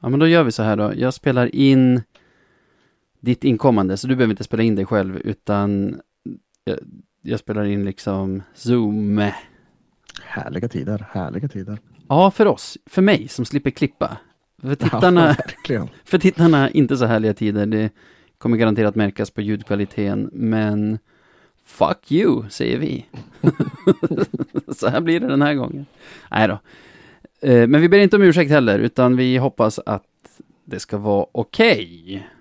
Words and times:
Ja, 0.00 0.08
men 0.08 0.20
då 0.20 0.26
gör 0.26 0.44
vi 0.44 0.52
så 0.52 0.62
här 0.62 0.76
då. 0.76 0.92
Jag 0.96 1.14
spelar 1.14 1.54
in 1.54 2.02
ditt 3.20 3.44
inkommande, 3.44 3.96
så 3.96 4.06
du 4.06 4.16
behöver 4.16 4.32
inte 4.32 4.44
spela 4.44 4.62
in 4.62 4.74
dig 4.74 4.86
själv, 4.86 5.16
utan 5.16 6.00
jag, 6.64 6.78
jag 7.22 7.40
spelar 7.40 7.64
in 7.64 7.84
liksom 7.84 8.42
Zoom. 8.54 9.30
Härliga 10.22 10.68
tider, 10.68 11.06
härliga 11.10 11.48
tider. 11.48 11.78
Ja, 12.08 12.30
för 12.30 12.46
oss. 12.46 12.78
För 12.86 13.02
mig 13.02 13.28
som 13.28 13.44
slipper 13.44 13.70
klippa. 13.70 14.16
För 14.62 14.74
tittarna, 14.74 15.36
Ja, 15.68 15.88
för 16.04 16.18
tittarna 16.18 16.70
inte 16.70 16.96
så 16.96 17.04
härliga 17.04 17.34
tider. 17.34 17.66
Det 17.66 17.90
kommer 18.38 18.56
garanterat 18.56 18.94
märkas 18.94 19.30
på 19.30 19.40
ljudkvaliteten, 19.40 20.30
men 20.32 20.98
fuck 21.64 22.12
you, 22.12 22.48
säger 22.50 22.78
vi. 22.78 23.06
så 24.76 24.88
här 24.88 25.00
blir 25.00 25.20
det 25.20 25.26
den 25.26 25.42
här 25.42 25.54
gången. 25.54 25.86
Nej 26.30 26.48
då. 26.48 26.58
Eh, 27.42 27.66
men 27.66 27.80
vi 27.80 27.88
ber 27.88 27.98
inte 27.98 28.16
om 28.16 28.22
ursäkt 28.22 28.50
heller, 28.50 28.78
utan 28.78 29.16
vi 29.16 29.36
hoppas 29.36 29.78
att 29.86 30.02
det 30.64 30.80
ska 30.80 30.98
vara 30.98 31.26
okej. 31.32 32.04
Okay. 32.04 32.39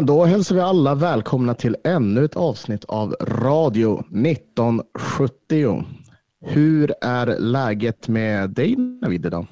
Men 0.00 0.06
då 0.06 0.24
hälsar 0.24 0.54
vi 0.54 0.60
alla 0.60 0.94
välkomna 0.94 1.54
till 1.54 1.76
ännu 1.84 2.24
ett 2.24 2.36
avsnitt 2.36 2.84
av 2.84 3.16
Radio 3.20 4.04
1970. 4.26 5.84
Hur 6.46 6.92
är 7.00 7.38
läget 7.38 8.08
med 8.08 8.50
dig 8.50 8.76
Navid 8.76 9.26
idag? 9.26 9.46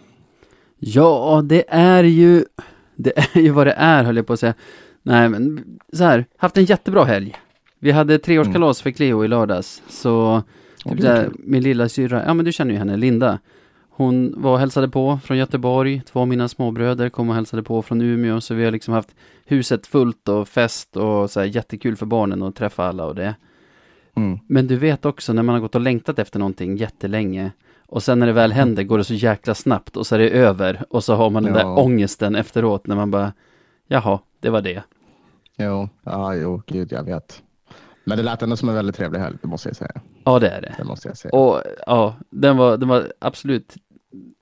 Ja, 0.79 1.43
det 1.45 1.65
är 1.69 2.05
ju, 2.05 2.45
det 2.97 3.19
är 3.19 3.41
ju 3.41 3.51
vad 3.51 3.67
det 3.67 3.73
är 3.73 4.05
höll 4.05 4.17
jag 4.17 4.27
på 4.27 4.33
att 4.33 4.41
säga. 4.41 4.55
Nej, 5.03 5.29
men 5.29 5.65
så 5.93 6.05
här, 6.05 6.27
haft 6.37 6.57
en 6.57 6.65
jättebra 6.65 7.05
helg. 7.05 7.37
Vi 7.79 7.91
hade 7.91 8.19
treårskalas 8.19 8.83
för 8.83 8.91
Cleo 8.91 9.25
i 9.25 9.29
lördags, 9.29 9.83
så 9.89 10.43
typ 10.85 11.01
kul. 11.01 11.35
min 11.39 11.63
lilla 11.63 11.89
syrra, 11.89 12.25
ja 12.27 12.35
men 12.35 12.45
du 12.45 12.53
känner 12.53 12.73
ju 12.73 12.79
henne, 12.79 12.97
Linda. 12.97 13.39
Hon 13.91 14.35
var 14.37 14.53
och 14.53 14.59
hälsade 14.59 14.89
på 14.89 15.19
från 15.25 15.39
Göteborg, 15.39 16.03
två 16.07 16.21
av 16.21 16.29
mina 16.29 16.49
småbröder 16.49 17.09
kom 17.09 17.29
och 17.29 17.35
hälsade 17.35 17.63
på 17.63 17.83
från 17.83 18.01
Umeå, 18.01 18.41
så 18.41 18.55
vi 18.55 18.65
har 18.65 18.71
liksom 18.71 18.95
haft 18.95 19.15
huset 19.49 19.87
fullt 19.87 20.29
och 20.29 20.49
fest 20.49 20.97
och 20.97 21.31
så 21.31 21.41
här 21.41 21.47
jättekul 21.47 21.97
för 21.97 22.07
barnen 22.07 22.43
att 22.43 22.57
träffa 22.57 22.85
alla 22.85 23.05
och 23.05 23.15
det. 23.15 23.35
Mm. 24.17 24.39
Men 24.47 24.67
du 24.67 24.77
vet 24.77 25.05
också 25.05 25.33
när 25.33 25.43
man 25.43 25.55
har 25.55 25.61
gått 25.61 25.75
och 25.75 25.81
längtat 25.81 26.19
efter 26.19 26.39
någonting 26.39 26.77
jättelänge 26.77 27.51
och 27.87 28.03
sen 28.03 28.19
när 28.19 28.27
det 28.27 28.33
väl 28.33 28.53
händer 28.53 28.83
går 28.83 28.99
det 28.99 29.05
så 29.05 29.15
jäkla 29.15 29.55
snabbt 29.55 29.97
och 29.97 30.07
så 30.07 30.15
är 30.15 30.19
det 30.19 30.31
över 30.31 30.85
och 30.91 31.05
så 31.05 31.15
har 31.15 31.31
man 31.31 31.43
den 31.43 31.55
Ja. 31.55 31.59
där 31.59 31.79
ångesten 31.79 32.35
efteråt 32.35 32.87
när 32.87 32.97
man 32.97 33.11
bara 33.11 33.33
Jaha, 33.87 34.19
det 34.41 34.51
var 34.51 34.63
det. 34.63 34.83
Jo, 35.57 35.89
ja, 36.05 36.35
jo, 36.35 36.63
gud, 36.67 36.93
jag 36.93 37.03
vet. 37.05 37.43
Men 38.05 38.17
det 38.19 38.23
lät 38.25 38.43
ändå 38.43 38.57
som 38.57 38.69
en 38.69 38.75
väldigt 38.75 38.97
trevlig 38.97 39.21
helg, 39.21 39.37
det 39.43 39.49
måste 39.49 39.69
jag 39.69 39.77
säga. 39.77 40.01
Ja, 40.25 40.39
det 40.39 40.49
är 40.49 40.61
det. 40.61 40.75
Det 40.79 40.85
måste 40.85 41.09
jag 41.09 41.17
säga. 41.17 41.35
Och 41.35 41.63
ja, 41.87 42.15
den 42.31 42.57
var, 42.57 42.77
den 42.77 42.89
var 42.89 43.13
absolut 43.19 43.77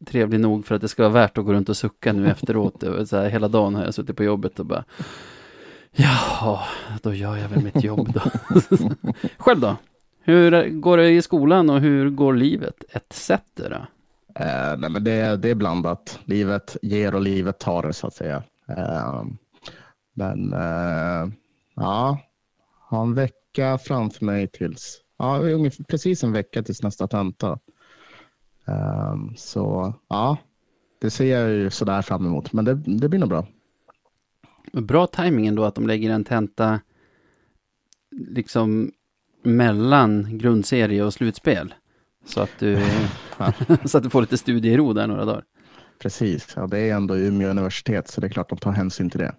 trevlig 0.06 0.40
nog 0.40 0.66
för 0.66 0.74
att 0.74 0.80
det 0.80 0.88
ska 0.88 1.02
vara 1.02 1.12
värt 1.12 1.38
att 1.38 1.44
gå 1.44 1.52
runt 1.52 1.68
och 1.68 1.76
sucka 1.76 2.12
nu 2.12 2.28
efteråt. 2.28 2.84
Så 3.06 3.16
här, 3.16 3.28
hela 3.28 3.48
dagen 3.48 3.74
har 3.74 3.84
jag 3.84 3.94
suttit 3.94 4.16
på 4.16 4.24
jobbet 4.24 4.60
och 4.60 4.66
bara 4.66 4.84
Jaha, 5.98 6.60
då 7.02 7.14
gör 7.14 7.36
jag 7.36 7.48
väl 7.48 7.62
mitt 7.62 7.84
jobb 7.84 8.12
då. 8.12 8.20
Själv 9.38 9.60
då? 9.60 9.76
Hur 10.20 10.68
går 10.68 10.96
det 10.96 11.10
i 11.10 11.22
skolan 11.22 11.70
och 11.70 11.80
hur 11.80 12.10
går 12.10 12.34
livet? 12.34 12.84
Etc. 12.88 13.30
Eh, 13.30 14.76
nej, 14.78 14.90
men 14.90 15.04
det, 15.04 15.36
det 15.36 15.50
är 15.50 15.54
blandat. 15.54 16.18
Livet 16.24 16.76
ger 16.82 17.14
och 17.14 17.20
livet 17.20 17.58
tar, 17.58 17.92
så 17.92 18.06
att 18.06 18.14
säga. 18.14 18.42
Eh, 18.68 19.24
men 20.14 20.52
eh, 20.52 21.32
ja, 21.74 22.18
har 22.80 23.02
en 23.02 23.14
vecka 23.14 23.78
framför 23.78 24.24
mig 24.24 24.48
tills, 24.48 25.00
ja, 25.18 25.38
ungefär 25.38 25.84
precis 25.84 26.24
en 26.24 26.32
vecka 26.32 26.62
tills 26.62 26.82
nästa 26.82 27.08
tenta. 27.08 27.58
Eh, 28.68 29.16
så 29.36 29.94
ja, 30.08 30.38
det 31.00 31.10
ser 31.10 31.40
jag 31.40 31.50
ju 31.50 31.70
sådär 31.70 32.02
fram 32.02 32.26
emot, 32.26 32.52
men 32.52 32.64
det, 32.64 32.74
det 32.74 33.08
blir 33.08 33.20
nog 33.20 33.28
bra. 33.28 33.46
Bra 34.72 35.06
timing 35.06 35.46
ändå 35.46 35.64
att 35.64 35.74
de 35.74 35.86
lägger 35.86 36.10
en 36.10 36.24
tenta 36.24 36.80
liksom 38.10 38.92
mellan 39.42 40.38
grundserie 40.38 41.04
och 41.04 41.14
slutspel. 41.14 41.74
Så 42.26 42.40
att 42.40 42.50
du, 42.58 42.78
så 43.84 43.98
att 43.98 44.04
du 44.04 44.10
får 44.10 44.20
lite 44.20 44.38
studiero 44.38 44.92
där 44.92 45.06
några 45.06 45.24
dagar. 45.24 45.44
Precis, 45.98 46.52
ja, 46.56 46.66
det 46.66 46.78
är 46.78 46.94
ändå 46.94 47.16
Umeå 47.16 47.48
universitet, 47.50 48.08
så 48.08 48.20
det 48.20 48.26
är 48.26 48.28
klart 48.28 48.48
de 48.48 48.58
tar 48.58 48.72
hänsyn 48.72 49.10
till 49.10 49.20
det. 49.20 49.34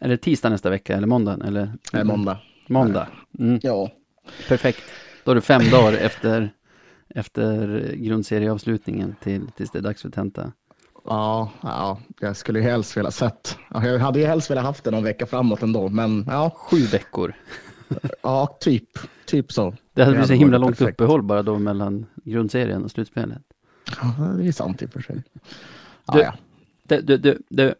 Är 0.00 0.08
det 0.08 0.16
tisdag 0.16 0.48
nästa 0.48 0.70
vecka 0.70 0.96
eller 0.96 1.06
måndag? 1.06 1.38
Eller? 1.44 1.72
Är 1.92 2.04
måndag. 2.04 2.38
Måndag. 2.68 3.08
Mm, 3.38 3.60
Ja, 3.62 3.90
perfekt. 4.48 4.82
Då 5.24 5.30
är 5.30 5.34
det 5.34 5.40
fem 5.40 5.70
dagar 5.70 5.92
efter, 6.00 6.50
efter 7.16 7.92
grundserieavslutningen 7.96 9.14
till, 9.22 9.46
tills 9.56 9.70
det 9.70 9.78
är 9.78 9.82
dags 9.82 10.02
för 10.02 10.10
tenta. 10.10 10.52
Ja, 11.04 11.50
ja, 11.62 11.98
jag 12.20 12.36
skulle 12.36 12.58
ju 12.58 12.64
helst 12.64 12.96
vilja 12.96 13.10
sett. 13.10 13.58
Ja, 13.70 13.86
jag 13.86 13.98
hade 13.98 14.20
ju 14.20 14.26
helst 14.26 14.50
velat 14.50 14.64
haft 14.64 14.84
det 14.84 14.90
någon 14.90 15.04
vecka 15.04 15.26
framåt 15.26 15.62
ändå, 15.62 15.88
men 15.88 16.24
ja, 16.28 16.50
Sju 16.56 16.76
veckor. 16.76 17.34
ja 18.22 18.56
typ, 18.60 18.88
typ 19.26 19.52
så. 19.52 19.74
Det 19.94 20.02
hade 20.02 20.12
blivit 20.12 20.28
så 20.28 20.34
himla 20.34 20.58
långt 20.58 20.78
perfekt. 20.78 21.00
uppehåll 21.00 21.22
bara 21.22 21.42
då 21.42 21.58
mellan 21.58 22.06
grundserien 22.24 22.84
och 22.84 22.90
slutspelet. 22.90 23.42
Ja, 24.00 24.24
det 24.38 24.48
är 24.48 24.52
sant 24.52 24.82
i 24.82 24.86
och 24.86 24.90
för 24.90 25.00
sig. 25.00 25.22
Ja, 26.06 26.14
Du- 26.14 26.20
ja. 26.20 26.34
Du, 26.88 27.00
du, 27.00 27.16
du, 27.16 27.42
du. 27.48 27.74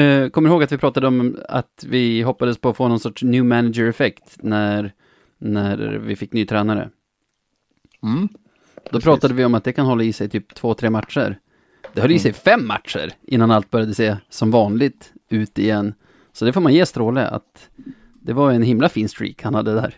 Eh, 0.00 0.28
kommer 0.28 0.48
du 0.48 0.52
ihåg 0.54 0.62
att 0.62 0.72
vi 0.72 0.78
pratade 0.78 1.06
om 1.06 1.36
att 1.48 1.84
vi 1.88 2.22
hoppades 2.22 2.58
på 2.58 2.68
att 2.68 2.76
få 2.76 2.88
någon 2.88 3.00
sorts 3.00 3.22
new 3.22 3.44
manager-effekt 3.44 4.36
när, 4.42 4.92
när 5.38 5.76
vi 5.98 6.16
fick 6.16 6.32
ny 6.32 6.46
tränare? 6.46 6.90
Mm. 8.02 8.28
Då 8.74 8.90
Precis. 8.90 9.04
pratade 9.04 9.34
vi 9.34 9.44
om 9.44 9.54
att 9.54 9.64
det 9.64 9.72
kan 9.72 9.86
hålla 9.86 10.02
i 10.04 10.12
sig 10.12 10.28
typ 10.28 10.54
två, 10.54 10.74
tre 10.74 10.90
matcher. 10.90 11.38
Det 11.94 12.00
höll 12.00 12.12
i 12.12 12.18
sig 12.18 12.32
fem 12.32 12.66
matcher 12.66 13.12
innan 13.22 13.50
allt 13.50 13.70
började 13.70 13.94
se 13.94 14.16
som 14.28 14.50
vanligt 14.50 15.12
ut 15.28 15.58
igen. 15.58 15.94
Så 16.32 16.44
det 16.44 16.52
får 16.52 16.60
man 16.60 16.74
ge 16.74 16.86
Stråle 16.86 17.26
att 17.28 17.68
det 18.22 18.32
var 18.32 18.50
en 18.52 18.62
himla 18.62 18.88
fin 18.88 19.08
streak 19.08 19.42
han 19.42 19.54
hade 19.54 19.74
där. 19.74 19.94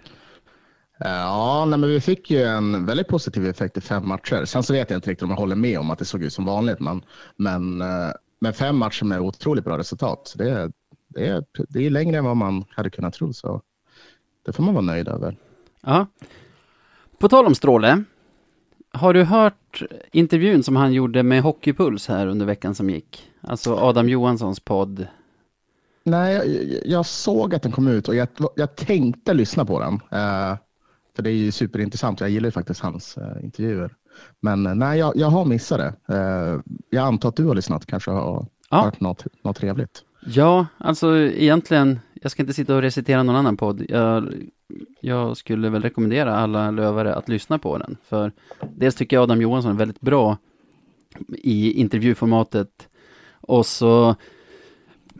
Ja, 0.99 1.65
nej, 1.69 1.79
men 1.79 1.89
vi 1.91 2.01
fick 2.01 2.31
ju 2.31 2.43
en 2.43 2.87
väldigt 2.87 3.09
positiv 3.09 3.47
effekt 3.47 3.77
i 3.77 3.81
fem 3.81 4.09
matcher. 4.09 4.45
Sen 4.45 4.63
så 4.63 4.73
vet 4.73 4.91
jag 4.91 4.97
inte 4.97 5.11
riktigt 5.11 5.23
om 5.23 5.31
jag 5.31 5.37
håller 5.37 5.57
med 5.57 5.79
om 5.79 5.91
att 5.91 5.99
det 5.99 6.05
såg 6.05 6.23
ut 6.23 6.33
som 6.33 6.45
vanligt, 6.45 6.81
men, 6.81 7.03
men, 7.37 7.81
eh, 7.81 8.11
men 8.41 8.53
fem 8.53 8.77
matcher 8.77 9.05
med 9.05 9.21
otroligt 9.21 9.65
bra 9.65 9.79
resultat. 9.79 10.35
Det, 10.39 10.51
är- 10.51 10.73
det, 11.09 11.27
är, 11.27 11.45
det 11.69 11.87
är 11.87 11.91
längre 11.91 12.19
än 12.19 12.25
vad 12.25 12.37
man 12.37 12.65
hade 12.71 12.91
kunnat 12.91 13.15
tro, 13.15 13.33
så 13.33 13.63
det 14.47 14.53
får 14.53 14.63
man 14.63 14.75
vara 14.75 14.85
nöjd 14.85 15.09
över. 15.09 15.37
Ja. 15.83 16.07
På 17.19 17.29
tal 17.29 17.47
om 17.47 17.55
Stråle. 17.55 18.03
Har 18.93 19.15
du 19.15 19.25
hört 19.25 19.83
intervjun 20.13 20.63
som 20.63 20.77
han 20.77 20.93
gjorde 20.93 21.23
med 21.23 21.43
Hockeypuls 21.43 22.09
här 22.09 22.27
under 22.27 22.47
veckan 22.47 22.75
som 22.75 22.91
gick? 22.91 23.29
Alltså 23.41 23.75
Adam 23.77 24.09
Johanssons 24.09 24.61
podd. 24.61 25.07
Nej, 26.05 26.35
jag, 26.35 26.81
jag 26.85 27.07
såg 27.07 27.55
att 27.55 27.63
den 27.63 27.73
kom 27.73 27.89
ut 27.89 28.09
och 28.09 28.15
jag, 28.15 28.29
jag 28.57 28.77
tänkte 28.77 29.35
lyssna 29.35 29.65
på 29.65 29.81
den. 29.81 29.95
Eh, 29.95 30.57
för 31.17 31.23
det 31.23 31.31
är 31.31 31.35
ju 31.35 31.53
superintressant. 31.53 32.21
Jag 32.21 32.31
gillar 32.31 32.47
ju 32.47 32.51
faktiskt 32.53 32.81
hans 32.81 33.17
eh, 33.17 33.45
intervjuer. 33.45 33.95
Men 34.41 34.67
eh, 34.67 34.75
nej, 34.75 34.99
jag, 34.99 35.17
jag 35.17 35.29
har 35.29 35.45
missat 35.45 35.79
det. 35.79 35.95
Jag 36.91 37.05
antar 37.07 37.29
att 37.29 37.37
du 37.37 37.45
har 37.45 37.55
lyssnat, 37.55 37.87
kanske 37.87 38.11
har 38.11 38.47
Ja. 38.71 38.83
hört 38.85 39.01
något, 39.01 39.25
något 39.45 39.57
trevligt. 39.57 40.03
Ja, 40.21 40.67
alltså 40.79 41.17
egentligen, 41.19 42.01
jag 42.23 42.31
ska 42.31 42.43
inte 42.43 42.53
sitta 42.55 42.75
och 42.77 42.83
recitera 42.83 43.23
någon 43.23 43.37
annan 43.37 43.57
podd. 43.57 43.85
Jag, 43.89 44.35
jag 45.01 45.37
skulle 45.37 45.69
väl 45.69 45.83
rekommendera 45.83 46.37
alla 46.37 46.71
lövare 46.71 47.15
att 47.15 47.29
lyssna 47.29 47.59
på 47.59 47.79
den. 47.79 47.97
För 48.09 48.33
dels 48.77 48.95
tycker 48.95 49.17
jag 49.17 49.23
Adam 49.23 49.43
Johansson 49.43 49.73
är 49.73 49.77
väldigt 49.77 50.01
bra 50.01 50.37
i 51.29 51.73
intervjuformatet. 51.73 52.89
Och 53.41 53.67
så 53.67 54.15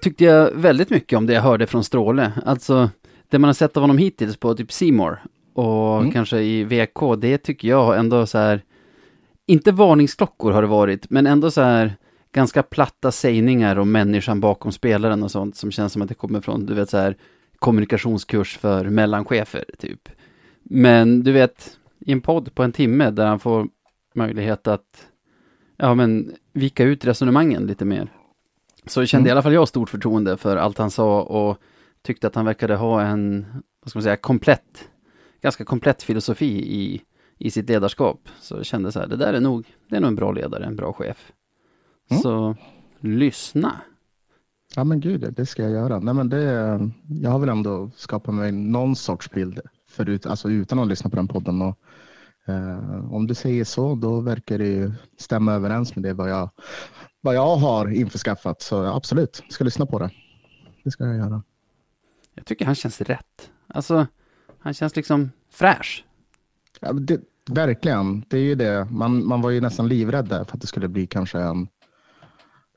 tyckte 0.03 0.25
jag 0.25 0.51
väldigt 0.55 0.91
mycket 0.91 1.17
om 1.17 1.27
det 1.27 1.33
jag 1.33 1.43
hörde 1.43 1.67
från 1.67 1.85
Stråle. 1.85 2.33
Alltså, 2.47 2.91
det 3.29 3.39
man 3.39 3.49
har 3.49 3.55
sett 3.55 3.77
av 3.77 3.81
honom 3.81 3.99
hittills 3.99 4.37
på 4.37 4.55
typ 4.55 4.73
Seymour 4.73 5.19
och 5.55 5.99
Mm. 5.99 6.11
kanske 6.13 6.41
i 6.41 6.65
VK, 6.65 7.17
det 7.19 7.39
tycker 7.39 7.69
jag 7.69 7.99
ändå 7.99 8.27
så 8.27 8.39
här, 8.39 8.63
inte 9.47 9.73
varningsklockor 9.73 10.53
har 10.53 10.63
det 10.63 10.69
varit, 10.69 11.11
men 11.11 11.27
ändå 11.27 11.51
så 11.51 11.61
här 11.61 11.97
ganska 12.33 12.63
platta 12.63 13.13
sägningar 13.13 13.77
om 13.79 13.93
människan 13.93 14.41
bakom 14.41 14.73
spelaren 14.73 15.23
och 15.23 15.31
sånt 15.31 15.57
som 15.57 15.71
känns 15.71 15.93
som 15.93 16.03
att 16.03 16.09
det 16.09 16.15
kommer 16.15 16.41
från, 16.41 16.67
du 16.67 16.75
vet 16.75 16.91
så 16.91 16.97
här, 16.99 17.17
kommunikationskurs 17.59 18.59
för 18.59 18.85
mellanchefer, 18.85 19.65
typ. 19.79 20.09
Men 20.63 21.23
du 21.23 21.33
vet, 21.33 21.79
i 22.01 22.13
en 22.13 22.21
podd 22.21 22.55
på 22.55 22.63
en 22.63 22.73
timme 22.73 23.11
där 23.11 23.27
han 23.27 23.41
får 23.41 23.69
möjlighet 24.15 24.67
att, 24.67 25.07
ja 25.77 25.95
men, 25.95 26.33
vika 26.53 26.85
ut 26.85 27.05
resonemangen 27.05 27.67
lite 27.67 27.85
mer. 27.85 28.13
Så 28.87 29.07
kände 29.07 29.23
Mm. 29.23 29.29
i 29.29 29.31
alla 29.31 29.43
fall 29.43 29.53
jag 29.55 29.69
stort 29.69 29.91
förtroende 29.91 30.37
för 30.37 30.57
allt 30.57 30.79
han 30.79 30.91
sa 30.91 31.23
och 31.23 31.59
tyckte 32.03 32.27
att 32.27 32.35
han 32.35 32.45
verkade 32.45 32.75
ha 32.75 33.03
en, 33.03 33.47
vad 33.83 33.91
ska 33.91 33.99
man 33.99 34.03
säga, 34.03 34.17
komplett, 34.17 34.89
ganska 35.41 35.65
komplett 35.65 36.03
filosofi 36.03 36.75
i, 36.81 37.03
i 37.39 37.51
sitt 37.51 37.69
ledarskap. 37.69 38.29
Så 38.41 38.57
jag 38.57 38.67
kände 38.67 38.93
så 38.93 39.01
här, 39.01 39.07
det 39.07 39.17
där 39.17 39.33
är 39.33 39.41
nog, 39.41 39.67
det 39.89 39.97
är 39.97 40.01
nog 40.01 40.09
en 40.09 40.17
bra 40.17 40.33
ledare, 40.33 40.65
en 40.65 40.77
bra 40.77 40.93
chef. 40.93 41.33
Mm. 42.11 42.23
Så 42.23 42.57
lyssna. 43.01 43.81
Ja 44.75 44.85
men 44.85 45.01
gud, 45.01 45.35
det 45.37 45.47
ska 45.47 45.63
jag 45.63 45.73
göra. 45.73 45.99
Nej, 45.99 46.15
men 46.15 46.29
det, 46.29 46.43
jag 47.09 47.31
har 47.31 47.39
väl 47.39 47.49
ändå 47.49 47.91
skapat 47.97 48.35
mig 48.35 48.53
någon 48.53 48.97
sorts 48.97 49.31
bild 49.31 49.61
förut, 49.91 50.27
alltså 50.27 50.51
utan 50.51 50.79
att 50.79 50.89
lyssna 50.89 51.11
på 51.11 51.17
den 51.17 51.29
podden. 51.29 51.63
Och, 51.63 51.79
eh, 52.47 53.15
om 53.15 53.27
du 53.27 53.35
säger 53.35 53.65
så, 53.65 53.95
då 53.95 54.21
verkar 54.21 54.59
det 54.59 54.93
stämma 55.19 55.53
överens 55.53 55.97
med 55.97 56.03
det 56.03 56.13
vad 56.13 56.31
jag, 56.31 56.51
vad 57.21 57.35
jag 57.35 57.57
har 57.57 57.91
införskaffat. 57.91 58.63
Så 58.63 58.85
absolut, 58.85 59.41
jag 59.45 59.53
ska 59.53 59.65
lyssna 59.65 59.87
på 59.87 59.99
det. 59.99 60.11
Det 60.85 60.91
ska 60.91 61.05
jag 61.05 61.17
göra. 61.17 61.43
Jag 62.35 62.47
tycker 62.47 62.65
han 62.65 62.75
känns 62.75 63.01
rätt. 63.01 63.51
Alltså, 63.67 64.07
han 64.59 64.75
känns 64.75 64.97
liksom 64.97 65.31
fräsch. 65.51 66.05
Ja, 66.81 66.93
det, 66.93 67.21
verkligen, 67.51 68.25
det 68.29 68.37
är 68.39 68.43
ju 68.43 68.55
det. 68.55 68.85
Man, 68.91 69.27
man 69.27 69.43
var 69.43 69.51
ju 69.51 69.61
nästan 69.61 69.89
livrädd 69.89 70.29
där 70.29 70.45
för 70.45 70.55
att 70.55 70.61
det 70.61 70.67
skulle 70.67 70.89
bli 70.89 71.07
kanske 71.07 71.39
en 71.41 71.69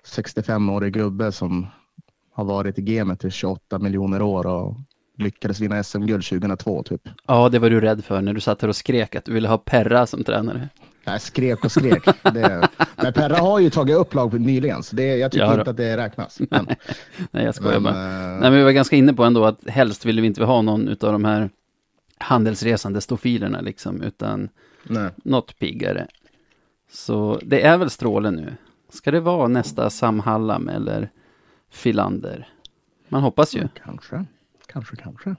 65-årig 0.08 0.94
gubbe 0.94 1.32
som 1.32 1.68
har 2.34 2.44
varit 2.46 2.80
i 2.80 2.82
gamet 2.82 3.26
i 3.26 3.32
28 3.32 3.80
miljoner 3.80 4.22
år 4.22 4.46
och 4.48 4.76
lyckades 5.18 5.60
vinna 5.60 5.84
SM-guld 5.84 6.24
2002 6.26 6.84
typ. 6.84 7.02
Ja, 7.28 7.50
det 7.50 7.60
var 7.60 7.70
du 7.70 7.82
rädd 7.82 8.06
för 8.06 8.22
när 8.22 8.34
du 8.34 8.40
satt 8.42 8.62
här 8.62 8.70
och 8.70 8.76
skrek 8.76 9.16
att 9.16 9.26
du 9.26 9.34
ville 9.34 9.48
ha 9.48 9.58
Perra 9.58 10.08
som 10.08 10.24
tränare. 10.24 10.70
Jag 11.04 11.22
skrek 11.22 11.66
och 11.66 11.72
skrek. 11.72 12.04
Det, 12.34 12.70
men 12.96 13.14
Perra 13.14 13.38
har 13.38 13.60
ju 13.60 13.70
tagit 13.70 13.96
upp 13.98 14.14
lag 14.14 14.40
nyligen, 14.40 14.84
så 14.84 14.96
det, 14.96 15.04
jag 15.18 15.32
tycker 15.32 15.46
Ja 15.46 15.60
inte 15.60 15.72
att 15.72 15.78
det 15.78 15.98
räknas. 15.98 16.40
Men, 16.50 16.68
Nej, 17.32 17.46
jag 17.46 17.56
skojar 17.56 17.80
men, 17.80 17.94
bara. 17.94 18.04
eh, 18.24 18.30
Nej, 18.32 18.40
men 18.52 18.54
vi 18.54 18.64
var 18.64 18.72
ganska 18.72 18.96
inne 18.96 19.14
på 19.14 19.24
ändå 19.24 19.46
att 19.46 19.70
helst 19.70 20.06
ville 20.06 20.22
vi 20.22 20.28
inte 20.28 20.44
ha 20.44 20.62
någon 20.62 20.88
utav 20.88 21.12
de 21.12 21.26
här 21.26 21.50
handelsresande 22.18 23.02
stofilerna 23.02 23.62
liksom, 23.62 24.02
utan 24.02 24.50
nej. 24.84 25.10
något 25.24 25.60
piggare. 25.60 26.08
Så 26.92 27.40
det 27.44 27.62
är 27.62 27.78
väl 27.78 27.90
Stråle 27.90 28.32
nu. 28.32 28.54
Ska 28.92 29.12
det 29.12 29.20
vara 29.20 29.48
nästa 29.48 29.90
Sam 29.90 30.20
Hallam 30.20 30.70
eller 30.70 31.10
Filander? 31.70 32.50
Man 33.08 33.22
hoppas 33.22 33.56
ju. 33.56 33.68
Kanske, 33.84 34.26
kanske, 34.68 34.96
kanske. 34.96 35.36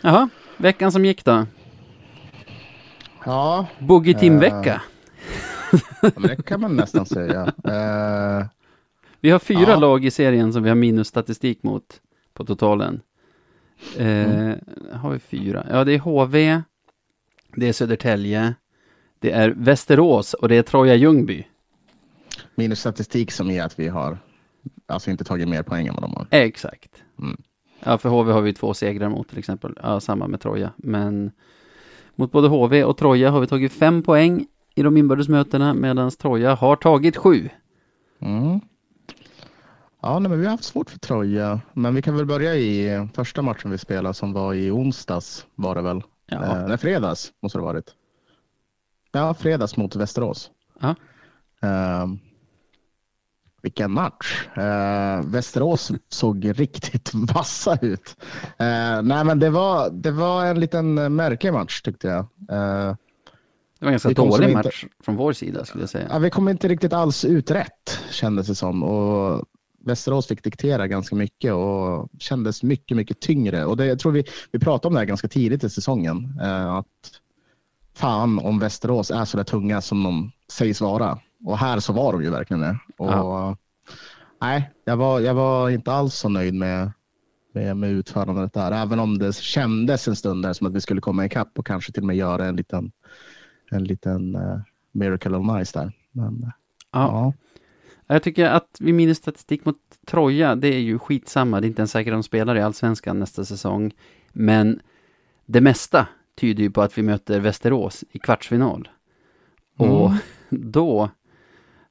Jaha, 0.00 0.28
veckan 0.56 0.92
som 0.92 1.04
gick 1.04 1.24
då? 1.24 1.46
Ja, 3.24 3.66
Boogie 3.78 4.18
Tim-vecka. 4.18 4.82
men 6.02 6.22
det 6.22 6.42
kan 6.46 6.60
man 6.60 6.76
nästan 6.76 7.06
säga. 7.06 7.52
Eh, 7.64 8.46
Vi 9.20 9.30
har 9.30 9.38
fyra 9.38 9.70
Ja. 9.70 9.76
lag 9.76 10.04
i 10.04 10.10
serien 10.10 10.52
som 10.52 10.62
vi 10.62 10.68
har 10.68 10.76
minusstatistik 10.76 11.62
mot 11.62 12.00
på 12.34 12.44
totalen. 12.44 13.00
Eh, 13.96 14.52
Har 14.92 15.10
vi 15.10 15.18
fyra? 15.18 15.66
Ja, 15.70 15.84
det 15.84 15.92
är 15.94 15.98
HV, 15.98 16.62
det 17.56 17.68
är 17.68 17.72
Södertälje, 17.72 18.54
det 19.18 19.30
är 19.30 19.50
Västerås 19.56 20.34
och 20.34 20.48
det 20.48 20.56
är 20.56 20.62
Troja 20.62 20.94
Ljungby. 20.94 21.44
Minus 22.54 22.80
statistik 22.80 23.32
som 23.32 23.50
är 23.50 23.62
att 23.62 23.78
vi 23.78 23.88
har 23.88 24.18
alltså 24.86 25.10
inte 25.10 25.24
tagit 25.24 25.48
mer 25.48 25.62
poäng 25.62 25.86
än 25.86 25.94
vad 25.94 26.02
de 26.02 26.12
har. 26.14 26.26
Exakt. 26.30 27.02
Mm. 27.18 27.36
Ja, 27.84 27.98
för 27.98 28.08
HV 28.08 28.32
har 28.32 28.40
vi 28.40 28.52
två 28.54 28.74
segrar 28.74 29.08
mot 29.08 29.28
till 29.28 29.38
exempel. 29.38 29.78
Ja, 29.82 30.00
samma 30.00 30.26
med 30.26 30.40
Troja. 30.40 30.70
Men 30.76 31.30
mot 32.14 32.32
både 32.32 32.48
HV 32.48 32.84
och 32.84 32.96
Troja 32.96 33.30
har 33.30 33.40
vi 33.40 33.46
tagit 33.46 33.72
fem 33.72 34.02
poäng 34.02 34.46
i 34.74 34.82
de 34.82 34.96
inbördes 34.96 35.28
mötena 35.28 35.74
medan 35.74 36.10
Troja 36.10 36.54
har 36.54 36.76
tagit 36.76 37.16
sju. 37.16 37.48
Mm. 38.20 38.60
Ja, 40.02 40.18
nej, 40.18 40.30
men 40.30 40.38
vi 40.40 40.44
har 40.44 40.50
haft 40.50 40.64
svårt 40.64 40.90
för 40.90 40.98
Troja, 40.98 41.60
men 41.72 41.94
vi 41.94 42.02
kan 42.02 42.16
väl 42.16 42.26
börja 42.26 42.54
i 42.54 43.08
första 43.14 43.42
matchen 43.42 43.70
vi 43.70 43.78
spelade 43.78 44.14
som 44.14 44.32
var 44.32 44.54
i 44.54 44.70
onsdags 44.70 45.46
var 45.54 45.74
det 45.74 45.82
väl? 45.82 46.02
Ja, 46.26 46.44
Eh, 46.44 46.68
nej, 46.68 46.78
fredags 46.78 47.32
måste 47.42 47.58
det 47.58 47.62
varit. 47.62 47.94
Ja, 49.12 49.34
fredags 49.34 49.76
mot 49.76 49.96
Västerås. 49.96 50.50
Ja. 50.80 50.94
Eh, 51.62 52.06
vilken 53.62 53.90
match. 53.92 54.46
Eh, 54.56 55.22
Västerås 55.26 55.92
såg 56.08 56.60
riktigt 56.60 57.10
vassa 57.14 57.78
ut. 57.82 58.16
Eh, 58.58 59.02
nej, 59.02 59.24
men 59.24 59.38
det 59.38 59.50
var, 59.50 59.90
det 59.90 60.10
var 60.10 60.44
en 60.44 60.60
liten 60.60 60.98
eh, 60.98 61.08
märklig 61.08 61.52
match 61.52 61.80
tyckte 61.82 62.08
jag. 62.08 62.18
Eh, 62.50 62.94
det 63.80 63.84
var 63.84 63.88
en 63.88 63.92
ganska 63.92 64.10
dålig 64.10 64.48
inte- 64.48 64.56
match 64.62 64.84
från 65.04 65.16
vår 65.16 65.32
sida 65.32 65.64
skulle 65.64 65.82
jag 65.82 65.90
säga. 65.90 66.06
Ja, 66.10 66.18
vi 66.18 66.30
kom 66.30 66.48
inte 66.48 66.68
riktigt 66.68 66.92
alls 66.92 67.24
ut 67.24 67.50
rätt 67.50 68.00
kändes 68.10 68.46
det 68.46 68.54
som. 68.54 68.82
Och 68.82 69.44
Västerås 69.84 70.26
fick 70.26 70.42
diktera 70.44 70.86
ganska 70.86 71.16
mycket 71.16 71.52
och 71.52 72.08
kändes 72.18 72.62
mycket, 72.62 72.96
mycket 72.96 73.20
tyngre. 73.20 73.64
Och 73.64 73.76
det, 73.76 73.86
jag 73.86 73.98
tror 73.98 74.12
vi, 74.12 74.24
vi 74.52 74.58
pratade 74.58 74.88
om 74.88 74.94
det 74.94 75.00
här 75.00 75.06
ganska 75.06 75.28
tidigt 75.28 75.64
i 75.64 75.70
säsongen. 75.70 76.38
Eh, 76.42 76.72
att 76.74 76.86
fan 77.94 78.38
om 78.38 78.58
Västerås 78.58 79.10
är 79.10 79.24
så 79.24 79.36
där 79.36 79.44
tunga 79.44 79.80
som 79.80 80.02
de 80.02 80.32
sägs 80.52 80.80
vara. 80.80 81.18
Och 81.44 81.58
här 81.58 81.80
så 81.80 81.92
var 81.92 82.12
de 82.12 82.22
ju 82.22 82.30
verkligen 82.30 82.60
det. 82.60 82.78
Och, 82.98 83.10
Ja. 83.12 83.56
Nej, 84.40 84.70
jag 84.84 84.96
var, 84.96 85.20
jag 85.20 85.34
var 85.34 85.70
inte 85.70 85.92
alls 85.92 86.14
så 86.14 86.28
nöjd 86.28 86.54
med, 86.54 86.92
med, 87.54 87.76
med 87.76 87.90
utförandet 87.90 88.52
där. 88.52 88.72
Även 88.72 88.98
om 88.98 89.18
det 89.18 89.36
kändes 89.36 90.08
en 90.08 90.16
stund 90.16 90.42
där 90.42 90.52
som 90.52 90.66
att 90.66 90.74
vi 90.74 90.80
skulle 90.80 91.00
komma 91.00 91.26
ikapp 91.26 91.58
och 91.58 91.66
kanske 91.66 91.92
till 91.92 92.02
och 92.02 92.06
med 92.06 92.16
göra 92.16 92.46
en 92.46 92.56
liten, 92.56 92.92
en 93.70 93.84
liten 93.84 94.34
eh, 94.34 94.58
miracle 94.92 95.36
of 95.36 95.56
nice 95.58 95.78
där. 95.78 95.92
Men, 96.12 96.42
eh, 96.42 96.50
Ja. 96.92 97.32
Jag 98.06 98.22
tycker 98.22 98.46
att 98.46 98.76
vi 98.80 98.92
minus 98.92 99.18
statistik 99.18 99.64
mot 99.64 99.76
Troja, 100.06 100.54
det 100.54 100.68
är 100.68 100.78
ju 100.78 100.98
skitsamma. 100.98 101.60
Det 101.60 101.66
är 101.66 101.68
inte 101.68 101.80
ens 101.80 101.90
säkert 101.90 102.12
att 102.12 102.16
de 102.16 102.22
spelar 102.22 102.56
i 102.56 102.60
Allsvenskan 102.60 103.18
nästa 103.18 103.44
säsong. 103.44 103.94
Men 104.32 104.80
det 105.46 105.60
mesta 105.60 106.08
tyder 106.36 106.62
ju 106.62 106.70
på 106.70 106.82
att 106.82 106.98
vi 106.98 107.02
möter 107.02 107.40
Västerås 107.40 108.04
i 108.10 108.18
kvartsfinal. 108.18 108.88
Och 109.76 110.06
Mm. 110.06 110.18
då 110.70 111.10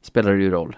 spelar 0.01 0.33
det 0.33 0.43
ju 0.43 0.49
roll. 0.49 0.75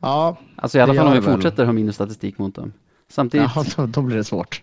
Ja, 0.00 0.36
Alltså 0.56 0.78
i 0.78 0.80
alla 0.80 0.94
fall 0.94 1.06
om 1.06 1.12
vi 1.12 1.22
fortsätter 1.22 1.64
ha 1.64 1.72
minus 1.72 1.94
statistik 1.94 2.38
mot 2.38 2.54
dem. 2.54 2.72
Samtidigt, 3.08 3.50
ja 3.54 3.64
då, 3.76 3.86
då 3.86 4.02
blir 4.02 4.16
det 4.16 4.24
svårt. 4.24 4.62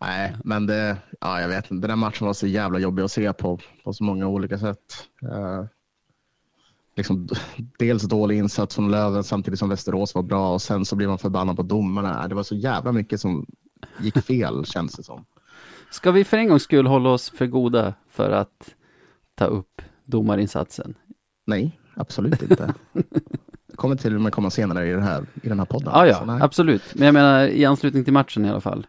Nej, 0.00 0.36
men 0.44 0.66
det, 0.66 0.96
ja, 1.20 1.40
jag 1.40 1.48
vet 1.48 1.70
inte. 1.70 1.86
Den 1.86 1.90
där 1.90 1.96
matchen 1.96 2.26
var 2.26 2.34
så 2.34 2.46
jävla 2.46 2.78
jobbig 2.78 3.02
att 3.02 3.12
se 3.12 3.32
på, 3.32 3.58
på 3.84 3.92
så 3.92 4.04
många 4.04 4.28
olika 4.28 4.58
sätt. 4.58 5.08
Eh, 5.22 5.64
liksom, 6.96 7.28
dels 7.78 8.02
dålig 8.02 8.38
insats 8.38 8.74
från 8.74 8.90
Löven 8.90 9.24
samtidigt 9.24 9.58
som 9.58 9.68
Västerås 9.68 10.14
var 10.14 10.22
bra 10.22 10.52
och 10.52 10.62
sen 10.62 10.84
så 10.84 10.96
blir 10.96 11.08
man 11.08 11.18
förbannad 11.18 11.56
på 11.56 11.62
domarna. 11.62 12.28
Det 12.28 12.34
var 12.34 12.42
så 12.42 12.54
jävla 12.54 12.92
mycket 12.92 13.20
som 13.20 13.46
gick 14.00 14.18
fel 14.24 14.64
känns 14.66 14.92
det 14.92 15.02
som. 15.02 15.24
ska 15.90 16.10
vi 16.10 16.24
för 16.24 16.36
en 16.36 16.48
gångs 16.48 16.62
skull 16.62 16.86
hålla 16.86 17.10
oss 17.10 17.30
för 17.30 17.46
goda 17.46 17.94
för 18.10 18.30
att 18.30 18.74
ta 19.34 19.44
upp 19.44 19.82
domarinsatsen? 20.04 20.94
Nej, 21.46 21.78
absolut 21.94 22.42
inte. 22.42 22.74
Kommer 23.80 23.96
till 23.96 24.14
och 24.14 24.20
med 24.20 24.32
komma 24.32 24.50
senare 24.50 24.88
i, 24.88 24.92
det 24.92 25.00
här, 25.02 25.24
i 25.42 25.48
den 25.48 25.58
här 25.58 25.66
podden. 25.66 25.92
Ja, 25.94 26.00
Så 26.00 26.06
ja, 26.08 26.24
nej. 26.32 26.42
absolut. 26.42 26.82
Men 26.94 27.04
jag 27.06 27.12
menar 27.12 27.46
i 27.48 27.64
anslutning 27.64 28.04
till 28.04 28.12
matchen 28.12 28.44
i 28.44 28.50
alla 28.50 28.60
fall. 28.60 28.86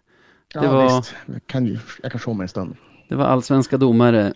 ja 0.54 0.62
det 0.62 0.68
var- 0.68 0.98
visst. 0.98 1.16
Jag 1.26 1.42
kan, 1.48 1.66
ju- 1.66 1.80
jag 2.04 2.12
kan 2.12 2.20
show 2.20 2.36
mig 2.36 2.44
en 2.44 2.48
stund. 2.48 2.76
Det 3.10 3.16
var 3.16 3.26
allsvenska 3.26 3.78
domare, 3.78 4.34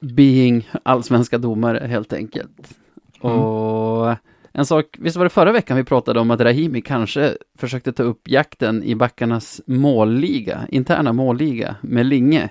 being 0.00 0.68
allsvenska 0.82 1.38
domare 1.38 1.86
helt 1.86 2.12
enkelt. 2.12 2.74
Mm. 3.22 3.36
Och 3.36 4.16
en 4.52 4.66
sak, 4.66 4.96
visst 4.98 5.16
var 5.16 5.24
det 5.24 5.30
förra 5.30 5.52
veckan 5.52 5.76
vi 5.76 5.84
pratade 5.84 6.20
om 6.20 6.30
att 6.30 6.40
Rahimi 6.40 6.80
kanske 6.80 7.36
försökte 7.58 7.92
ta 7.92 8.02
upp 8.02 8.28
jakten 8.28 8.82
i 8.84 8.94
backarnas 8.94 9.60
målliga, 9.66 10.60
interna 10.68 11.12
målliga 11.12 11.76
med 11.80 12.06
Linge. 12.06 12.48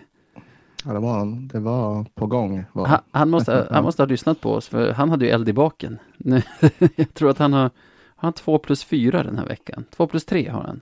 Ja, 0.86 0.93
det, 0.93 1.00
var, 1.00 1.48
det 1.53 1.59
var 1.59 2.05
på 2.15 2.27
gång. 2.27 2.63
Var. 2.74 2.88
Han, 2.88 3.00
han, 3.12 3.29
måste, 3.29 3.67
han 3.71 3.83
måste 3.83 4.01
ha 4.01 4.07
lyssnat 4.07 4.41
på 4.41 4.53
oss, 4.53 4.67
för 4.67 4.91
han 4.91 5.09
hade 5.09 5.25
ju 5.25 5.31
eld 5.31 5.50
i 5.50 5.53
baken. 5.53 6.00
Nu, 6.17 6.41
jag 6.95 7.13
tror 7.13 7.29
att 7.29 7.38
han 7.38 7.53
har, 7.53 7.69
han 8.15 8.33
två 8.33 8.57
plus 8.57 8.83
fyra 8.83 9.24
den 9.24 9.38
här 9.38 9.45
veckan. 9.45 9.86
Två 9.95 10.07
plus 10.07 10.25
tre 10.25 10.50
har 10.50 10.62
han. 10.62 10.81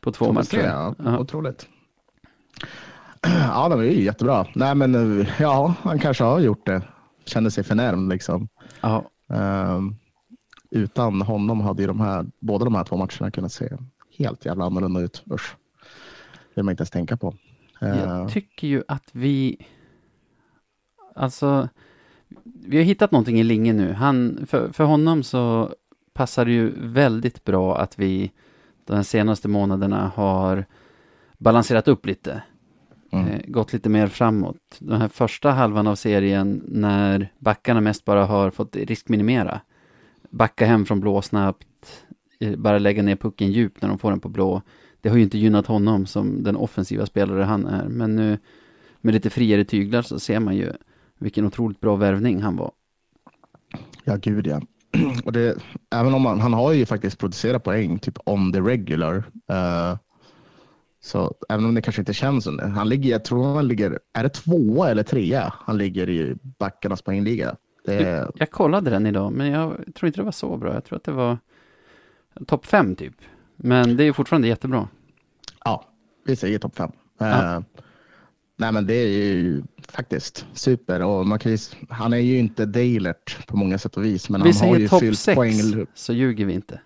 På 0.00 0.12
två 0.12 0.32
matcher. 0.32 0.34
plus 0.34 0.48
tre, 0.48 0.62
ja. 0.62 0.94
Ja. 1.04 1.18
Otroligt. 1.18 1.68
Ja, 3.48 3.68
det 3.68 3.74
är 3.74 3.82
ju 3.82 4.02
jättebra. 4.02 4.46
Nej, 4.54 4.74
men 4.74 5.20
eh, 5.20 5.26
ja, 5.40 5.74
han 5.82 5.98
kanske 5.98 6.24
har 6.24 6.40
gjort 6.40 6.66
det. 6.66 6.82
Kände 7.26 7.50
sig 7.50 7.64
förnärmd 7.64 8.08
liksom. 8.08 8.48
Ja, 8.80 9.04
Ehm, 9.28 9.96
utan 10.70 11.22
honom 11.22 11.60
hade 11.60 11.82
ju 11.82 11.86
de 11.86 12.00
här, 12.00 12.26
båda 12.40 12.64
de 12.64 12.74
här 12.74 12.84
två 12.84 12.96
matcherna 12.96 13.30
kunnat 13.30 13.52
se 13.52 13.68
helt 14.18 14.46
jävla 14.46 14.64
annorlunda 14.64 15.00
ut. 15.00 15.22
Usch. 15.30 15.56
Det 16.32 16.60
vill 16.60 16.64
man 16.64 16.72
inte 16.72 16.80
ens 16.80 16.90
tänka 16.90 17.16
på. 17.16 17.34
Jag 17.88 18.32
tycker 18.32 18.68
ju 18.68 18.82
att 18.88 19.08
vi, 19.12 19.66
alltså, 21.14 21.68
vi 22.44 22.76
har 22.76 22.84
hittat 22.84 23.10
någonting 23.10 23.40
i 23.40 23.42
Linge 23.42 23.72
nu. 23.72 23.92
Han, 23.92 24.46
för, 24.46 24.72
för 24.72 24.84
honom 24.84 25.22
så 25.22 25.74
passar 26.12 26.44
det 26.44 26.52
ju 26.52 26.72
väldigt 26.76 27.44
bra 27.44 27.78
att 27.78 27.98
vi 27.98 28.32
de 28.84 29.04
senaste 29.04 29.48
månaderna 29.48 30.12
har 30.14 30.64
balanserat 31.38 31.88
upp 31.88 32.06
lite. 32.06 32.42
Mm. 33.12 33.28
Eh, 33.28 33.40
gått 33.46 33.72
lite 33.72 33.88
mer 33.88 34.06
framåt. 34.06 34.76
Den 34.78 35.00
här 35.00 35.08
första 35.08 35.50
halvan 35.50 35.86
av 35.86 35.94
serien 35.94 36.62
när 36.68 37.32
backarna 37.38 37.80
mest 37.80 38.04
bara 38.04 38.26
har 38.26 38.50
fått 38.50 38.76
riskminimera. 38.76 39.60
Backa 40.30 40.66
hem 40.66 40.86
från 40.86 41.00
blå 41.00 41.22
snabbt, 41.22 42.04
eh, 42.40 42.56
bara 42.56 42.78
lägga 42.78 43.02
ner 43.02 43.16
pucken 43.16 43.52
djupt 43.52 43.82
när 43.82 43.88
de 43.88 43.98
får 43.98 44.10
den 44.10 44.20
på 44.20 44.28
blå. 44.28 44.62
Det 45.04 45.10
har 45.10 45.16
ju 45.16 45.22
inte 45.22 45.38
gynnat 45.38 45.66
honom 45.66 46.06
som 46.06 46.42
den 46.42 46.56
offensiva 46.56 47.06
spelare 47.06 47.42
han 47.42 47.66
är. 47.66 47.88
Men 47.88 48.16
nu 48.16 48.38
med 49.00 49.14
lite 49.14 49.30
friare 49.30 49.64
tyglar 49.64 50.02
så 50.02 50.18
ser 50.18 50.40
man 50.40 50.56
ju 50.56 50.72
vilken 51.18 51.46
otroligt 51.46 51.80
bra 51.80 51.96
värvning 51.96 52.42
han 52.42 52.56
var. 52.56 52.72
Ja, 54.04 54.16
gud 54.16 54.46
ja. 54.46 54.60
Och 55.24 55.32
det, 55.32 55.56
även 55.90 56.14
om 56.14 56.22
man, 56.22 56.40
han 56.40 56.52
har 56.52 56.72
ju 56.72 56.86
faktiskt 56.86 57.18
producerat 57.18 57.64
poäng 57.64 57.98
typ 57.98 58.18
on 58.26 58.52
the 58.52 58.60
regular. 58.60 59.16
Uh, 59.50 59.98
så 61.00 61.34
även 61.48 61.64
om 61.64 61.74
det 61.74 61.82
kanske 61.82 62.02
inte 62.02 62.14
känns 62.14 62.44
som 62.44 62.56
det. 62.56 62.66
Han 62.66 62.88
ligger, 62.88 63.10
jag 63.10 63.24
tror 63.24 63.54
han 63.54 63.68
ligger, 63.68 63.98
är 64.12 64.22
det 64.22 64.28
tvåa 64.28 64.90
eller 64.90 65.02
trea? 65.02 65.54
Han 65.56 65.78
ligger 65.78 66.10
i 66.10 66.36
backarnas 66.58 67.02
poängliga. 67.02 67.56
Det 67.84 68.28
Jag 68.34 68.50
kollade 68.50 68.90
den 68.90 69.06
idag, 69.06 69.32
men 69.32 69.46
jag 69.46 69.72
tror 69.94 70.06
inte 70.06 70.20
det 70.20 70.24
var 70.24 70.32
så 70.32 70.56
bra. 70.56 70.74
Jag 70.74 70.84
tror 70.84 70.96
att 70.96 71.04
det 71.04 71.12
var 71.12 71.38
topp 72.46 72.66
fem 72.66 72.96
typ. 72.96 73.14
Men 73.56 73.96
det 73.96 74.02
är 74.02 74.04
ju 74.04 74.12
fortfarande 74.12 74.48
jättebra. 74.48 74.88
ja, 75.64 75.84
vi 76.26 76.36
säger 76.36 76.58
topp 76.58 76.76
fem. 76.76 76.92
Uh, 77.22 77.60
nej, 78.56 78.72
men 78.72 78.86
det 78.86 78.94
är 78.94 79.06
ju 79.08 79.62
faktiskt 79.88 80.46
super 80.52 81.02
och 81.02 81.26
man 81.26 81.38
kan 81.38 81.52
ju, 81.52 81.58
han 81.88 82.12
är 82.12 82.18
ju 82.18 82.38
inte 82.38 82.66
Dalert 82.66 83.46
på 83.46 83.56
många 83.56 83.78
sätt 83.78 83.96
och 83.96 84.04
vis, 84.04 84.28
men 84.28 84.42
vi 84.42 84.50
han 84.50 84.56
har 84.56 84.66
säger 84.66 84.78
ju 84.78 84.88
topp 84.88 85.00
fyllt 85.00 85.18
sex, 85.18 85.36
poäng. 85.36 85.86
så 85.94 86.12
ljuger 86.12 86.46
vi 86.46 86.52
inte. 86.52 86.80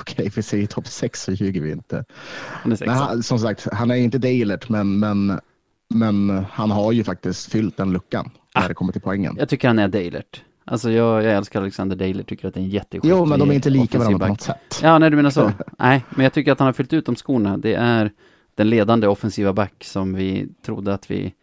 Okej, 0.00 0.32
vi 0.36 0.42
säger 0.42 0.66
topp 0.66 0.86
sex 0.86 1.22
så 1.22 1.32
ljuger 1.32 1.60
vi 1.60 1.72
inte. 1.72 2.04
Han 2.34 2.72
är 2.72 2.76
sexa. 2.76 2.92
Men 2.92 3.02
han, 3.02 3.22
som 3.22 3.38
sagt, 3.38 3.68
han 3.72 3.90
är 3.90 3.94
inte 3.94 4.18
Dalert, 4.18 4.68
men, 4.68 4.98
men, 4.98 5.40
men 5.88 6.44
han 6.50 6.70
har 6.70 6.92
ju 6.92 7.04
faktiskt 7.04 7.52
fyllt 7.52 7.76
den 7.76 7.92
luckan 7.92 8.30
Ah. 8.54 8.60
när 8.60 8.68
det 8.68 8.74
kommer 8.74 8.92
till 8.92 9.02
poängen. 9.02 9.36
Jag 9.38 9.48
tycker 9.48 9.68
han 9.68 9.78
är 9.78 9.88
Dalert. 9.88 10.44
Alltså 10.70 10.90
jag, 10.90 11.24
jag 11.24 11.32
älskar 11.32 11.60
Alexander 11.60 11.96
Dalert, 11.96 12.28
tycker 12.28 12.48
att 12.48 12.54
det 12.54 12.60
är 12.60 12.64
en 12.64 12.70
jätteskicklig 12.70 13.10
Jo, 13.10 13.24
men 13.24 13.38
de 13.38 13.50
är 13.50 13.54
inte 13.54 13.70
lika 13.70 13.98
varandra 13.98 14.18
på 14.18 14.32
något 14.32 14.40
sätt. 14.40 14.80
Ja, 14.82 14.98
nej 14.98 15.10
du 15.10 15.16
menar 15.16 15.30
så. 15.30 15.52
nej, 15.78 16.04
men 16.10 16.24
jag 16.24 16.32
tycker 16.32 16.52
att 16.52 16.58
han 16.58 16.66
har 16.66 16.72
fyllt 16.72 16.92
ut 16.92 17.06
de 17.06 17.16
skorna. 17.16 17.56
Det 17.56 17.74
är 17.74 18.12
den 18.54 18.70
ledande 18.70 19.06
offensiva 19.06 19.52
back 19.52 19.84
som 19.84 20.14
vi 20.14 20.48
trodde 20.62 20.94
att 20.94 21.10
vi 21.10 21.34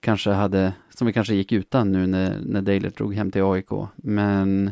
kanske 0.00 0.30
hade, 0.30 0.72
som 0.90 1.06
vi 1.06 1.12
kanske 1.12 1.34
gick 1.34 1.52
utan 1.52 1.92
nu 1.92 2.06
när, 2.06 2.40
när 2.40 2.62
Dalert 2.62 2.96
drog 2.96 3.14
hem 3.14 3.30
till 3.30 3.42
AIK. 3.42 3.70
Men 3.96 4.70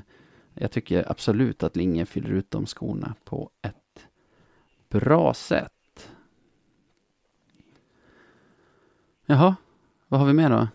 jag 0.55 0.71
tycker 0.71 1.11
absolut 1.11 1.63
att 1.63 1.77
Linge 1.77 2.07
fyller 2.07 2.31
ut 2.31 2.51
de 2.51 2.67
skorna 2.67 3.15
på 3.25 3.51
ett 3.63 4.07
bra 4.89 5.35
sätt. 5.35 6.11
Jaha, 9.27 9.57
vad 10.09 10.21
har 10.21 10.27
vi 10.27 10.33
mer 10.33 10.51
då? 10.51 10.69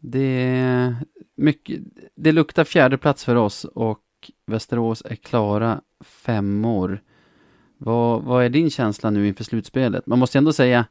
Det, 0.00 0.94
mycket, 1.40 1.80
det 2.14 2.32
luktar 2.32 2.64
fjärde 2.64 2.98
plats 2.98 3.24
för 3.24 3.36
oss 3.36 3.64
och 3.64 4.00
Västerås 4.46 5.02
är 5.04 5.14
klara 5.14 5.80
femmor. 6.00 7.02
Vad, 7.78 8.22
vad 8.22 8.44
är 8.44 8.48
din 8.48 8.70
känsla 8.70 9.10
nu 9.10 9.28
inför 9.28 9.44
slutspelet? 9.44 10.06
Man 10.06 10.18
måste 10.18 10.38
ändå 10.38 10.52
säga, 10.52 10.86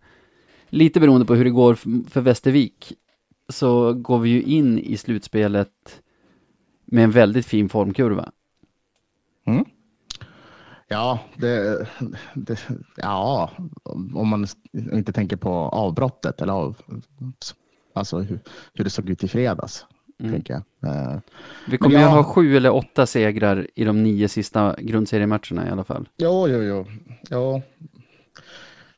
lite 0.70 1.00
beroende 1.00 1.26
på 1.26 1.36
hur 1.36 1.44
det 1.44 1.52
går 1.52 1.76
för, 1.76 2.10
för 2.10 2.22
Västervik, 2.22 2.94
så 3.50 3.94
går 3.94 4.20
vi 4.20 4.30
ju 4.30 4.42
in 4.42 4.80
i 4.80 4.98
slutspelet 4.98 6.02
med 6.86 7.04
en 7.04 7.12
väldigt 7.12 7.46
fin 7.46 7.70
formkurva. 7.70 8.32
Mm. 9.46 9.66
Ja, 10.88 11.20
det, 11.36 11.88
det, 12.34 12.68
ja, 12.98 13.52
om 14.14 14.28
man 14.28 14.48
inte 14.74 15.14
tänker 15.14 15.36
på 15.36 15.50
avbrottet 15.52 16.42
eller 16.42 16.54
av, 16.54 16.78
alltså 17.94 18.20
hur, 18.20 18.40
hur 18.74 18.84
det 18.84 18.90
såg 18.90 19.10
ut 19.10 19.24
i 19.24 19.28
fredags. 19.28 19.86
Mm. 20.20 20.44
Eh, 20.84 21.20
Vi 21.68 21.78
kommer 21.78 22.00
ju 22.00 22.06
ha 22.06 22.24
sju 22.24 22.58
eller 22.58 22.74
åtta 22.74 23.06
segrar 23.06 23.68
i 23.76 23.84
de 23.84 24.04
nio 24.04 24.28
sista 24.28 24.76
grundseriematcherna 24.80 25.68
i 25.68 25.70
alla 25.70 25.84
fall. 25.84 26.10
Jo, 26.18 26.48
jo, 26.48 26.62
jo. 26.62 26.86
jo. 27.30 27.62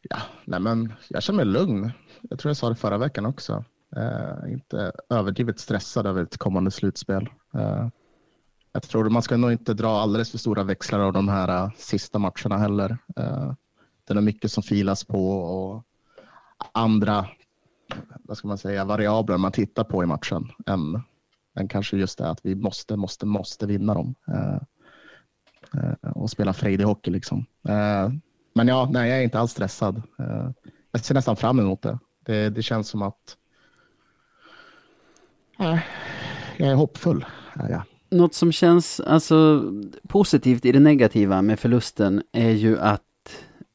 Ja, 0.01 0.17
nej 0.45 0.59
men 0.59 0.93
jag 1.09 1.23
känner 1.23 1.37
mig 1.37 1.45
lugn. 1.45 1.91
Jag 2.21 2.39
tror 2.39 2.49
jag 2.49 2.57
sa 2.57 2.69
det 2.69 2.75
förra 2.75 2.97
veckan 2.97 3.25
också. 3.25 3.63
Eh, 3.95 4.51
inte 4.51 4.91
överdrivet 5.09 5.59
stressad 5.59 6.05
över 6.07 6.23
ett 6.23 6.37
kommande 6.37 6.71
slutspel. 6.71 7.29
Eh, 7.53 7.87
jag 8.73 8.83
tror 8.83 9.09
man 9.09 9.21
ska 9.21 9.37
nog 9.37 9.51
inte 9.51 9.73
dra 9.73 9.89
alldeles 10.01 10.31
för 10.31 10.37
stora 10.37 10.63
växlar 10.63 10.99
av 10.99 11.13
de 11.13 11.29
här 11.29 11.71
sista 11.77 12.19
matcherna 12.19 12.57
heller. 12.57 12.97
Det 14.07 14.13
är 14.13 14.21
mycket 14.21 14.51
som 14.51 14.63
filas 14.63 15.03
på 15.03 15.31
och 15.39 15.83
andra 16.71 17.25
vad 18.23 18.37
ska 18.37 18.47
man 18.47 18.57
säga, 18.57 18.85
variabler 18.85 19.37
man 19.37 19.51
tittar 19.51 19.83
på 19.83 20.03
i 20.03 20.05
matchen 20.05 20.51
än, 20.65 21.01
men 21.53 21.67
kanske 21.67 21.97
just 21.97 22.17
det 22.17 22.29
att 22.29 22.39
vi 22.43 22.55
måste, 22.55 22.95
måste, 22.95 23.25
måste 23.25 23.67
vinna 23.67 23.93
dem. 23.93 24.15
Eh, 24.27 24.59
eh, 25.81 26.11
och 26.11 26.29
spela 26.29 26.53
frejdig 26.53 26.83
hockey 26.83 27.11
liksom. 27.11 27.45
Eh, 27.67 28.09
men 28.53 28.67
ja, 28.67 28.89
nej, 28.93 29.09
jag 29.09 29.19
är 29.19 29.23
inte 29.23 29.39
alls 29.39 29.51
stressad. 29.51 30.01
Jag 30.91 31.01
ser 31.01 31.13
nästan 31.13 31.35
fram 31.35 31.59
emot 31.59 31.81
det. 31.81 31.99
Det, 32.25 32.49
det 32.49 32.63
känns 32.63 32.87
som 32.87 33.01
att 33.01 33.37
jag 36.57 36.69
är 36.69 36.75
hoppfull. 36.75 37.25
Ja. 37.69 37.83
Något 38.09 38.33
som 38.33 38.51
känns 38.51 38.99
alltså 38.99 39.63
positivt 40.07 40.65
i 40.65 40.71
det 40.71 40.79
negativa 40.79 41.41
med 41.41 41.59
förlusten 41.59 42.23
är 42.31 42.49
ju 42.49 42.79
att 42.79 43.01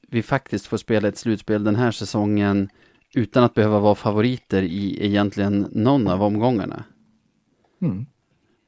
vi 0.08 0.22
faktiskt 0.22 0.66
får 0.66 0.76
spela 0.76 1.08
ett 1.08 1.18
slutspel 1.18 1.64
den 1.64 1.76
här 1.76 1.90
säsongen 1.90 2.68
utan 3.14 3.44
att 3.44 3.54
behöva 3.54 3.80
vara 3.80 3.94
favoriter 3.94 4.62
i 4.62 5.06
egentligen 5.06 5.68
någon 5.72 6.08
av 6.08 6.22
omgångarna. 6.22 6.84
Mm. 7.80 8.06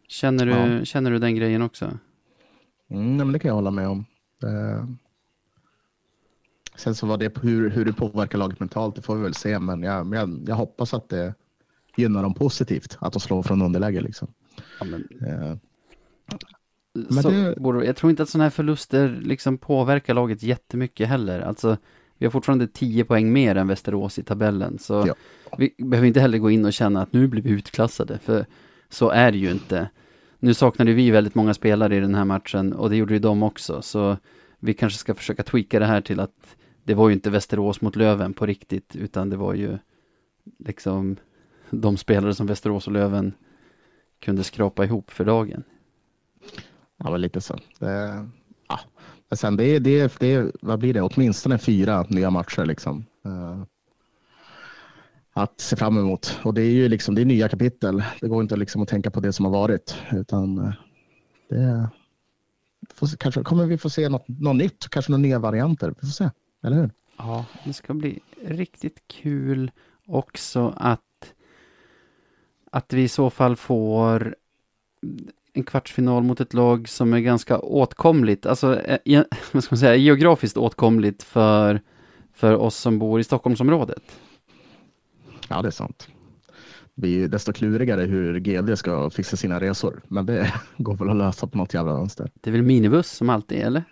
Känner 0.09 0.47
du, 0.47 0.53
Ja. 0.53 0.85
känner 0.85 1.11
du 1.11 1.19
den 1.19 1.35
grejen 1.35 1.63
också? 1.63 1.99
Mm, 2.91 3.17
men 3.17 3.33
det 3.33 3.39
kan 3.39 3.49
jag 3.49 3.55
hålla 3.55 3.71
med 3.71 3.89
om. 3.89 4.05
Eh, 4.43 4.85
sen 6.77 6.95
så 6.95 7.07
var 7.07 7.17
det 7.19 7.39
hur, 7.43 7.71
hur 7.71 7.85
det 7.85 7.93
påverkar 7.93 8.39
laget 8.39 8.61
mentalt, 8.61 8.97
det 8.97 9.03
får 9.03 9.17
vi 9.17 9.23
väl 9.23 9.35
se. 9.35 9.59
Men 9.59 9.83
jag, 9.83 10.15
jag, 10.15 10.45
jag 10.47 10.55
hoppas 10.57 10.95
att 10.95 11.09
det 11.09 11.35
gynnar 11.97 12.23
dem 12.23 12.35
positivt, 12.35 12.97
att 13.01 13.13
de 13.13 13.21
slår 13.21 13.43
från 13.43 13.63
underläge. 13.63 14.01
Liksom. 14.01 14.29
Ja, 14.81 14.85
men, 14.87 15.09
Eh, 15.29 15.57
så, 17.23 17.31
det- 17.31 17.85
Jag 17.87 17.97
tror 17.97 18.11
inte 18.11 18.23
att 18.23 18.29
sådana 18.29 18.45
här 18.45 18.51
förluster 18.51 19.19
liksom 19.23 19.59
påverkar 19.59 20.15
laget 20.15 20.43
jättemycket 20.43 21.09
heller. 21.09 21.41
Alltså, 21.41 21.77
vi 22.19 22.27
har 22.27 22.31
fortfarande 22.31 22.67
10 22.69 23.05
poäng 23.05 23.33
mer 23.33 23.55
än 23.57 23.67
Västerås 23.69 24.19
i 24.19 24.23
tabellen. 24.23 24.79
Så 24.79 25.05
Ja. 25.07 25.15
vi 25.59 25.75
behöver 25.79 26.07
inte 26.09 26.21
heller 26.21 26.39
gå 26.39 26.51
in 26.51 26.65
och 26.65 26.73
känna 26.73 27.03
att 27.03 27.13
nu 27.13 27.27
blir 27.27 27.43
vi 27.43 27.51
utklassade. 27.51 28.19
För 28.19 28.47
så 28.91 29.11
är 29.11 29.33
det 29.33 29.39
ju 29.39 29.51
inte. 29.51 29.91
Nu 30.39 30.55
saknade 30.55 30.93
vi 30.93 31.11
väldigt 31.11 31.35
många 31.35 31.55
spelare 31.55 31.97
i 31.97 32.01
den 32.01 32.15
här 32.15 32.25
matchen 32.25 32.73
och 32.73 32.91
det 32.91 32.97
gjorde 32.97 33.15
ju 33.15 33.21
de 33.21 33.43
också. 33.43 33.83
Så 33.83 34.17
vi 34.59 34.75
kanske 34.75 34.99
ska 34.99 35.15
försöka 35.15 35.43
tweaka 35.43 35.79
det 35.79 35.87
här 35.87 36.01
till 36.01 36.21
att 36.21 36.57
det 36.85 36.95
var 36.95 37.09
ju 37.09 37.15
inte 37.15 37.31
Västerås 37.31 37.81
mot 37.81 37.97
Löven 37.97 38.33
på 38.35 38.47
riktigt. 38.47 38.97
Utan 38.97 39.31
det 39.31 39.37
var 39.37 39.55
ju 39.55 39.79
liksom 40.59 41.17
de 41.71 41.97
spelare 41.97 42.35
som 42.35 42.47
Västerås 42.47 42.87
och 42.87 42.93
Löven 42.93 43.33
kunde 44.21 44.45
skrapa 44.45 44.85
ihop 44.85 45.11
för 45.11 45.25
dagen. 45.25 45.63
Ja, 46.97 47.11
var 47.11 47.19
lite 47.19 47.41
så. 47.41 47.59
Det, 47.79 48.27
ja. 48.69 48.81
Men 49.29 49.37
sen 49.37 49.57
det, 49.57 49.79
det, 49.79 50.17
det, 50.21 50.27
är- 50.35 50.53
vad 50.63 50.79
blir 50.79 50.95
det? 50.95 51.03
Åtminstone 51.03 51.59
fyra 51.59 52.07
nya 52.09 52.31
matcher 52.31 52.65
liksom. 52.65 53.05
Eh, 53.25 53.63
att 55.39 55.61
se 55.61 55.77
fram 55.77 55.99
emot. 55.99 56.39
Och 56.43 56.55
det 56.55 56.63
är 56.63 56.71
ju 56.71 56.89
liksom, 56.89 57.15
det 57.15 57.21
är 57.21 57.25
nya 57.25 57.49
kapitel. 57.49 58.03
Det 58.21 58.29
går 58.29 58.43
inte 58.43 58.57
liksom 58.57 58.83
att 58.83 58.89
tänka 58.89 59.11
på 59.11 59.21
det 59.21 59.33
som 59.33 59.45
har 59.45 59.53
varit. 59.53 59.97
Utan 60.13 60.59
eh, 60.59 60.73
det 61.49 61.89
får, 62.95 63.17
kanske 63.17 63.43
kommer 63.43 63.67
vi 63.67 63.79
få 63.79 63.91
se 63.91 64.09
något, 64.09 64.29
något 64.29 64.57
nytt. 64.57 64.89
Kanske 64.89 65.13
några 65.13 65.23
nya 65.23 65.39
varianter. 65.39 65.89
Vi 65.89 66.07
får 66.07 66.07
se. 66.07 66.31
Eller 66.63 66.77
hur? 66.77 66.91
Ja, 67.19 67.45
det 67.65 67.73
ska 67.73 67.95
bli 67.95 68.21
riktigt 68.45 69.03
kul 69.07 69.71
också 70.07 70.75
att 70.77 71.01
att 72.71 72.93
vi 72.93 73.03
i 73.03 73.09
så 73.09 73.31
fall 73.31 73.57
får 73.57 74.37
en 75.53 75.65
kvartsfinal 75.65 76.23
mot 76.23 76.41
ett 76.41 76.55
lag 76.55 76.89
som 76.89 77.13
är 77.13 77.21
ganska 77.21 77.59
åtkomligt, 77.59 78.47
alltså 78.47 78.81
eh, 78.81 79.23
vad 79.53 79.65
ska 79.65 79.75
man 79.75 79.79
säga, 79.79 79.97
geografiskt 79.97 80.57
åtkomligt 80.57 81.23
för, 81.23 81.81
för 82.35 82.55
oss 82.55 82.77
som 82.77 82.99
bor 82.99 83.21
i 83.21 83.25
Stockholmsområdet. 83.25 84.03
Ja, 85.49 85.63
det 85.63 85.69
är 85.69 85.73
sant. 85.73 86.09
Det 86.95 87.01
blir 87.01 87.29
desto 87.29 87.53
klurigare 87.53 88.03
hur 88.03 88.39
GD 88.41 88.77
ska 88.79 89.11
fixa 89.11 89.37
sina 89.37 89.61
resor. 89.61 90.01
Men 90.09 90.27
det 90.27 90.53
går 90.77 90.97
väl 90.97 91.11
att 91.11 91.17
lösa 91.17 91.47
på 91.47 91.59
något 91.59 91.75
jävla 91.75 91.95
vänster. 91.95 92.31
Det 92.35 92.51
är 92.51 92.53
väl 92.53 92.63
minibuss 92.63 93.11
som 93.11 93.31
alltid, 93.31 93.59
eller? 93.59 93.85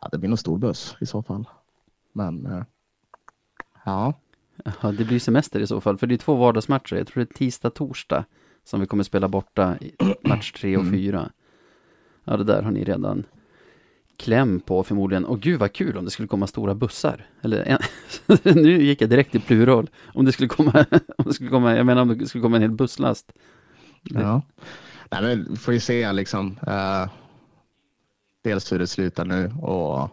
Ja, 0.00 0.08
det 0.12 0.18
blir 0.18 0.28
nog 0.30 0.38
stor 0.38 0.58
buss 0.58 0.96
i 1.00 1.06
så 1.06 1.22
fall. 1.22 1.48
Men 2.12 2.46
eh, 2.46 2.62
ja, 3.84 4.14
Ja, 4.82 4.92
det 4.92 5.04
blir 5.04 5.18
semester 5.18 5.60
i 5.60 5.66
så 5.66 5.80
fall, 5.80 5.98
för 5.98 6.06
det 6.06 6.14
är 6.14 6.16
två 6.18 6.34
vardagsmatcher. 6.34 6.96
Jag 6.96 7.06
tror 7.06 7.24
det 7.24 7.30
är 7.30 7.34
tisdag, 7.34 7.70
torsdag 7.70 8.24
som 8.64 8.80
vi 8.80 8.86
kommer 8.86 9.04
spela 9.04 9.28
borta 9.28 9.76
i 9.80 9.92
match 10.28 10.52
tre 10.52 10.76
och 10.76 10.82
Mm. 10.82 10.94
fyra. 10.94 11.30
Ja, 12.24 12.36
det 12.36 12.44
där 12.44 12.62
har 12.62 12.70
ni 12.70 12.84
redan 12.84 13.24
kläm 14.20 14.60
på 14.60 14.84
förmodligen. 14.84 15.24
Och 15.24 15.40
gud 15.40 15.60
vad 15.60 15.72
kul 15.72 15.96
om 15.96 16.04
det 16.04 16.10
skulle 16.10 16.28
komma 16.28 16.46
stora 16.46 16.74
bussar. 16.74 17.26
Eller 17.42 17.62
en, 17.62 17.78
nu 18.62 18.82
gick 18.82 19.02
jag 19.02 19.10
direkt 19.10 19.34
i 19.34 19.40
plural. 19.40 19.90
Om 20.14 20.24
det 20.24 20.32
skulle 20.32 20.48
komma, 20.48 20.84
om 21.18 21.24
det 21.24 21.34
skulle 21.34 21.50
komma, 21.50 21.76
jag 21.76 21.86
menar 21.86 22.02
om 22.02 22.18
det 22.18 22.26
skulle 22.26 22.42
komma 22.42 22.56
en 22.56 22.62
hel 22.62 22.70
busslast. 22.70 23.32
Ja. 24.02 24.42
Nej, 25.10 25.22
men 25.22 25.56
får 25.56 25.74
ju 25.74 25.80
se 25.80 26.12
liksom. 26.12 26.58
Eh, 26.66 27.10
dels 28.42 28.72
hur 28.72 28.78
det 28.78 28.86
slutar 28.86 29.24
nu 29.24 29.52
och, 29.62 30.08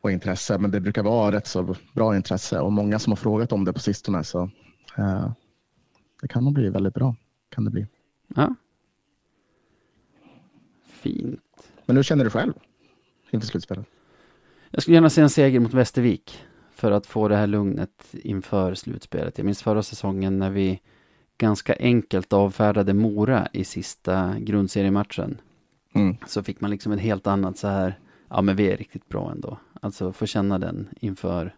och 0.00 0.10
intresse. 0.10 0.58
Men 0.58 0.70
det 0.70 0.80
brukar 0.80 1.02
vara 1.02 1.36
rätt 1.36 1.46
så 1.46 1.76
bra 1.92 2.16
intresse 2.16 2.60
och 2.60 2.72
många 2.72 2.98
som 2.98 3.10
har 3.10 3.16
frågat 3.16 3.52
om 3.52 3.64
det 3.64 3.72
på 3.72 3.80
sistone. 3.80 4.24
Så 4.24 4.50
eh, 4.98 5.32
det 6.22 6.28
kan 6.28 6.44
nog 6.44 6.54
bli 6.54 6.68
väldigt 6.68 6.94
bra. 6.94 7.16
Kan 7.48 7.64
det 7.64 7.70
bli. 7.70 7.86
Ja. 8.34 8.54
Fint. 10.86 11.40
Men 11.86 11.96
hur 11.96 12.02
känner 12.02 12.24
du 12.24 12.30
själv 12.30 12.52
inför 13.30 13.46
slutspelet? 13.46 13.86
Jag 14.70 14.82
skulle 14.82 14.94
gärna 14.94 15.10
se 15.10 15.22
en 15.22 15.30
seger 15.30 15.60
mot 15.60 15.74
Västervik 15.74 16.44
för 16.74 16.90
att 16.90 17.06
få 17.06 17.28
det 17.28 17.36
här 17.36 17.46
lugnet 17.46 18.04
inför 18.12 18.74
slutspelet. 18.74 19.38
Jag 19.38 19.44
minns 19.44 19.62
förra 19.62 19.82
säsongen 19.82 20.38
när 20.38 20.50
vi 20.50 20.80
ganska 21.38 21.76
enkelt 21.78 22.32
avfärdade 22.32 22.94
Mora 22.94 23.48
i 23.52 23.64
sista 23.64 24.34
grundseriematchen. 24.38 25.40
Mm. 25.94 26.16
Så 26.26 26.42
fick 26.42 26.60
man 26.60 26.70
liksom 26.70 26.92
ett 26.92 27.00
helt 27.00 27.26
annat 27.26 27.58
så 27.58 27.68
här, 27.68 27.98
ja 28.28 28.42
men 28.42 28.56
vi 28.56 28.72
är 28.72 28.76
riktigt 28.76 29.08
bra 29.08 29.30
ändå. 29.30 29.58
Alltså 29.80 30.12
få 30.12 30.26
känna 30.26 30.58
den 30.58 30.88
inför 31.00 31.54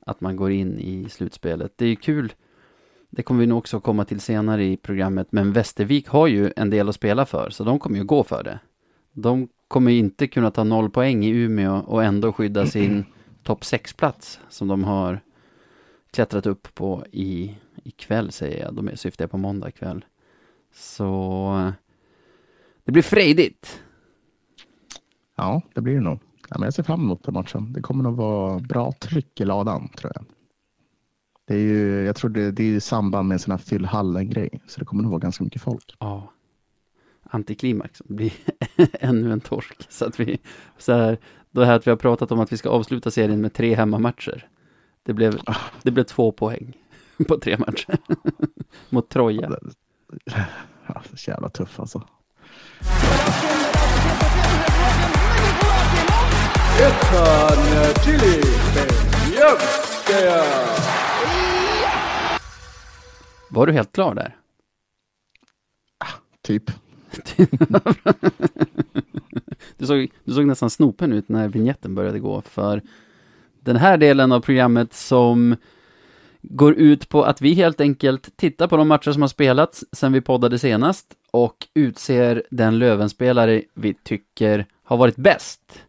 att 0.00 0.20
man 0.20 0.36
går 0.36 0.50
in 0.50 0.78
i 0.78 1.08
slutspelet. 1.08 1.72
Det 1.76 1.84
är 1.84 1.88
ju 1.88 1.96
kul, 1.96 2.32
det 3.10 3.22
kommer 3.22 3.40
vi 3.40 3.46
nog 3.46 3.58
också 3.58 3.80
komma 3.80 4.04
till 4.04 4.20
senare 4.20 4.64
i 4.64 4.76
programmet, 4.76 5.26
men 5.30 5.52
Västervik 5.52 6.08
har 6.08 6.26
ju 6.26 6.52
en 6.56 6.70
del 6.70 6.88
att 6.88 6.94
spela 6.94 7.26
för, 7.26 7.50
så 7.50 7.64
de 7.64 7.78
kommer 7.78 7.98
ju 7.98 8.04
gå 8.04 8.24
för 8.24 8.42
det. 8.42 8.58
De 9.12 9.48
kommer 9.68 9.90
ju 9.90 9.98
inte 9.98 10.26
kunna 10.26 10.50
ta 10.50 10.64
noll 10.64 10.90
poäng 10.90 11.24
i 11.24 11.28
Umeå 11.28 11.76
och 11.76 12.04
ändå 12.04 12.32
skydda 12.32 12.66
sin 12.66 13.04
topp 13.42 13.62
6-plats 13.62 14.40
som 14.48 14.68
de 14.68 14.84
har 14.84 15.20
klättrat 16.10 16.46
upp 16.46 16.74
på 16.74 17.04
i 17.12 17.54
ikväll 17.84 18.32
säger 18.32 18.64
jag. 18.64 18.74
De 18.74 18.96
syftar 18.96 19.26
på 19.26 19.38
måndag 19.38 19.70
kväll. 19.70 20.04
Så 20.72 21.72
det 22.84 22.92
blir 22.92 23.02
frejdigt. 23.02 23.82
Ja, 25.36 25.62
det 25.74 25.80
blir 25.80 25.94
det 25.94 26.00
nog. 26.00 26.18
Ja, 26.48 26.58
men 26.58 26.66
jag 26.66 26.74
ser 26.74 26.82
fram 26.82 27.00
emot 27.00 27.24
den 27.24 27.34
matchen. 27.34 27.72
Det 27.72 27.80
kommer 27.80 28.04
nog 28.04 28.16
vara 28.16 28.58
bra 28.58 28.92
tryck 28.92 29.40
i 29.40 29.44
ladan 29.44 29.88
tror 29.88 30.12
jag. 30.14 30.24
Det 31.44 31.54
är 31.54 31.58
ju, 31.58 32.04
jag 32.04 32.16
tror 32.16 32.30
det, 32.30 32.52
det 32.52 32.62
är 32.62 32.76
i 32.76 32.80
samband 32.80 33.28
med 33.28 33.34
en 33.34 33.38
sån 33.38 33.50
här 33.50 33.58
fyllhallen-grej, 33.58 34.60
så 34.66 34.80
det 34.80 34.86
kommer 34.86 35.02
nog 35.02 35.10
vara 35.10 35.20
ganska 35.20 35.44
mycket 35.44 35.62
folk. 35.62 35.96
Ja. 35.98 36.32
Antiklimax 37.30 38.02
blir 38.04 38.32
ännu 38.92 39.32
en 39.32 39.40
torsk. 39.40 39.86
Så 39.88 40.04
att 40.04 40.20
vi, 40.20 40.38
så 40.78 40.92
här, 40.92 41.18
det 41.50 41.66
här 41.66 41.74
att 41.74 41.86
vi 41.86 41.90
har 41.90 41.96
pratat 41.96 42.32
om 42.32 42.40
att 42.40 42.52
vi 42.52 42.56
ska 42.56 42.68
avsluta 42.68 43.10
serien 43.10 43.40
med 43.40 43.52
tre 43.52 43.74
hemmamatcher. 43.74 44.48
Det 45.02 45.12
blev, 45.12 45.40
det 45.82 45.90
blev 45.90 46.04
två 46.04 46.32
poäng 46.32 46.76
på 47.28 47.38
tre 47.38 47.56
matcher. 47.58 47.98
Mot 48.88 49.08
Troja. 49.08 49.58
Ja, 50.86 51.02
så 51.14 51.30
jävla 51.30 51.48
tuff 51.48 51.80
alltså. 51.80 52.02
Var 63.48 63.66
du 63.66 63.72
helt 63.72 63.92
klar 63.92 64.14
där? 64.14 64.36
Typ. 66.42 66.70
Du 69.76 69.86
såg, 69.86 70.08
du 70.24 70.32
såg 70.34 70.46
nästan 70.46 70.70
snopen 70.70 71.12
ut 71.12 71.28
när 71.28 71.48
vignetten 71.48 71.94
började 71.94 72.18
gå 72.18 72.42
för 72.42 72.82
den 73.60 73.76
här 73.76 73.96
delen 73.96 74.32
av 74.32 74.40
programmet 74.40 74.94
som 74.94 75.56
går 76.42 76.74
ut 76.74 77.08
på 77.08 77.22
att 77.22 77.40
vi 77.40 77.54
helt 77.54 77.80
enkelt 77.80 78.36
tittar 78.36 78.68
på 78.68 78.76
de 78.76 78.88
matcher 78.88 79.12
som 79.12 79.22
har 79.22 79.28
spelats 79.28 79.84
sedan 79.92 80.12
vi 80.12 80.20
poddade 80.20 80.58
senast 80.58 81.06
och 81.30 81.56
utser 81.74 82.42
den 82.50 82.78
Lövenspelare 82.78 83.62
vi 83.74 83.94
tycker 83.94 84.66
har 84.84 84.96
varit 84.96 85.16
bäst. 85.16 85.82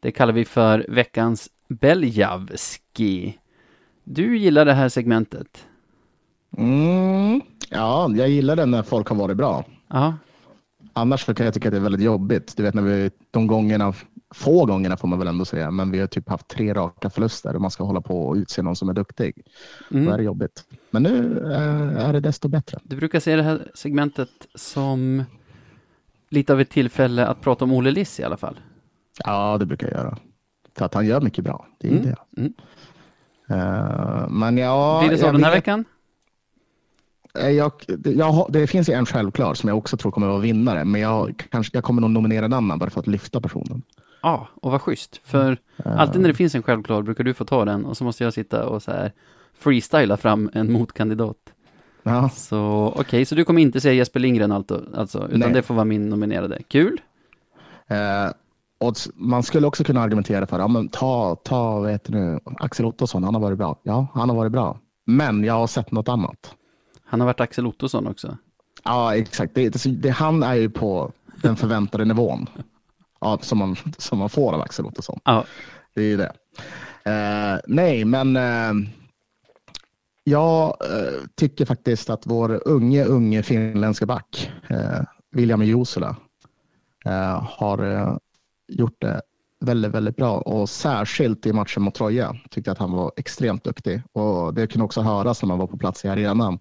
Det 0.00 0.10
kallar 0.10 0.32
vi 0.32 0.44
för 0.44 0.86
veckans 0.88 1.48
Beljavski. 1.68 3.38
Du 4.04 4.38
gillar 4.38 4.64
det 4.64 4.74
här 4.74 4.88
segmentet? 4.88 5.66
Mm, 6.56 7.40
ja, 7.70 8.10
jag 8.16 8.28
gillar 8.28 8.56
det 8.56 8.66
när 8.66 8.82
folk 8.82 9.08
har 9.08 9.16
varit 9.16 9.36
bra. 9.36 9.64
Ja, 9.88 10.14
Annars 10.98 11.24
kan 11.24 11.44
jag 11.46 11.54
tycka 11.54 11.68
att 11.68 11.72
det 11.72 11.78
är 11.78 11.82
väldigt 11.82 12.00
jobbigt. 12.02 12.56
Du 12.56 12.62
vet 12.62 12.74
när 12.74 12.82
vi, 12.82 13.10
de 13.30 13.46
gångerna, 13.46 13.92
få 14.34 14.64
gångerna 14.66 14.96
får 14.96 15.08
man 15.08 15.18
väl 15.18 15.28
ändå 15.28 15.44
säga, 15.44 15.70
men 15.70 15.90
vi 15.90 16.00
har 16.00 16.06
typ 16.06 16.28
haft 16.28 16.48
tre 16.48 16.74
raka 16.74 17.10
förluster 17.10 17.54
och 17.54 17.60
man 17.60 17.70
ska 17.70 17.84
hålla 17.84 18.00
på 18.00 18.26
och 18.28 18.34
utse 18.34 18.62
någon 18.62 18.76
som 18.76 18.88
är 18.88 18.92
duktig. 18.92 19.42
Då 19.88 19.96
är 19.96 20.02
mm. 20.02 20.16
det 20.16 20.22
jobbigt. 20.22 20.64
Men 20.90 21.02
nu 21.02 21.42
eh, 21.52 22.06
är 22.08 22.12
det 22.12 22.20
desto 22.20 22.48
bättre. 22.48 22.78
Du 22.82 22.96
brukar 22.96 23.20
se 23.20 23.36
det 23.36 23.42
här 23.42 23.70
segmentet 23.74 24.28
som 24.54 25.24
lite 26.30 26.52
av 26.52 26.60
ett 26.60 26.70
tillfälle 26.70 27.26
att 27.26 27.40
prata 27.40 27.64
om 27.64 27.72
Olle 27.72 27.90
Liss 27.90 28.20
i 28.20 28.24
alla 28.24 28.36
fall. 28.36 28.60
Ja, 29.24 29.56
det 29.58 29.66
brukar 29.66 29.86
jag 29.86 29.96
göra. 29.96 30.18
För 30.78 30.84
att 30.84 30.94
han 30.94 31.06
gör 31.06 31.20
mycket 31.20 31.44
bra. 31.44 31.66
Det 31.78 31.88
är 31.88 31.92
Mm, 31.92 32.02
det. 32.04 32.16
mm. 32.40 32.52
Eh, 33.50 34.28
men 34.28 34.58
ja, 34.58 34.98
Blir 35.02 35.10
det 35.10 35.18
så 35.18 35.32
den 35.32 35.44
här 35.44 35.50
vet- 35.50 35.58
veckan? 35.58 35.84
Eh, 37.38 37.50
Jag, 37.50 37.72
jag, 38.04 38.46
det 38.48 38.66
finns 38.66 38.88
ju 38.88 38.92
en 38.92 39.06
självklar 39.06 39.54
som 39.54 39.68
jag 39.68 39.78
också 39.78 39.96
tror 39.96 40.12
kommer 40.12 40.26
vara 40.26 40.38
vinnare, 40.38 40.84
men 40.84 41.00
jag, 41.00 41.46
kanske, 41.50 41.76
jag 41.76 41.84
kommer 41.84 42.00
nog 42.00 42.10
nominera 42.10 42.44
en 42.44 42.52
annan 42.52 42.78
bara 42.78 42.90
för 42.90 43.00
att 43.00 43.06
lyfta 43.06 43.40
personen. 43.40 43.82
Ja, 44.22 44.48
och 44.62 44.70
vad 44.70 44.82
schysst. 44.82 45.20
För 45.24 45.58
Eh, 45.84 46.00
alltid 46.00 46.20
när 46.20 46.28
det 46.28 46.34
finns 46.34 46.54
en 46.54 46.62
självklar 46.62 47.02
brukar 47.02 47.24
du 47.24 47.34
få 47.34 47.44
ta 47.44 47.64
den 47.64 47.84
och 47.84 47.96
så 47.96 48.04
måste 48.04 48.24
jag 48.24 48.32
sitta 48.32 48.66
och 48.66 48.82
så 48.82 48.90
här 48.90 49.12
freestyla 49.58 50.16
fram 50.16 50.50
en 50.52 50.72
motkandidat. 50.72 51.36
Ja, 52.02 52.28
Så 52.28 52.92
okej, 52.96 53.24
så 53.24 53.34
du 53.34 53.44
kommer 53.44 53.62
inte 53.62 53.80
säga 53.80 53.94
Jesper 53.94 54.20
Lindgren 54.20 54.52
alltså, 54.52 54.82
alltså 54.94 55.26
utan 55.28 55.40
Nej. 55.40 55.52
det 55.52 55.62
får 55.62 55.74
vara 55.74 55.84
min 55.84 56.08
nominerade. 56.08 56.58
Kul! 56.68 57.00
eh, 57.86 58.30
och 58.80 58.94
man 59.14 59.42
skulle 59.42 59.66
också 59.66 59.84
kunna 59.84 60.00
argumentera 60.00 60.46
för, 60.46 60.58
ja, 60.58 60.68
men 60.68 60.88
ta, 60.88 61.34
ta 61.34 61.80
vad 61.80 61.90
heter 61.90 62.12
nu, 62.12 62.40
Axel 62.58 62.86
Ottosson, 62.86 63.24
han 63.24 63.34
har 63.34 63.40
varit 63.40 63.58
bra. 63.58 63.78
Ja, 63.82 64.06
han 64.14 64.28
har 64.28 64.36
varit 64.36 64.52
bra. 64.52 64.78
Men 65.04 65.44
jag 65.44 65.54
har 65.54 65.66
sett 65.66 65.92
något 65.92 66.08
annat. 66.08 66.54
Han 67.08 67.20
har 67.20 67.26
varit 67.26 67.40
Axel 67.40 67.66
Ottosson 67.66 68.06
också. 68.06 68.36
Ja, 68.84 69.16
exakt. 69.16 69.54
Det, 69.54 69.84
det, 69.86 70.10
han 70.10 70.42
är 70.42 70.54
ju 70.54 70.70
på 70.70 71.12
den 71.42 71.56
förväntade 71.56 72.04
nivån 72.04 72.46
ja, 73.20 73.38
som, 73.42 73.58
man, 73.58 73.76
som 73.98 74.18
man 74.18 74.28
får 74.28 74.52
av 74.52 74.60
Axel 74.60 74.86
Ottosson. 74.86 75.20
Ja, 75.24 75.44
Det 75.94 76.00
är 76.00 76.04
ju 76.04 76.16
det. 76.16 76.32
Eh, 77.04 77.60
nej, 77.66 78.04
men 78.04 78.36
eh, 78.36 78.88
jag 80.24 80.66
eh, 80.68 81.24
tycker 81.34 81.64
faktiskt 81.64 82.10
att 82.10 82.26
vår 82.26 82.68
unge, 82.68 83.04
unge 83.04 83.42
finländska 83.42 84.06
back, 84.06 84.50
William 85.30 85.62
Jusula, 85.62 86.16
har 87.42 88.18
gjort 88.68 89.00
det 89.00 89.20
väldigt, 89.60 89.92
väldigt 89.92 90.16
bra 90.16 90.38
och 90.38 90.68
särskilt 90.68 91.46
i 91.46 91.52
matchen 91.52 91.82
mot 91.82 91.94
Troja 91.94 92.36
tyckte 92.50 92.68
jag 92.68 92.72
att 92.72 92.78
han 92.78 92.92
var 92.92 93.12
extremt 93.16 93.64
duktig 93.64 94.02
och 94.12 94.54
det 94.54 94.66
kunde 94.66 94.84
också 94.84 95.00
höras 95.00 95.42
när 95.42 95.46
man 95.46 95.58
var 95.58 95.66
på 95.66 95.78
plats 95.78 96.04
i 96.04 96.08
arenan 96.08 96.58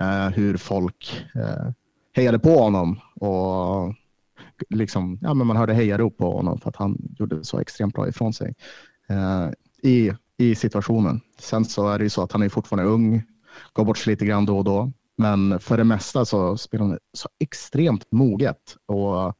Eh, 0.00 0.28
hur 0.28 0.56
folk 0.56 1.26
eh, 1.34 1.72
hejade 2.12 2.38
på 2.38 2.50
honom 2.50 3.00
och 3.14 3.94
liksom, 4.70 5.18
ja, 5.22 5.34
men 5.34 5.46
man 5.46 5.56
hörde 5.56 5.74
hejarop 5.74 6.16
på 6.16 6.32
honom 6.32 6.60
för 6.60 6.68
att 6.68 6.76
han 6.76 6.98
gjorde 7.18 7.44
så 7.44 7.60
extremt 7.60 7.94
bra 7.94 8.08
ifrån 8.08 8.32
sig 8.32 8.54
eh, 9.08 9.48
i, 9.82 10.12
i 10.36 10.54
situationen. 10.54 11.20
Sen 11.38 11.64
så 11.64 11.88
är 11.88 11.98
det 11.98 12.04
ju 12.04 12.10
så 12.10 12.22
att 12.22 12.32
han 12.32 12.42
är 12.42 12.48
fortfarande 12.48 12.90
ung, 12.90 13.22
går 13.72 13.84
bort 13.84 13.98
sig 13.98 14.10
lite 14.10 14.26
grann 14.26 14.46
då 14.46 14.58
och 14.58 14.64
då, 14.64 14.92
men 15.16 15.60
för 15.60 15.76
det 15.76 15.84
mesta 15.84 16.24
så 16.24 16.56
spelar 16.56 16.86
han 16.86 16.98
så 17.12 17.28
extremt 17.38 18.12
moget 18.12 18.76
och, 18.86 19.34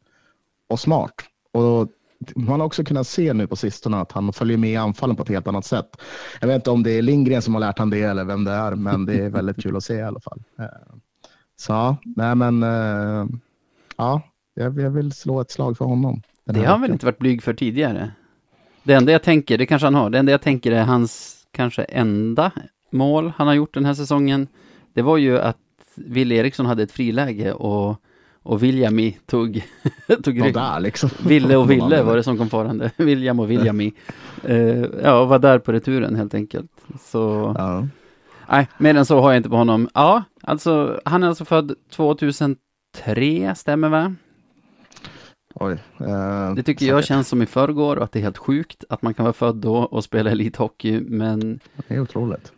och 0.69 0.81
smart. 0.81 1.15
Och 1.53 1.89
man 2.37 2.61
har 2.61 2.67
också 2.67 2.85
kunnat 2.85 3.07
se 3.07 3.33
nu 3.33 3.47
på 3.47 3.57
sistone 3.57 3.97
att 3.97 4.13
han 4.13 4.33
följer 4.33 4.59
med 4.59 4.71
i 4.71 4.77
anfallen 4.77 5.17
på 5.17 5.23
ett 5.23 5.29
helt 5.29 5.49
annat 5.49 5.65
sätt. 5.65 5.97
Jag 6.41 6.49
vet 6.49 6.55
inte 6.57 6.71
om 6.71 6.83
det 6.83 6.91
är 6.91 7.03
Lindgren 7.03 7.43
som 7.43 7.55
har 7.55 7.61
lärt 7.61 7.79
han 7.79 7.91
det 7.91 8.03
eller 8.03 8.25
vem 8.25 8.45
det 8.45 8.53
är, 8.53 8.75
men 8.75 9.07
det 9.07 9.15
är 9.15 9.29
väldigt 9.29 9.63
kul 9.63 9.77
att 9.77 9.85
se 9.85 9.95
i 9.95 10.03
alla 10.03 10.21
fall. 10.21 10.43
Eh, 10.59 10.65
Så 11.57 11.97
nej 12.05 12.35
men 12.35 12.63
eh, 12.63 13.27
ja, 13.97 14.23
jag, 14.55 14.81
jag 14.81 14.91
vill 14.91 15.13
slå 15.13 15.41
ett 15.41 15.51
slag 15.51 15.79
för 15.79 15.85
honom. 15.85 16.23
det 16.45 16.59
har 16.61 16.67
han 16.67 16.81
väl 16.81 16.91
inte 16.93 17.07
varit 17.07 17.19
blyg 17.19 17.43
för 17.43 17.55
tidigare? 17.55 18.11
Det 18.83 18.95
enda 18.95 19.13
jag 19.13 19.23
tänker, 19.23 19.59
det 19.59 19.67
kanske 19.67 19.87
han 19.87 19.95
har, 19.95 20.11
det 20.11 20.19
enda 20.19 20.33
jag 20.33 20.43
tänker 20.43 20.73
är 20.73 20.85
hans 20.85 21.43
kanske 21.51 21.83
enda 21.83 22.51
mål 22.91 23.33
han 23.37 23.47
har 23.47 23.55
gjort 23.55 23.75
den 23.75 23.85
här 23.85 23.95
säsongen. 23.95 24.49
Det 24.95 25.03
var 25.03 25.17
ju 25.17 25.39
att 25.39 25.57
Wille 25.95 26.35
Eriksson 26.35 26.67
hade 26.67 26.83
ett 26.83 26.93
friläge 26.93 27.53
och, 27.53 27.97
och 28.47 28.63
Viljami 28.63 29.19
tog, 29.27 29.65
tog 30.23 30.45
rygg. 30.45 30.55
där 30.55 30.81
liksom. 30.81 31.11
Ville 31.27 31.57
och 31.57 31.71
Ville 31.71 32.03
var 32.03 32.17
det 32.17 32.23
som 32.23 32.39
kom 32.39 32.49
farande. 32.51 32.91
William 32.97 33.41
och 33.41 33.51
Viljami. 33.51 33.93
Uh, 34.49 34.87
ja, 35.03 35.19
och 35.21 35.29
var 35.29 35.39
där 35.39 35.59
på 35.59 35.73
returen 35.73 36.17
helt 36.17 36.35
enkelt. 36.35 36.71
Så, 37.01 37.55
Ja. 37.59 37.87
nej, 38.49 38.69
mer 38.79 38.95
än 38.95 39.07
så 39.07 39.21
har 39.21 39.31
jag 39.31 39.37
inte 39.37 39.49
på 39.51 39.57
honom. 39.57 39.89
Ja, 39.95 40.23
Alltså, 40.43 41.01
han 41.05 41.23
är 41.23 41.29
alltså 41.29 41.45
född 41.45 41.73
2003, 41.91 43.55
stämmer 43.57 43.89
va? 43.89 44.15
Oj. 45.55 45.73
eh, 46.01 46.55
Det 46.55 46.63
tycker 46.63 46.87
jag 46.87 47.05
känns 47.05 47.29
som 47.29 47.43
i 47.43 47.47
förrgår 47.47 47.97
och 47.97 48.05
att 48.05 48.13
det 48.13 48.19
är 48.19 48.23
helt 48.23 48.39
sjukt 48.39 48.85
att 48.89 49.03
man 49.03 49.15
kan 49.15 49.25
vara 49.25 49.33
född 49.33 49.57
då 49.57 49.77
och 49.77 50.05
spela 50.05 50.31
elithockey, 50.31 51.01
men, 51.01 51.61
Det 51.89 51.95
är 51.95 52.01
otroligt. 52.01 52.53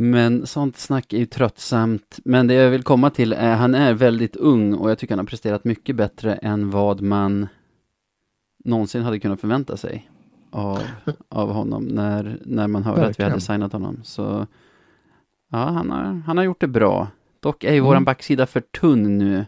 Men 0.00 0.46
sånt 0.46 0.78
snack 0.78 1.12
är 1.12 1.18
ju 1.18 1.26
tröttsamt. 1.26 2.18
Men 2.24 2.46
det 2.46 2.54
jag 2.54 2.70
vill 2.70 2.82
komma 2.82 3.10
till 3.10 3.32
är, 3.32 3.54
han 3.56 3.74
är 3.74 3.94
väldigt 3.94 4.36
ung 4.36 4.74
och 4.74 4.90
jag 4.90 4.98
tycker 4.98 5.14
han 5.14 5.18
har 5.18 5.26
presterat 5.26 5.64
mycket 5.64 5.96
bättre 5.96 6.34
än 6.34 6.70
vad 6.70 7.00
man 7.00 7.48
någonsin 8.64 9.02
hade 9.02 9.18
kunnat 9.20 9.40
förvänta 9.40 9.76
sig 9.76 10.10
av, 10.50 10.78
av 11.28 11.52
honom 11.52 11.84
när, 11.84 12.38
när 12.44 12.68
man 12.68 12.82
hörde 12.84 13.00
att 13.00 13.04
vi 13.04 13.06
Verkligen. 13.06 13.30
hade 13.30 13.40
signat 13.40 13.72
honom. 13.72 14.00
Så 14.04 14.46
ja, 15.50 15.58
han 15.58 15.90
har, 15.90 16.22
han 16.26 16.36
har 16.36 16.44
gjort 16.44 16.60
det 16.60 16.68
bra. 16.68 17.08
Dock 17.40 17.64
är 17.64 17.72
ju 17.74 17.80
våran 17.80 17.96
Mm. 17.96 18.04
backsida 18.04 18.46
för 18.46 18.60
tunn 18.60 19.18
nu. 19.18 19.46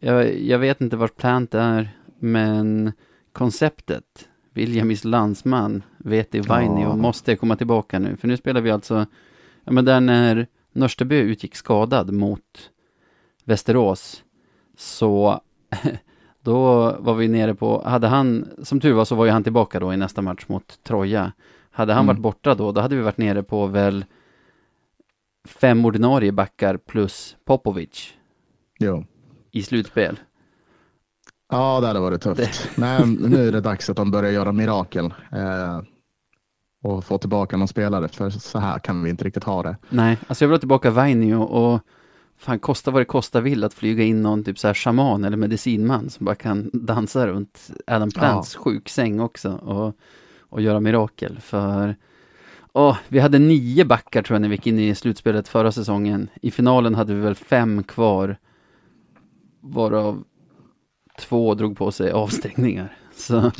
Jag, 0.00 0.40
jag 0.40 0.58
vet 0.58 0.80
inte 0.80 0.96
vart 0.96 1.16
plant 1.16 1.54
är, 1.54 1.88
men 2.18 2.92
konceptet, 3.32 4.28
Williamis 4.54 5.04
landsman, 5.04 5.82
vet 5.98 6.34
i 6.34 6.40
Vainio, 6.40 6.82
Ja. 6.82 6.96
måste 6.96 7.36
komma 7.36 7.56
tillbaka 7.56 7.98
nu. 7.98 8.16
För 8.16 8.28
nu 8.28 8.36
spelar 8.36 8.60
vi 8.60 8.70
alltså, 8.70 9.06
ja 9.64 9.72
men 9.72 9.84
där 9.84 10.00
när 10.00 10.46
Nörsteby 10.72 11.16
utgick 11.16 11.54
skadad 11.56 12.12
mot 12.12 12.70
Västerås, 13.44 14.24
så 14.76 15.40
då 16.40 16.64
var 16.98 17.14
vi 17.14 17.28
nere 17.28 17.54
på, 17.54 17.82
hade 17.84 18.06
han, 18.06 18.48
som 18.62 18.80
tur 18.80 18.92
var 18.92 19.04
så 19.04 19.14
var 19.14 19.24
ju 19.24 19.30
han 19.30 19.42
tillbaka 19.42 19.80
då 19.80 19.92
i 19.92 19.96
nästa 19.96 20.22
match 20.22 20.44
mot 20.48 20.78
Troja. 20.82 21.32
Hade 21.70 21.92
han 21.92 22.04
Mm. 22.04 22.06
varit 22.16 22.22
borta 22.22 22.54
då, 22.54 22.72
då 22.72 22.80
hade 22.80 22.96
vi 22.96 23.02
varit 23.02 23.18
nere 23.18 23.42
på 23.42 23.66
väl 23.66 24.04
fem 25.44 25.84
ordinarie 25.84 26.32
backar 26.32 26.76
plus 26.76 27.36
Popovic 27.44 28.12
Jo. 28.78 29.04
i 29.50 29.62
slutspel. 29.62 30.20
Ja, 31.50 31.80
det 31.80 31.86
hade 31.86 32.00
varit 32.00 32.22
tufft. 32.22 32.68
Nej, 32.76 33.06
nu 33.06 33.48
är 33.48 33.52
det 33.52 33.60
dags 33.60 33.90
att 33.90 33.96
de 33.96 34.10
börjar 34.10 34.30
göra 34.32 34.52
mirakel. 34.52 35.04
Eh, 35.32 35.80
och 36.82 37.04
få 37.04 37.18
tillbaka 37.18 37.56
någon 37.56 37.68
spelare, 37.68 38.08
för 38.08 38.30
så 38.30 38.58
här 38.58 38.78
kan 38.78 39.02
vi 39.02 39.10
inte 39.10 39.24
riktigt 39.24 39.44
ha 39.44 39.62
det. 39.62 39.76
Nej, 39.88 40.18
alltså 40.26 40.44
jag 40.44 40.48
vill 40.48 40.54
ha 40.54 40.58
tillbaka 40.58 40.90
Vainio 40.90 41.36
och 41.36 41.80
fan 42.38 42.58
kosta 42.58 42.90
vad 42.90 43.00
det 43.00 43.04
kosta 43.04 43.40
vill 43.40 43.64
att 43.64 43.74
flyga 43.74 44.04
in 44.04 44.22
någon 44.22 44.44
typ 44.44 44.58
så 44.58 44.66
här 44.66 44.74
shaman 44.74 45.24
eller 45.24 45.36
medicinman 45.36 46.10
som 46.10 46.26
bara 46.26 46.34
kan 46.34 46.70
dansa 46.72 47.26
runt 47.26 47.70
Adam 47.86 48.10
Plants 48.10 48.56
sjuksäng 48.56 49.20
också 49.20 49.52
och, 49.52 49.96
och 50.40 50.62
göra 50.62 50.80
mirakel 50.80 51.40
för 51.40 51.96
Åh, 52.74 52.96
vi 53.08 53.18
hade 53.18 53.38
nio 53.38 53.84
backar 53.84 54.22
tror 54.22 54.34
jag 54.34 54.42
när 54.42 54.48
vi 54.48 54.54
gick 54.54 54.66
in 54.66 54.78
i 54.78 54.94
slutspelet 54.94 55.48
förra 55.48 55.72
säsongen. 55.72 56.28
I 56.42 56.50
finalen 56.50 56.94
hade 56.94 57.14
vi 57.14 57.20
väl 57.20 57.34
fem 57.34 57.82
kvar. 57.82 58.36
Varav 59.60 60.24
två 61.18 61.54
drog 61.54 61.76
på 61.76 61.92
sig 61.92 62.10
avstängningar. 62.10 62.96
Så, 63.14 63.52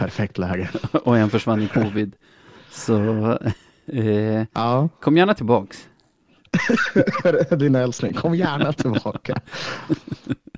Perfekt 0.00 0.38
läge. 0.38 0.70
och 0.92 1.18
en 1.18 1.30
försvann 1.30 1.62
i 1.62 1.68
covid. 1.68 2.16
Så 2.70 3.38
eh, 3.86 4.44
Ja, 4.52 4.88
kom 5.00 5.16
gärna 5.16 5.34
tillbaks. 5.34 5.88
din 7.58 7.74
älskling, 7.74 8.14
kom 8.14 8.34
gärna 8.34 8.72
tillbaka. 8.72 9.40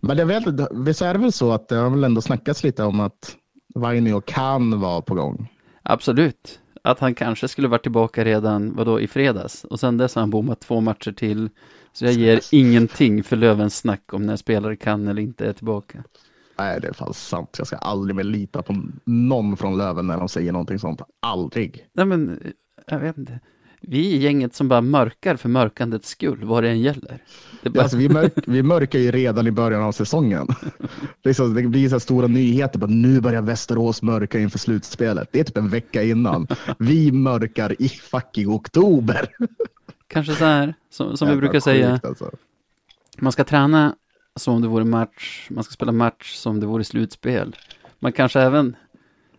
Men 0.02 0.18
jag 0.18 0.26
vet 0.26 0.46
inte, 0.46 0.68
visst 0.72 1.02
är 1.02 1.12
det 1.12 1.20
väl 1.20 1.32
så 1.32 1.52
att 1.52 1.68
det 1.68 1.76
har 1.76 1.90
väl 1.90 2.04
ändå 2.04 2.20
snackats 2.20 2.64
lite 2.64 2.84
om 2.84 3.00
att 3.00 3.36
Vainio 3.74 4.20
kan 4.20 4.80
vara 4.80 5.02
på 5.02 5.14
gång. 5.14 5.48
Absolut. 5.82 6.60
Att 6.82 6.98
han 6.98 7.14
kanske 7.14 7.48
skulle 7.48 7.68
varit 7.68 7.82
tillbaka 7.82 8.24
redan, 8.24 8.74
vadå, 8.76 9.00
i 9.00 9.08
fredags. 9.08 9.64
Och 9.64 9.80
sen 9.80 9.96
dess 9.96 10.14
har 10.14 10.22
han 10.22 10.30
bommat 10.30 10.60
två 10.60 10.80
matcher 10.80 11.12
till. 11.12 11.50
Så 11.92 12.04
jag 12.04 12.12
ger 12.12 12.40
ingenting 12.52 13.24
för 13.24 13.36
Lövens 13.36 13.76
snack 13.78 14.14
om 14.14 14.26
när 14.26 14.36
spelare 14.36 14.76
kan 14.76 15.08
eller 15.08 15.22
inte 15.22 15.46
är 15.46 15.52
tillbaka. 15.52 16.04
Nej, 16.58 16.80
det 16.80 16.88
är 16.88 16.92
fan 16.92 17.14
sant. 17.14 17.54
Jag 17.58 17.66
ska 17.66 17.76
aldrig 17.76 18.16
mer 18.16 18.24
lita 18.24 18.62
på 18.62 18.82
någon 19.04 19.56
från 19.56 19.78
Löven 19.78 20.06
när 20.06 20.18
de 20.18 20.28
säger 20.28 20.52
någonting 20.52 20.78
sånt. 20.78 21.02
Aldrig. 21.20 21.86
Nej 21.92 22.06
men, 22.06 22.40
jag 22.86 22.98
vet 22.98 23.18
inte. 23.18 23.40
Vi 23.84 24.16
är 24.16 24.18
gänget 24.18 24.54
som 24.54 24.68
bara 24.68 24.80
mörkar 24.80 25.36
för 25.36 25.48
mörkandets 25.48 26.08
skull, 26.08 26.44
vad 26.44 26.62
det 26.62 26.68
än 26.70 26.80
gäller. 26.80 27.22
Det 27.62 27.70
bara, 27.70 27.82
Alltså, 27.82 27.96
vi, 27.96 28.08
mörk, 28.08 28.32
vi 28.46 28.62
mörkar 28.62 28.98
ju 28.98 29.10
redan 29.10 29.46
i 29.46 29.50
början 29.50 29.82
av 29.82 29.92
säsongen. 29.92 30.46
Liksom, 31.24 31.54
det 31.54 31.62
blir 31.62 31.88
så 31.88 31.94
här 31.94 31.98
stora 32.00 32.26
nyheter. 32.26 32.78
Bara, 32.78 32.86
nu 32.90 33.20
börjar 33.20 33.42
Västerås 33.42 34.02
mörka 34.02 34.38
inför 34.38 34.58
slutspelet. 34.58 35.28
Det 35.32 35.40
är 35.40 35.44
typ 35.44 35.56
en 35.56 35.68
vecka 35.68 36.02
innan. 36.02 36.46
Vi 36.78 37.12
mörkar 37.12 37.82
i 37.82 37.88
fucking 37.88 38.48
oktober. 38.48 39.28
Kanske 40.06 40.34
så 40.34 40.44
här, 40.44 40.74
som, 40.90 41.16
som 41.16 41.28
vi 41.28 41.36
brukar 41.36 41.60
säga, 41.60 42.00
Alltså. 42.02 42.30
man 43.18 43.32
ska 43.32 43.44
träna 43.44 43.94
som 44.36 44.54
om 44.54 44.62
det 44.62 44.68
vore 44.68 44.84
match, 44.84 45.46
man 45.50 45.64
ska 45.64 45.72
spela 45.72 45.92
match 45.92 46.34
som 46.34 46.50
om 46.54 46.60
det 46.60 46.66
vore 46.66 46.84
slutspel. 46.84 47.56
Man 47.98 48.12
kanske 48.12 48.40
även 48.40 48.76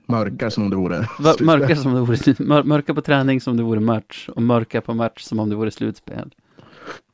Mörkar 0.06 0.50
som 0.50 0.64
om 0.64 0.70
det 0.70 0.76
vore 0.76 1.06
slutspel. 1.08 1.46
mörka, 1.46 1.76
som 1.76 1.94
det 1.94 2.00
vore, 2.02 2.36
mör, 2.40 2.64
mörka 2.64 2.94
på 2.94 3.02
träning 3.02 3.42
som 3.42 3.58
det 3.58 3.64
vore 3.64 3.80
match 3.80 4.30
och 4.30 4.42
mörka 4.42 4.82
på 4.82 4.94
match 4.94 5.22
som 5.24 5.40
om 5.40 5.50
det 5.50 5.56
vore 5.56 5.72
slutspel. 5.72 6.36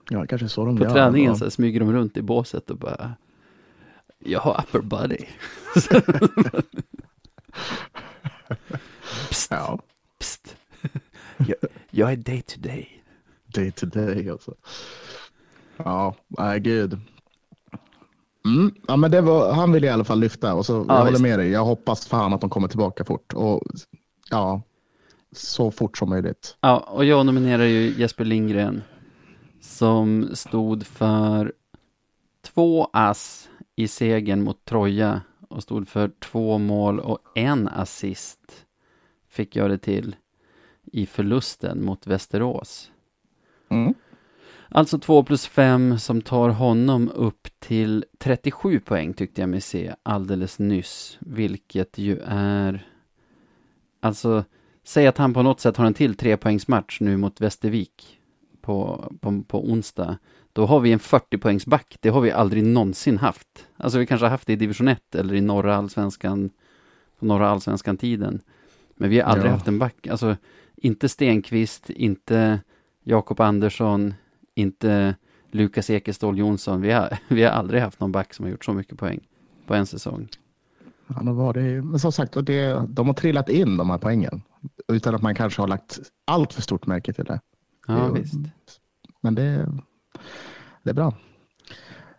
Ja, 0.09 0.25
kanske 0.25 0.49
så 0.49 0.65
de 0.65 0.77
På 0.77 0.83
gör. 0.83 0.93
träningen 0.93 1.31
Ja. 1.31 1.35
så 1.37 1.51
smyger 1.51 1.79
de 1.79 1.93
runt 1.93 2.17
i 2.17 2.21
båset 2.21 2.69
och 2.69 2.77
bara 2.77 3.13
Jag 4.19 4.39
har 4.39 4.59
upper 4.67 4.79
body. 4.81 5.17
psst, 9.29 9.51
Ja, 9.51 9.79
psst. 10.19 10.55
Jag, 11.37 11.55
jag 11.91 12.11
är 12.11 12.15
day 12.15 12.41
to 12.41 12.59
day. 12.59 13.03
day 13.53 13.71
to 13.71 13.85
day 13.85 14.29
alltså. 14.29 14.53
Ja, 15.77 16.15
nej 16.27 16.59
gud. 16.59 16.97
Mm. 18.45 18.71
Ja, 18.87 18.95
men 18.95 19.11
det 19.11 19.21
var, 19.21 19.53
han 19.53 19.71
ville 19.71 19.87
i 19.87 19.89
alla 19.89 20.03
fall 20.03 20.19
lyfta 20.19 20.53
och 20.53 20.65
så 20.65 20.85
jag 20.87 20.97
håller 20.97 21.11
visst. 21.11 21.21
med 21.21 21.39
dig. 21.39 21.49
Jag 21.49 21.65
hoppas 21.65 22.07
fan 22.07 22.33
att 22.33 22.41
de 22.41 22.49
kommer 22.49 22.67
tillbaka 22.67 23.05
fort 23.05 23.33
och 23.33 23.63
ja, 24.29 24.61
så 25.31 25.71
fort 25.71 25.97
som 25.97 26.09
möjligt. 26.09 26.57
Ja, 26.61 26.77
och 26.77 27.05
jag 27.05 27.25
nominerar 27.25 27.63
ju 27.63 27.93
Jesper 27.97 28.25
Lindgren 28.25 28.81
som 29.61 30.29
stod 30.33 30.85
för 30.85 31.53
två 32.41 32.89
ass 32.93 33.49
i 33.75 33.87
segern 33.87 34.43
mot 34.43 34.65
Troja 34.65 35.21
och 35.49 35.63
stod 35.63 35.87
för 35.87 36.11
två 36.19 36.57
mål 36.57 36.99
och 36.99 37.19
en 37.35 37.67
assist 37.67 38.65
fick 39.29 39.55
jag 39.55 39.69
det 39.69 39.77
till 39.77 40.15
i 40.91 41.05
förlusten 41.05 41.85
mot 41.85 42.07
Västerås. 42.07 42.91
Mm. 43.69 43.93
Alltså 44.71 44.99
2 44.99 45.23
plus 45.23 45.47
5 45.47 45.99
som 45.99 46.21
tar 46.21 46.49
honom 46.49 47.11
upp 47.15 47.47
till 47.59 48.05
37 48.17 48.79
poäng 48.79 49.13
tyckte 49.13 49.41
jag 49.41 49.49
mig 49.49 49.61
se 49.61 49.93
alldeles 50.03 50.59
nyss, 50.59 51.17
vilket 51.21 51.97
ju 51.97 52.19
är 52.25 52.85
Alltså, 54.01 54.43
säg 54.83 55.07
att 55.07 55.17
han 55.17 55.33
på 55.33 55.41
något 55.43 55.59
sätt 55.59 55.77
har 55.77 55.85
en 55.85 55.93
till 55.93 56.15
trepoängsmatch 56.15 56.99
nu 56.99 57.17
mot 57.17 57.41
Västervik 57.41 58.19
på, 58.61 59.11
på, 59.21 59.43
på 59.47 59.69
onsdag. 59.71 60.17
Då 60.53 60.65
har 60.65 60.79
vi 60.79 60.91
en 60.91 60.99
40-poängsback. 60.99 61.97
Det 61.99 62.09
har 62.09 62.21
vi 62.21 62.31
aldrig 62.31 62.63
någonsin 62.63 63.17
haft. 63.17 63.67
Alltså 63.77 63.99
vi 63.99 64.05
kanske 64.05 64.25
har 64.25 64.31
haft 64.31 64.47
det 64.47 64.53
i 64.53 64.55
division 64.55 64.87
1 64.87 65.15
eller 65.15 65.33
i 65.33 65.41
norra 65.41 65.75
allsvenskan, 65.75 66.49
på 67.19 67.25
norra 67.25 67.49
allsvenskan-tiden. 67.49 68.41
Men 68.95 69.09
vi 69.09 69.19
har 69.19 69.31
aldrig 69.31 69.49
Ja. 69.51 69.53
haft 69.53 69.67
en 69.67 69.79
back. 69.79 70.07
Alltså, 70.07 70.35
inte 70.75 71.09
Stenqvist, 71.09 71.89
inte 71.89 72.59
Jakob 73.03 73.39
Andersson, 73.39 74.13
inte 74.59 75.15
Lukas 75.51 75.89
Ekeståhl 75.89 76.37
Jonsson. 76.37 76.81
Vi 76.81 76.91
har, 76.91 77.17
vi 77.27 77.43
har 77.43 77.51
aldrig 77.51 77.81
haft 77.81 77.99
någon 77.99 78.11
back 78.11 78.33
som 78.33 78.45
har 78.45 78.51
gjort 78.51 78.65
så 78.65 78.73
mycket 78.73 78.97
poäng 78.97 79.19
på 79.65 79.73
en 79.73 79.85
säsong. 79.85 80.27
Han 81.07 81.27
har 81.27 81.33
varit, 81.33 81.83
men 81.83 81.99
som 81.99 82.11
sagt, 82.11 82.37
och 82.37 82.43
det, 82.43 82.85
de 82.89 83.07
har 83.07 83.13
trillat 83.13 83.49
in 83.49 83.77
de 83.77 83.89
här 83.89 83.97
poängen 83.97 84.41
utan 84.87 85.15
att 85.15 85.21
man 85.21 85.35
kanske 85.35 85.61
har 85.61 85.67
lagt 85.67 85.99
allt 86.27 86.53
för 86.53 86.61
stort 86.61 86.85
märke 86.85 87.13
till 87.13 87.25
det. 87.25 87.39
Ja, 87.87 88.07
Jo. 88.07 88.13
visst. 88.13 88.33
Men 89.21 89.35
det, 89.35 89.67
det 90.83 90.89
är 90.89 90.93
bra. 90.93 91.13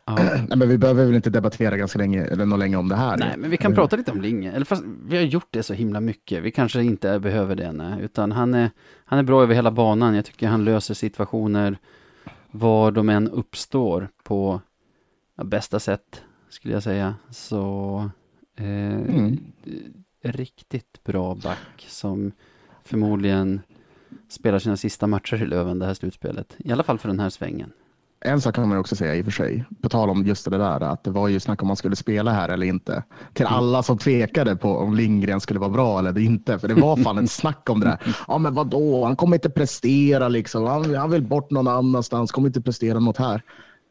Ja. 0.05 0.15
Nej, 0.49 0.57
men 0.57 0.69
vi 0.69 0.79
behöver 0.79 1.05
väl 1.05 1.15
inte 1.15 1.31
debattera 1.31 1.77
ganska 1.77 1.99
länge, 1.99 2.25
eller 2.25 2.47
något 2.47 2.59
länge 2.59 2.77
om 2.77 2.89
det 2.89 2.97
här. 2.97 3.17
Nej, 3.17 3.35
men 3.39 3.51
vi 3.51 3.57
kan 3.57 3.75
prata 3.75 3.97
lite 3.97 4.11
om 4.13 4.21
Linge. 4.21 4.53
Eller 4.53 4.65
fast 4.67 4.85
vi 5.07 5.17
har 5.17 5.25
gjort 5.25 5.49
det 5.51 5.63
så 5.63 5.75
himla 5.75 6.01
mycket. 6.01 6.43
Vi 6.43 6.51
kanske 6.51 6.83
inte 6.83 7.19
behöver 7.21 7.57
det, 7.57 7.73
nej. 7.73 8.03
Utan 8.03 8.33
han 8.33 8.55
är, 8.55 8.71
han 9.05 9.19
är 9.19 9.23
bra 9.23 9.43
över 9.43 9.55
hela 9.55 9.71
banan. 9.71 10.15
Jag 10.15 10.25
tycker 10.25 10.49
han 10.49 10.65
löser 10.65 10.95
situationer 10.95 11.79
var 12.51 12.91
de 12.91 13.09
än 13.09 13.29
uppstår 13.29 14.09
på 14.23 14.61
bästa 15.45 15.81
sätt, 15.81 16.23
skulle 16.49 16.75
jag 16.75 16.83
säga. 16.83 17.15
Så 17.31 18.11
eh, 18.57 18.67
Mm. 18.67 19.39
riktigt 20.23 21.05
bra 21.05 21.35
back 21.35 21.87
som 21.89 22.33
förmodligen 22.85 23.61
spelar 24.29 24.59
sina 24.59 24.77
sista 24.77 25.07
matcher 25.07 25.43
i 25.43 25.47
Löven 25.47 25.79
det 25.79 25.87
här 25.87 25.95
slutspelet. 25.95 26.57
I 26.59 26.73
alla 26.73 26.83
fall 26.83 26.99
för 26.99 27.09
den 27.09 27.21
här 27.21 27.31
svängen. 27.31 27.73
En 28.25 28.41
sak 28.41 28.55
kan 28.55 28.69
man 28.69 28.79
också 28.79 28.97
säga 28.97 29.17
i 29.17 29.21
och 29.21 29.25
för 29.25 29.33
sig, 29.33 29.65
på 29.83 29.89
tal 29.89 30.11
om 30.11 30.27
just 30.27 30.45
det 30.51 30.59
där, 30.59 30.81
att 30.81 31.05
det 31.05 31.11
var 31.11 31.29
ju 31.29 31.41
snack 31.41 31.63
om 31.63 31.67
man 31.69 31.77
skulle 31.77 31.97
spela 31.97 32.33
här 32.33 32.49
eller 32.49 32.67
inte. 32.67 33.03
Till 33.33 33.47
Mm. 33.47 33.59
alla 33.59 33.83
som 33.83 33.99
tvekade 33.99 34.57
på 34.57 34.77
om 34.77 34.95
Lindgren 34.95 35.41
skulle 35.41 35.61
vara 35.61 35.71
bra 35.71 35.99
eller 35.99 36.19
inte, 36.19 36.59
för 36.59 36.69
det 36.69 36.75
var 36.75 36.97
fan 36.97 37.19
ett 37.19 37.31
snack 37.41 37.71
om 37.71 37.81
det 37.81 37.87
där. 37.87 38.15
Ja, 38.29 38.39
men 38.39 38.55
vadå, 38.55 39.05
han 39.05 39.17
kommer 39.17 39.37
inte 39.37 39.51
prestera 39.51 40.29
liksom. 40.29 40.65
Han, 40.65 40.95
han 40.95 41.11
vill 41.11 41.23
bort 41.23 41.51
någon 41.51 41.69
annanstans, 41.69 42.33
kommer 42.33 42.49
inte 42.49 42.61
prestera 42.63 42.99
något 43.01 43.17
här. 43.17 43.43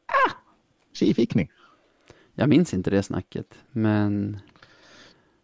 Ah, 0.08 0.32
tji 0.94 1.13
fick 1.13 1.36
ni. 1.36 1.50
Jag 2.36 2.50
minns 2.50 2.74
inte 2.74 2.89
det 2.89 3.04
snacket, 3.04 3.46
men 3.72 4.38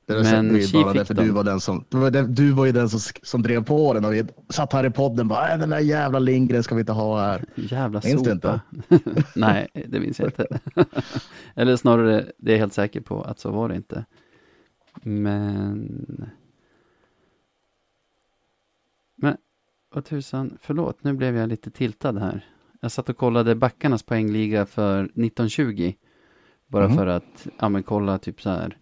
Det 0.07 0.13
Men 0.23 0.49
bara 0.73 0.93
fick 0.93 1.07
för 1.07 1.13
du 1.13 1.29
var 1.29 1.43
den 1.43 1.59
som, 1.59 1.85
du 2.29 2.51
var, 2.51 2.65
ju 2.65 2.71
den 2.71 2.89
som, 2.89 2.99
som 3.23 3.41
drev 3.41 3.63
på 3.63 3.93
den 3.93 4.05
och 4.05 4.13
vi 4.13 4.25
satt 4.49 4.73
här 4.73 4.85
i 4.85 4.89
podden 4.89 5.27
bara, 5.27 5.51
"Äh, 5.53 5.59
den 5.59 5.69
där 5.69 5.79
jävla 5.79 6.19
Lindgren 6.19 6.63
ska 6.63 6.75
vi 6.75 6.79
inte 6.79 6.91
ha 6.91 7.21
här. 7.21 7.45
jävla 7.55 8.01
Minns 8.05 8.25
sopa. 8.25 8.61
Nej, 9.35 9.67
det 9.87 9.99
minns 9.99 10.19
jag 10.19 10.27
inte. 10.27 10.59
Eller 11.55 11.75
snarare, 11.75 12.25
det 12.37 12.51
är 12.51 12.55
jag 12.55 12.59
helt 12.59 12.73
säker 12.73 13.01
på 13.01 13.21
att 13.21 13.39
så 13.39 13.51
var 13.51 13.69
det 13.69 13.75
inte. 13.75 14.05
Men... 15.01 16.29
Men, 19.15 19.37
vad 19.93 20.05
tusan, 20.05 20.57
förlåt, 20.61 21.03
nu 21.03 21.13
blev 21.13 21.35
jag 21.37 21.49
lite 21.49 21.71
tiltad 21.71 22.17
här. 22.19 22.45
Jag 22.81 22.91
satt 22.91 23.09
och 23.09 23.17
kollade 23.17 23.55
backarnas 23.55 24.03
poängliga 24.03 24.65
för 24.65 25.03
1920. 25.03 25.93
Bara 26.67 26.87
Mhm. 26.87 26.97
för 26.97 27.07
att, 27.07 27.47
ja 27.59 27.69
men 27.69 27.83
kolla 27.83 28.17
typ 28.17 28.41
så 28.41 28.49
här. 28.49 28.77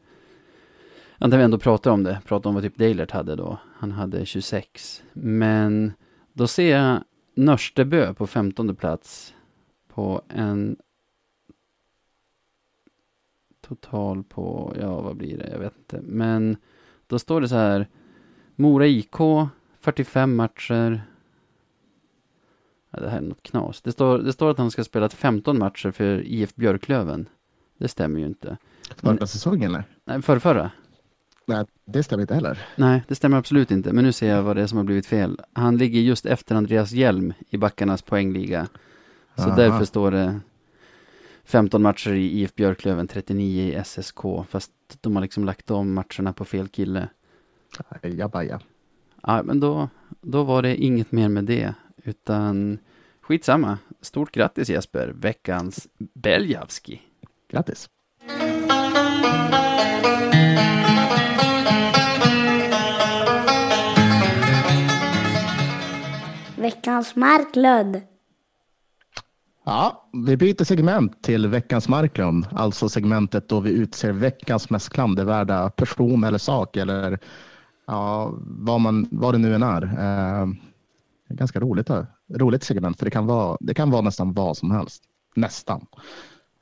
När 1.28 1.38
vi 1.38 1.44
ändå 1.44 1.58
pratar 1.58 1.92
om 1.92 2.04
det, 2.04 2.22
pratar 2.26 2.50
om 2.50 2.54
vad 2.54 2.64
typ 2.64 2.78
Dalert 2.78 3.12
hade 3.12 3.36
då. 3.36 3.58
Han 3.76 3.92
hade 3.92 4.26
26. 4.26 5.04
Men 5.14 5.94
då 6.34 6.48
ser 6.48 6.78
jag 6.78 7.04
Nörstebö 7.36 8.14
på 8.14 8.28
15 8.28 8.76
plats. 8.76 9.34
På 9.88 10.22
en 10.30 10.78
total 13.62 14.24
på, 14.24 14.76
ja 14.80 15.02
vad 15.02 15.16
blir 15.16 15.38
det, 15.38 15.50
jag 15.52 15.60
vet 15.60 15.78
inte. 15.78 16.02
Men 16.02 16.58
då 17.08 17.20
står 17.20 17.42
det 17.42 17.50
så 17.50 17.56
här. 17.56 17.88
Mora 18.56 18.88
IK, 18.88 19.16
45 19.80 20.36
matcher. 20.36 21.04
Ja, 22.90 23.00
det 23.00 23.10
här 23.10 23.18
är 23.18 23.22
något 23.22 23.44
knas. 23.44 23.82
Det 23.82 23.92
står, 23.92 24.18
det 24.18 24.34
står 24.34 24.50
att 24.50 24.58
han 24.58 24.72
ska 24.72 24.80
ha 24.80 24.86
spelat 24.86 25.14
15 25.14 25.60
matcher 25.60 25.92
för 25.92 26.22
IF 26.26 26.56
Björklöven. 26.56 27.30
Det 27.78 27.88
stämmer 27.88 28.20
ju 28.20 28.26
inte. 28.26 28.58
Förra 28.96 29.28
säsongen? 29.28 29.72
Nej. 29.72 29.84
Nej, 30.06 30.22
förra, 30.22 30.40
förra. 30.40 30.72
Nej, 31.45 31.65
det 31.86 32.03
stämmer 32.03 32.21
inte 32.21 32.34
heller. 32.34 32.65
Nej, 32.75 33.03
det 33.08 33.15
stämmer 33.15 33.38
absolut 33.38 33.71
inte. 33.71 33.93
Men 33.93 34.06
nu 34.06 34.12
ser 34.12 34.29
jag 34.29 34.43
vad 34.43 34.56
det 34.56 34.62
är 34.62 34.67
som 34.67 34.77
har 34.77 34.86
blivit 34.86 35.06
fel. 35.06 35.39
Han 35.53 35.77
ligger 35.77 35.99
just 35.99 36.25
efter 36.25 36.56
Andreas 36.56 36.91
Hjelm 36.91 37.34
i 37.49 37.58
backarnas 37.58 38.01
poängliga. 38.01 38.67
Så 39.36 39.43
Aha. 39.43 39.56
därför 39.56 39.86
står 39.86 40.12
det 40.12 40.39
15 41.43 41.82
matcher 41.82 42.12
i 42.12 42.41
IF 42.41 42.56
Björklöven, 42.56 43.08
39 43.08 43.63
i 43.63 43.84
SSK. 43.84 44.19
Fast 44.49 44.71
de 45.01 45.15
har 45.15 45.21
liksom 45.21 45.45
lagt 45.45 45.71
om 45.71 45.93
matcherna 45.93 46.34
på 46.34 46.45
fel 46.45 46.67
kille. 46.67 47.08
Jabaja. 48.01 48.60
Ja, 49.23 49.43
men 49.43 49.60
då, 49.60 49.89
då 50.21 50.43
var 50.43 50.62
det 50.62 50.75
inget 50.75 51.12
mer 51.12 51.29
med 51.29 51.43
det. 51.43 51.73
Utan 52.03 52.77
skitsamma. 53.21 53.77
Stort 54.01 54.32
grattis 54.32 54.69
Jesper, 54.69 55.13
veckans 55.15 55.88
Beljavski. 55.97 57.01
Grattis. 57.49 57.89
Veckans 66.84 67.15
Marklund. 67.15 68.02
Ja, 69.65 70.10
vi 70.28 70.38
byter 70.38 70.63
segment 70.63 71.24
till 71.24 71.48
veckans 71.48 71.88
Marklund, 71.88 72.48
alltså 72.52 72.89
segmentet 72.89 73.50
då 73.50 73.60
vi 73.60 73.72
utser 73.72 74.12
veckans 74.12 74.69
mest 74.69 74.89
klandervärda 74.89 75.69
person 75.69 76.24
eller 76.24 76.38
sak 76.38 76.78
eller 76.78 77.19
ja, 77.88 78.34
vad, 78.41 78.82
man, 78.82 79.08
vad 79.12 79.34
det 79.34 79.38
nu 79.38 79.56
än 79.56 79.63
är. 79.63 79.84
Eh, 79.84 80.48
det 81.28 81.34
är 81.34 81.38
ganska 81.38 81.60
roligt, 81.60 81.88
då. 81.88 82.06
roligt 82.30 82.63
segment 82.63 82.98
för 83.00 83.06
det 83.06 83.12
kan, 83.12 83.26
vara, 83.26 83.58
det 83.60 83.74
kan 83.74 83.91
vara 83.91 84.02
nästan 84.02 84.34
vad 84.34 84.58
som 84.58 84.72
helst. 84.72 85.04
Nästan. 85.36 85.86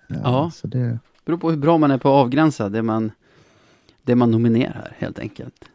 Eh, 0.10 0.18
Ja. 0.24 0.52
Så 0.54 0.68
det, 0.68 1.00
Beror 1.26 1.38
på 1.38 1.50
hur 1.50 1.58
bra 1.58 1.78
man 1.78 1.92
är 1.92 1.98
på 1.98 2.10
att 2.10 2.26
avgränsa 2.26 2.70
det 2.70 2.82
man, 2.82 3.12
det 4.04 4.16
man 4.16 4.32
nominerar 4.32 4.96
helt 5.00 5.20
enkelt. 5.20 5.66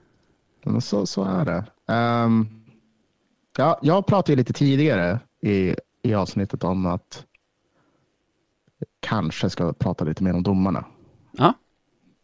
så, 0.81 1.07
så 1.07 1.25
är 1.25 1.45
det. 1.45 1.65
Ehm, 1.95 2.49
ja, 3.57 3.79
jag 3.83 4.07
pratade 4.07 4.33
ju 4.33 4.37
lite 4.37 4.53
tidigare 4.53 5.21
i, 5.43 5.75
i 6.03 6.15
avsnittet 6.15 6.65
om 6.65 6.87
att 6.87 7.25
kanske 9.01 9.51
ska 9.51 9.73
prata 9.73 10.05
lite 10.05 10.23
mer 10.23 10.35
om 10.35 10.43
domarna. 10.43 10.85
Ja, 11.33 11.55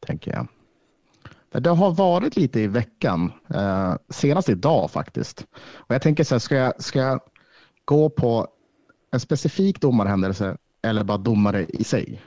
tänker 0.01 0.33
jag. 0.33 0.47
Det 1.63 1.71
har 1.71 1.91
varit 1.91 2.37
lite 2.37 2.61
i 2.61 2.67
veckan, 2.67 3.33
eh, 3.55 3.95
senast 4.09 4.49
idag 4.49 4.91
faktiskt. 4.91 5.47
Och 5.73 5.95
jag 5.95 6.03
tänker 6.03 6.25
så 6.25 6.35
här, 6.35 6.39
ska 6.39 6.57
jag, 6.57 6.83
ska 6.83 6.99
jag 6.99 7.21
gå 7.85 8.11
på 8.11 8.49
en 9.11 9.21
specifik 9.21 9.81
domarhändelse 9.81 10.57
eller 10.83 11.05
bara 11.05 11.19
domare 11.19 11.67
i 11.69 11.85
sig? 11.85 12.23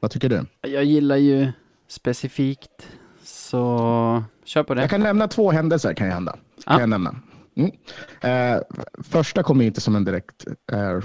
Vad 0.00 0.10
tycker 0.10 0.28
du? 0.28 0.46
jag 0.62 0.84
gillar 0.84 1.16
ju 1.16 1.52
specifikt, 1.88 2.88
så 3.22 4.24
kör 4.44 4.62
på 4.62 4.74
det. 4.74 4.80
Jag 4.80 4.90
kan 4.90 5.00
nämna 5.00 5.28
två 5.28 5.50
händelser 5.50 5.94
kan 5.94 6.06
jag 6.06 6.14
hända. 6.14 6.36
Ja. 6.56 6.72
Kan 6.72 6.80
jag 6.80 6.88
nämna. 6.88 7.14
Mm. 7.60 8.56
Eh, 8.56 8.62
första 9.02 9.42
kom 9.42 9.60
ju 9.60 9.66
inte 9.66 9.80
som 9.80 9.96
en 9.96 10.04
direkt 10.04 10.46
eh, 10.72 11.00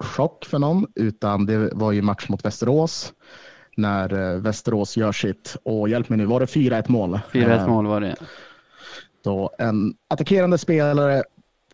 chock 0.00 0.44
för 0.44 0.58
någon, 0.58 0.86
utan 0.94 1.46
det 1.46 1.70
var 1.74 1.92
ju 1.92 2.02
match 2.02 2.28
mot 2.28 2.44
Västerås. 2.44 3.12
När 3.76 4.34
eh, 4.34 4.40
Västerås 4.40 4.96
gör 4.96 5.12
sitt, 5.12 5.56
och 5.62 5.88
hjälp 5.88 6.08
mig 6.08 6.18
nu, 6.18 6.26
var 6.26 6.40
det 6.40 6.46
4-1 6.46 6.84
mål? 6.88 7.20
4-1 7.32 7.50
Eh, 7.60 7.68
mål 7.68 7.86
var 7.86 8.00
det. 8.00 8.16
då 9.24 9.50
en 9.58 9.94
attackerande 10.08 10.58
spelare 10.58 11.22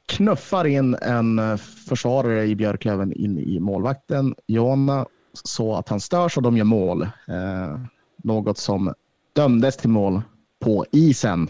knuffar 0.07 0.65
in 0.65 0.95
en 0.95 1.39
eh, 1.39 1.57
försvarare 1.57 2.45
i 2.47 2.57
Björklöven 2.57 3.13
in 3.13 3.39
i 3.39 3.61
målvakten, 3.61 4.35
Jonna, 4.47 5.07
så 5.45 5.75
att 5.77 5.89
han 5.89 6.01
störs 6.01 6.37
och 6.37 6.43
de 6.43 6.57
gör 6.57 6.65
mål. 6.65 7.03
Eh, 7.03 7.81
något 8.25 8.59
som 8.59 8.95
dömdes 9.33 9.77
till 9.77 9.91
mål 9.91 10.23
på 10.61 10.87
isen 10.93 11.49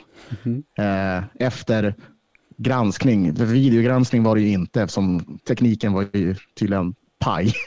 eh, 0.78 1.24
efter 1.34 1.94
granskning. 2.56 3.32
Videogranskning 3.34 4.22
var 4.22 4.34
det 4.36 4.40
ju 4.42 4.48
inte 4.48 4.82
eftersom 4.82 5.38
tekniken 5.48 5.92
var 5.92 6.06
ju 6.12 6.34
tydligen 6.58 6.94
paj. 7.18 7.52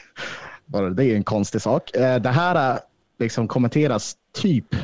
Det 0.96 1.04
är 1.04 1.16
en 1.16 1.24
konstig 1.24 1.62
sak. 1.62 1.96
Eh, 1.96 2.22
Det 2.22 2.28
här 2.30 2.72
eh, 2.74 2.78
liksom 3.18 3.48
kommenteras 3.48 4.16
typ 4.34 4.76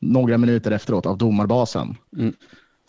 några 0.00 0.38
minuter 0.38 0.70
efteråt 0.70 1.06
av 1.06 1.18
domarbasen 1.18 1.96
Mm. 2.18 2.34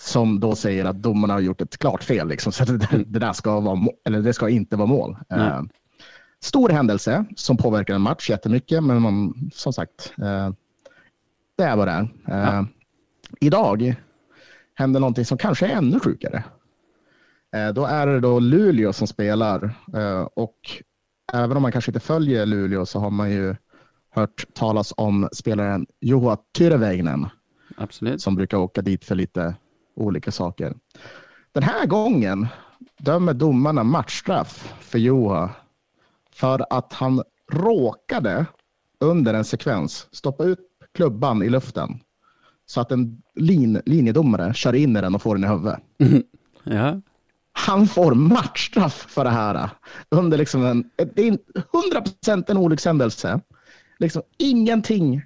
som 0.01 0.39
då 0.39 0.55
säger 0.55 0.85
att 0.85 1.01
domarna 1.01 1.33
har 1.33 1.39
gjort 1.39 1.61
ett 1.61 1.77
klart 1.77 2.03
fel. 2.03 2.27
Liksom. 2.27 2.51
Så 2.51 2.63
det, 2.65 3.03
det 3.07 3.19
där 3.19 3.33
ska, 3.33 3.59
vara, 3.59 3.79
eller 4.05 4.21
det 4.21 4.33
ska 4.33 4.49
inte 4.49 4.75
vara 4.75 4.87
mål. 4.87 5.17
Eh, 5.29 5.61
stor 6.41 6.69
händelse 6.69 7.25
som 7.35 7.57
påverkar 7.57 7.95
en 7.95 8.01
match 8.01 8.29
jättemycket, 8.29 8.83
men 8.83 9.01
man, 9.01 9.49
som 9.53 9.73
sagt, 9.73 10.13
det 11.57 11.63
är 11.63 11.75
vad 11.75 11.87
det 11.87 11.91
är. 11.91 12.07
Ja. 12.25 12.65
Idag 13.39 13.95
händer 14.79 14.99
någonting 14.99 15.25
som 15.25 15.37
kanske 15.37 15.67
är 15.67 15.75
ännu 15.75 15.99
sjukare. 15.99 16.43
Eh, 17.55 17.73
då 17.73 17.85
är 17.85 18.07
det 18.07 18.19
då 18.19 18.39
Luleå 18.39 18.93
som 18.93 19.07
spelar 19.07 19.75
eh, 19.93 20.21
och 20.21 20.55
även 21.33 21.57
om 21.57 21.61
man 21.61 21.71
kanske 21.71 21.91
inte 21.91 21.99
följer 21.99 22.45
Luleå 22.45 22.85
så 22.85 22.99
har 22.99 23.09
man 23.09 23.31
ju 23.31 23.55
hört 24.09 24.45
talas 24.53 24.93
om 24.97 25.29
spelaren 25.31 25.85
Juha 26.01 26.37
Tyrväinen 26.57 27.27
Absolut. 27.77 28.21
som 28.21 28.35
brukar 28.35 28.57
åka 28.57 28.81
dit 28.81 29.05
för 29.05 29.15
lite 29.15 29.55
olika 29.95 30.31
saker. 30.31 30.73
Den 31.51 31.63
här 31.63 31.85
gången 31.85 32.47
dömer 32.99 33.33
domarna 33.33 33.83
matchstraff 33.83 34.73
för 34.79 34.99
Juha 34.99 35.49
för 36.31 36.65
att 36.69 36.93
han 36.93 37.23
råkade 37.51 38.45
under 38.99 39.33
en 39.33 39.45
sekvens 39.45 40.07
stoppa 40.11 40.43
ut 40.43 40.59
klubban 40.93 41.43
i 41.43 41.49
luften 41.49 41.99
så 42.69 42.81
att 42.81 42.91
en 42.91 43.21
lin, 43.35 43.81
linjedomare 43.85 44.53
kör 44.53 44.75
in 44.75 44.97
i 44.97 45.01
den 45.01 45.15
och 45.15 45.21
får 45.21 45.35
den 45.35 45.43
i 45.43 45.47
huvudet. 45.47 45.79
Ja, 46.63 47.01
Han 47.51 47.87
får 47.87 48.13
matchstraff 48.13 49.05
för 49.09 49.23
det 49.23 49.29
här. 49.29 49.69
Under 50.09 50.37
liksom 50.37 50.65
en, 50.65 50.89
det 51.15 51.27
är 51.27 51.37
100% 52.27 52.51
en 52.51 52.57
olyckshändelse. 52.57 53.39
Liksom 53.99 54.21
ingenting. 54.37 55.21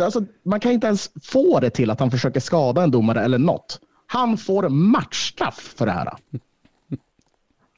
Alltså, 0.00 0.24
man 0.42 0.60
kan 0.60 0.72
inte 0.72 0.86
ens 0.86 1.10
få 1.22 1.60
det 1.60 1.70
till 1.70 1.90
att 1.90 2.00
han 2.00 2.10
försöker 2.10 2.40
skada 2.40 2.82
en 2.82 2.90
domare 2.90 3.24
eller 3.24 3.38
något. 3.38 3.80
Han 4.06 4.36
får 4.36 4.68
matchstraff 4.68 5.74
för 5.76 5.86
det 5.86 5.92
här. 5.92 6.12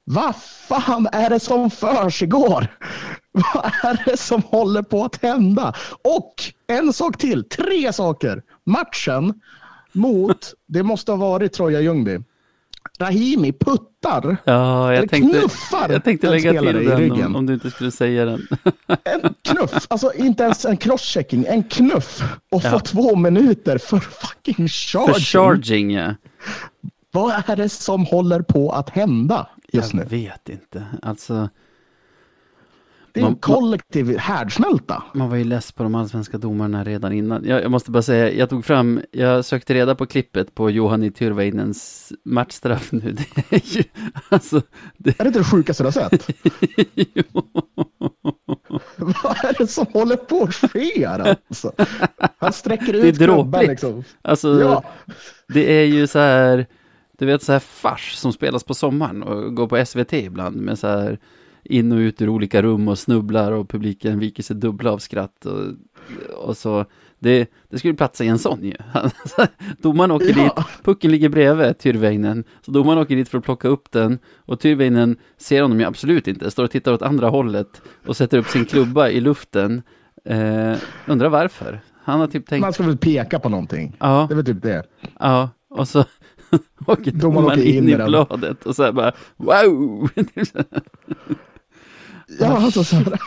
Vad 0.08 0.36
fan 0.68 1.08
är 1.12 1.30
det 1.30 1.40
som 1.40 1.70
försiggår? 1.70 2.66
Vad 3.32 3.64
är 3.82 4.02
det 4.04 4.16
som 4.16 4.42
håller 4.42 4.82
på 4.82 5.04
att 5.04 5.22
hända? 5.22 5.74
Och 6.04 6.34
en 6.66 6.92
sak 6.92 7.18
till, 7.18 7.48
tre 7.48 7.92
saker. 7.92 8.42
Matchen 8.66 9.40
mot, 9.92 10.52
det 10.68 10.82
måste 10.82 11.12
ha 11.12 11.16
varit 11.16 11.52
Troja 11.52 11.80
Ljungby. 11.80 12.18
Rahimi 12.98 13.52
puttar 13.52 14.36
Ja, 14.44 14.88
Eller 14.92 15.00
jag 15.00 15.10
tänkte, 15.10 15.38
knuffar 15.38 15.88
jag 15.92 16.04
tänkte 16.04 16.30
lägga 16.30 16.60
till 16.60 16.68
i 16.68 16.84
den 16.84 16.98
ryggen. 16.98 17.26
om, 17.26 17.36
om 17.36 17.46
du 17.46 17.54
inte 17.54 17.70
skulle 17.70 17.90
säga 17.90 18.24
den. 18.24 18.46
en 19.04 19.34
knuff, 19.42 19.86
alltså 19.88 20.12
inte 20.14 20.42
ens 20.42 20.64
en 20.64 20.76
crosschecking, 20.76 21.44
en 21.48 21.62
knuff 21.64 22.22
och 22.50 22.62
Ja. 22.64 22.70
få 22.70 22.80
två 22.80 23.16
minuter 23.16 23.78
för 23.78 23.98
fucking 23.98 24.68
charging. 24.68 25.14
För 25.14 25.20
charging, 25.20 25.90
ja. 25.90 26.14
Vad 27.16 27.42
är 27.46 27.57
det 27.57 27.68
som 27.68 28.07
håller 28.07 28.42
på 28.42 28.70
att 28.72 28.90
hända 28.90 29.48
just 29.72 29.94
Jag 29.94 29.98
nu? 30.00 30.05
vet 30.11 30.48
inte. 30.48 30.85
Alltså, 31.02 31.48
Det 33.12 33.20
är 33.20 33.24
en 33.24 33.31
Man- 33.31 33.37
kollektiv 33.40 34.18
härdsmälta. 34.18 35.02
man 35.14 35.29
var 35.31 35.37
ju 35.37 35.44
less 35.44 35.72
på 35.72 35.83
de 35.83 35.94
allsvenska 35.94 36.38
domarna 36.38 36.85
redan 36.85 37.12
innan. 37.12 37.44
Jag, 37.44 37.62
jag 37.62 37.70
måste 37.70 37.90
bara 37.90 38.02
säga, 38.02 38.33
jag 38.33 38.50
tog 38.50 38.64
fram, 38.64 39.00
jag 39.12 39.44
sökte 39.44 39.74
reda 39.74 39.94
på 39.94 40.07
klippet 40.07 40.55
på 40.55 40.70
Johani 40.70 41.11
Tyrväinens 41.11 42.12
matchstraff 42.24 42.92
nu. 42.92 43.00
Det 43.35 43.52
är 43.57 43.76
ju, 43.76 43.83
alltså, 44.29 44.62
det, 44.98 45.20
Är 45.20 45.24
det 45.24 45.29
inte 45.29 45.38
det 45.40 45.44
sjukaste 45.44 45.83
du 45.83 45.87
har 45.87 45.92
sett? 45.92 46.26
Vad 48.96 49.44
är 49.44 49.59
det 49.59 49.66
som 49.66 49.87
håller 49.92 50.16
på 50.16 50.42
att 50.42 50.55
ske 50.55 51.05
alltså? 51.05 51.72
Han 52.38 52.52
sträcker 52.52 52.92
Det 52.92 52.98
är 52.98 53.05
ut 53.05 53.18
klubban 53.18 53.64
liksom. 53.64 54.05
alltså 54.22 54.61
Ja, 54.61 54.85
det 55.48 55.81
är 55.81 55.85
ju 55.85 56.07
så 56.07 56.18
här, 56.18 56.66
du 57.18 57.26
vet 57.26 57.42
så 57.42 57.52
här 57.52 57.59
fars 57.59 58.14
som 58.14 58.33
spelas 58.33 58.64
på 58.64 58.74
sommaren 58.74 59.22
och 59.22 59.55
går 59.55 59.66
på 59.68 59.85
SVT 59.87 60.12
ibland 60.12 60.57
med 60.57 60.79
så 60.79 60.87
här 60.87 61.18
in 61.64 61.92
och 61.92 61.96
ut 61.98 62.22
ur 62.22 62.29
olika 62.29 62.62
rum 62.62 62.88
och 62.88 62.98
snubblar 62.98 63.52
och 63.52 63.68
publiken 63.68 64.18
viker 64.18 64.42
sig 64.42 64.57
dubbla 64.57 64.90
av 64.92 64.98
skratt 64.98 65.46
och, 65.46 65.62
och 66.48 66.57
så. 66.57 66.85
Det, 67.18 67.50
det 67.70 67.79
skulle 67.79 67.94
platsa 67.94 68.24
i 68.24 68.29
en 68.29 68.38
sån 68.38 68.64
ju. 68.64 68.74
Domaren 69.83 70.11
åker 70.11 70.26
Ja. 70.38 70.44
dit, 70.57 70.64
pucken 70.85 71.11
ligger 71.11 71.29
bredvid 71.29 71.79
Tyrväinen, 71.79 72.44
så 72.62 72.70
domaren 72.70 72.98
åker 72.98 73.16
dit 73.16 73.29
för 73.29 73.38
att 73.38 73.44
plocka 73.44 73.68
upp 73.68 73.90
den 73.92 74.18
och 74.37 74.61
Tyrväinen 74.61 75.16
ser 75.37 75.62
honom 75.62 75.81
ju 75.81 75.87
absolut 75.87 76.29
inte, 76.29 76.50
står 76.50 76.64
och 76.64 76.70
tittar 76.70 76.92
åt 76.92 77.02
andra 77.02 77.29
hållet 77.29 77.83
och 78.07 78.16
sätter 78.16 78.38
upp 78.38 78.46
sin 78.46 78.64
klubba 78.64 79.09
i 79.09 79.20
luften. 79.20 79.83
Eh, 80.24 80.76
undrar 81.07 81.29
varför? 81.29 81.81
Han 82.05 82.20
har 82.20 82.26
typ 82.26 82.46
tänkt, 82.46 82.61
man 82.62 82.72
ska 82.72 82.83
väl 82.83 82.96
peka 82.98 83.38
på 83.38 83.48
någonting. 83.48 83.96
ja, 84.00 84.26
Det 84.29 84.35
är 84.35 84.37
väl 84.37 84.44
typ 84.46 84.62
det. 84.62 84.83
ja, 85.20 85.50
och 85.68 85.88
så 85.88 86.05
domaren 87.12 87.44
åker 87.46 87.62
in 87.62 87.88
i 87.88 87.96
bladet 87.96 88.66
och 88.66 88.76
så 88.76 88.82
här 88.82 88.92
bara, 88.92 89.12
wow! 89.37 90.09
Ja, 92.40 92.46
alltså 92.46 92.85
så 92.85 92.96
här. 92.96 93.04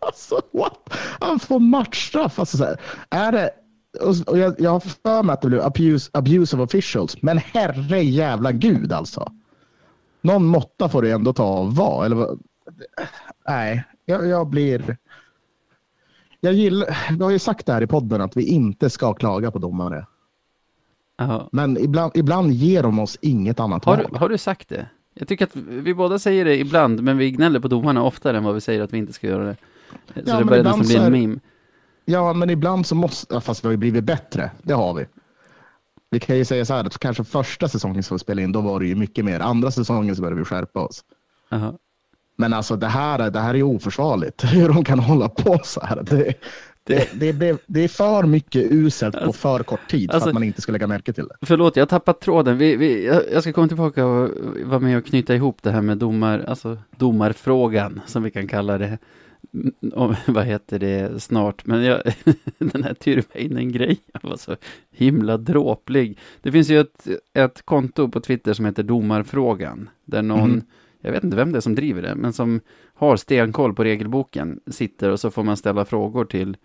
alltså 0.00 0.40
what? 0.52 0.94
Han 1.20 1.38
får 1.38 1.60
matchstraff. 1.60 2.38
Alltså 2.38 2.56
så 2.56 2.64
här. 2.64 2.80
Är 3.10 3.32
det, 3.32 3.50
och- 4.00 4.28
och 4.28 4.38
jag, 4.38 4.54
jag 4.60 4.70
har 4.70 4.80
för 4.80 5.22
mig 5.22 5.32
att 5.34 5.42
det 5.42 5.48
blev 5.48 5.60
abuse, 5.62 6.10
abuse 6.12 6.56
of 6.56 6.62
officials, 6.62 7.22
men 7.22 7.38
herre 7.38 8.02
jävla 8.02 8.52
gud 8.52 8.92
alltså. 8.92 9.32
Någon 10.20 10.44
måtta 10.46 10.88
får 10.88 11.02
det 11.02 11.10
ändå 11.10 11.32
ta 11.32 11.44
av 11.44 11.74
vara. 11.76 12.06
Eller? 12.06 12.28
Nej, 13.48 13.84
jag, 14.04 14.26
jag 14.26 14.48
blir... 14.48 14.96
Jag 16.40 16.52
gillar, 16.52 16.96
vi 17.18 17.24
har 17.24 17.30
ju 17.30 17.38
sagt 17.38 17.66
det 17.66 17.72
här 17.72 17.82
i 17.82 17.86
podden 17.86 18.20
att 18.20 18.36
vi 18.36 18.42
inte 18.44 18.90
ska 18.90 19.14
klaga 19.14 19.50
på 19.50 19.58
domare. 19.58 20.06
Ja. 21.18 21.48
Men 21.52 21.76
ibland, 21.78 22.12
ibland 22.14 22.52
ger 22.52 22.82
de 22.82 22.98
oss 22.98 23.18
inget 23.20 23.60
annat 23.60 23.84
Har, 23.84 23.96
val. 23.96 24.06
du- 24.12 24.18
har 24.18 24.28
du 24.28 24.38
sagt 24.38 24.68
det? 24.68 24.86
Jag 25.14 25.28
tycker 25.28 25.44
att 25.44 25.56
vi 25.56 25.94
båda 25.94 26.18
säger 26.18 26.44
det 26.44 26.56
ibland, 26.60 27.02
men 27.02 27.18
vi 27.18 27.30
gnäller 27.30 27.60
på 27.60 27.68
domarna 27.68 28.02
oftare 28.02 28.36
än 28.36 28.44
vad 28.44 28.54
vi 28.54 28.60
säger 28.60 28.80
att 28.82 28.92
vi 28.92 28.98
inte 28.98 29.12
ska 29.12 29.26
göra 29.26 29.44
det. 29.44 29.56
Så 30.06 30.12
Ja, 30.14 30.22
det 30.24 30.32
men 30.38 30.46
börjar 30.46 30.64
nästan 30.64 30.80
bli 30.86 30.96
en 30.96 31.02
är- 31.02 31.10
meme. 31.10 31.40
Ja, 32.04 32.32
men 32.32 32.50
ibland 32.50 32.86
så 32.86 32.94
måste, 32.94 33.40
fast 33.40 33.64
vi 33.64 33.66
har 33.66 33.70
ju 33.70 33.76
blivit 33.76 34.04
bättre. 34.04 34.50
Det 34.62 34.72
har 34.74 34.94
vi. 34.94 35.06
Vi 36.10 36.20
kan 36.20 36.36
ju 36.36 36.44
säga 36.44 36.64
så 36.64 36.74
här 36.74 36.84
att 36.84 36.98
kanske 36.98 37.24
första 37.24 37.68
säsongen 37.68 38.02
som 38.02 38.14
vi 38.14 38.18
spelade 38.18 38.42
in, 38.42 38.52
då 38.52 38.60
var 38.60 38.80
det 38.80 38.86
ju 38.86 38.94
mycket 38.94 39.24
mer. 39.24 39.40
Andra 39.40 39.70
säsongen 39.70 40.16
så 40.16 40.22
började 40.22 40.38
vi 40.38 40.44
skärpa 40.44 40.80
oss. 40.80 41.04
Jaha. 41.48 41.72
Men 42.36 42.52
alltså 42.52 42.76
det 42.76 42.86
här, 42.86 43.30
det 43.30 43.40
här 43.40 43.50
är 43.50 43.54
ju 43.54 43.62
oförsvarligt. 43.62 44.44
Hur 44.52 44.68
de 44.68 44.84
kan 44.84 44.98
hålla 44.98 45.28
på 45.28 45.58
så 45.64 45.80
här. 45.80 46.02
Det, 46.02 46.34
det, 47.14 47.32
det, 47.32 47.62
det 47.66 47.84
är 47.84 47.88
för 47.88 48.22
mycket 48.22 48.72
uselt 48.72 49.20
på 49.24 49.32
för 49.32 49.62
kort 49.62 49.88
tid 49.90 50.10
för 50.10 50.14
Alltså- 50.14 50.28
att 50.28 50.34
man 50.34 50.42
inte 50.44 50.62
ska 50.62 50.72
lägga 50.72 50.86
märke 50.86 51.12
till 51.12 51.28
det. 51.28 51.36
Förlåt, 51.42 51.76
jag 51.76 51.82
har 51.82 51.86
tappat 51.88 52.20
tråden. 52.20 52.58
Vi, 52.58 52.76
vi, 52.76 53.06
jag 53.32 53.42
ska 53.42 53.52
komma 53.52 53.68
tillbaka 53.68 54.06
och 54.06 54.30
vara 54.64 54.80
med 54.80 54.98
och 54.98 55.06
knyta 55.06 55.34
ihop 55.34 55.62
det 55.62 55.70
här 55.70 55.82
med 55.82 55.98
domar, 55.98 56.44
alltså 56.48 56.78
domarfrågan, 56.96 58.00
som 58.06 58.22
vi 58.22 58.30
kan 58.30 58.46
kalla 58.48 58.78
det. 58.78 58.98
Mm, 59.54 59.72
Och, 59.94 60.14
vad 60.26 60.44
heter 60.44 60.78
det 60.78 61.22
snart? 61.22 61.66
Men 61.66 61.84
jag, 61.84 62.02
den 62.58 62.82
här 62.84 62.94
Tyrväinen-grejen 62.94 63.96
var 64.22 64.36
så 64.36 64.56
himla 64.90 65.36
dråplig. 65.36 66.18
Det 66.42 66.52
finns 66.52 66.68
ju 66.70 66.80
ett, 66.80 67.06
ett 67.34 67.62
konto 67.64 68.08
på 68.08 68.20
Twitter 68.20 68.52
som 68.52 68.64
heter 68.64 68.82
Domarfrågan, 68.82 69.90
där 70.04 70.22
någon, 70.22 70.50
Mhm. 70.50 70.62
jag 71.00 71.12
vet 71.12 71.24
inte 71.24 71.36
vem 71.36 71.52
det 71.52 71.58
är 71.58 71.60
som 71.60 71.74
driver 71.74 72.02
det, 72.02 72.14
men 72.14 72.32
som 72.32 72.60
har 72.94 73.16
stenkoll 73.16 73.74
på 73.74 73.84
regelboken, 73.84 74.60
sitter 74.70 75.10
och 75.10 75.20
så 75.20 75.30
får 75.30 75.42
man 75.42 75.56
ställa 75.56 75.84
frågor 75.84 76.24
till 76.24 76.56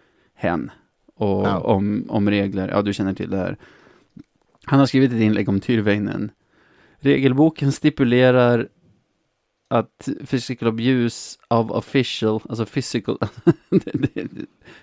hen 0.43 0.71
och 1.15 1.47
Ja. 1.47 1.60
om, 1.60 2.06
om 2.10 2.29
regler. 2.29 2.69
Ja, 2.69 2.82
du 2.82 2.93
känner 2.93 3.13
till 3.13 3.29
det 3.29 3.38
här. 3.38 3.58
Han 4.65 4.79
har 4.79 4.86
skrivit 4.86 5.12
ett 5.12 5.19
inlägg 5.21 5.49
om 5.49 5.60
Tyrväinen. 5.60 6.32
Regelboken 6.99 7.71
stipulerar 7.71 8.67
att 9.67 10.10
physical 10.29 10.67
abuse 10.67 11.38
of 11.47 11.71
official, 11.71 12.41
alltså 12.49 12.65
physical, 12.65 13.17
det, 13.69 13.91
det, 13.93 14.27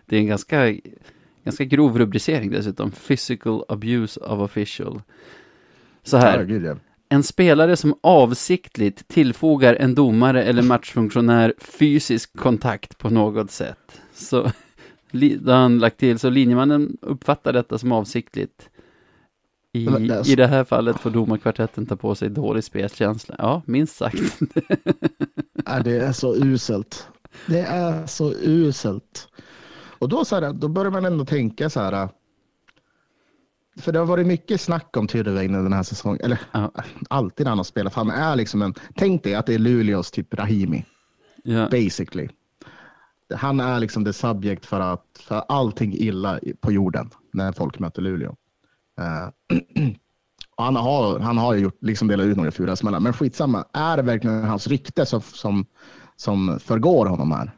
det 0.06 0.16
är 0.16 0.20
en 0.20 0.26
ganska, 0.26 0.74
ganska 1.44 1.64
grov 1.64 1.98
rubricering 1.98 2.50
dessutom, 2.50 2.90
physical 2.90 3.64
abuse 3.68 4.20
of 4.20 4.40
official. 4.40 5.02
Så 6.02 6.16
här, 6.16 6.76
en 7.08 7.22
spelare 7.22 7.76
som 7.76 7.94
avsiktligt 8.00 9.08
tillfogar 9.08 9.74
en 9.74 9.94
domare 9.94 10.42
eller 10.44 10.62
matchfunktionär 10.62 11.54
fysisk 11.58 12.36
kontakt 12.36 12.98
på 12.98 13.10
något 13.10 13.50
sätt. 13.50 14.00
Så 14.14 14.52
då 15.12 15.52
har 15.52 15.58
han 15.60 15.78
lagt 15.78 15.98
till, 15.98 16.18
så 16.18 16.30
linjemannen 16.30 16.96
uppfattar 17.02 17.52
detta 17.52 17.78
som 17.78 17.92
avsiktligt. 17.92 18.70
I, 19.72 19.86
det 19.86 20.28
I 20.28 20.34
det 20.34 20.46
här 20.46 20.64
fallet 20.64 21.00
får 21.00 21.10
domarkvartetten 21.10 21.86
ta 21.86 21.96
på 21.96 22.14
sig 22.14 22.30
dålig 22.30 22.64
spelkänsla. 22.64 23.34
Ja, 23.38 23.62
minst 23.66 23.96
sagt. 23.96 24.16
Nej, 25.66 25.82
det 25.84 25.96
är 25.96 26.12
så 26.12 26.34
uselt. 26.34 27.08
Det 27.46 27.60
är 27.60 28.06
så 28.06 28.32
uselt. 28.32 29.28
Och 29.98 30.08
då, 30.08 30.24
så 30.24 30.40
här, 30.40 30.52
då 30.52 30.68
börjar 30.68 30.90
man 30.90 31.04
ändå 31.04 31.24
tänka 31.24 31.70
så 31.70 31.80
här. 31.80 32.08
För 33.76 33.92
det 33.92 33.98
har 33.98 34.06
varit 34.06 34.26
mycket 34.26 34.60
snack 34.60 34.96
om 34.96 35.06
Tyrväinen 35.06 35.62
den 35.62 35.72
här 35.72 35.82
säsongen. 35.82 36.20
Eller 36.24 36.40
Ja. 36.52 36.72
alltid 37.08 37.44
när 37.46 37.50
han 37.50 37.58
har 37.58 37.64
spelat. 37.64 37.94
Han 37.94 38.10
är 38.10 38.36
liksom 38.36 38.62
en, 38.62 38.74
tänk 38.94 39.24
dig 39.24 39.34
att 39.34 39.46
det 39.46 39.54
är 39.54 39.58
Luleås 39.58 40.10
typ 40.10 40.34
Rahimi. 40.34 40.84
Ja, 41.44 41.68
Basically. 41.70 42.28
Han 43.36 43.60
är 43.60 43.80
liksom 43.80 44.04
det 44.04 44.12
subject 44.12 44.66
för, 44.66 44.80
att, 44.80 45.04
för 45.20 45.44
allting 45.48 45.94
illa 45.94 46.40
på 46.60 46.72
jorden 46.72 47.10
när 47.32 47.52
folk 47.52 47.78
möter 47.78 48.02
Luleå. 48.02 48.36
Och 50.56 50.64
han, 50.64 50.76
har, 50.76 51.18
han 51.18 51.38
har 51.38 51.54
ju 51.54 51.60
gjort, 51.60 51.78
liksom 51.80 52.08
delat 52.08 52.26
ut 52.26 52.36
några 52.36 52.50
fula 52.50 52.76
smällar. 52.76 53.00
Men 53.00 53.12
skitsamma, 53.12 53.64
är 53.72 53.96
det 53.96 54.02
verkligen 54.02 54.44
hans 54.44 54.66
rykte 54.66 55.06
som, 55.06 55.20
som, 55.20 55.66
som 56.16 56.58
förgår 56.60 57.06
honom 57.06 57.32
här? 57.32 57.52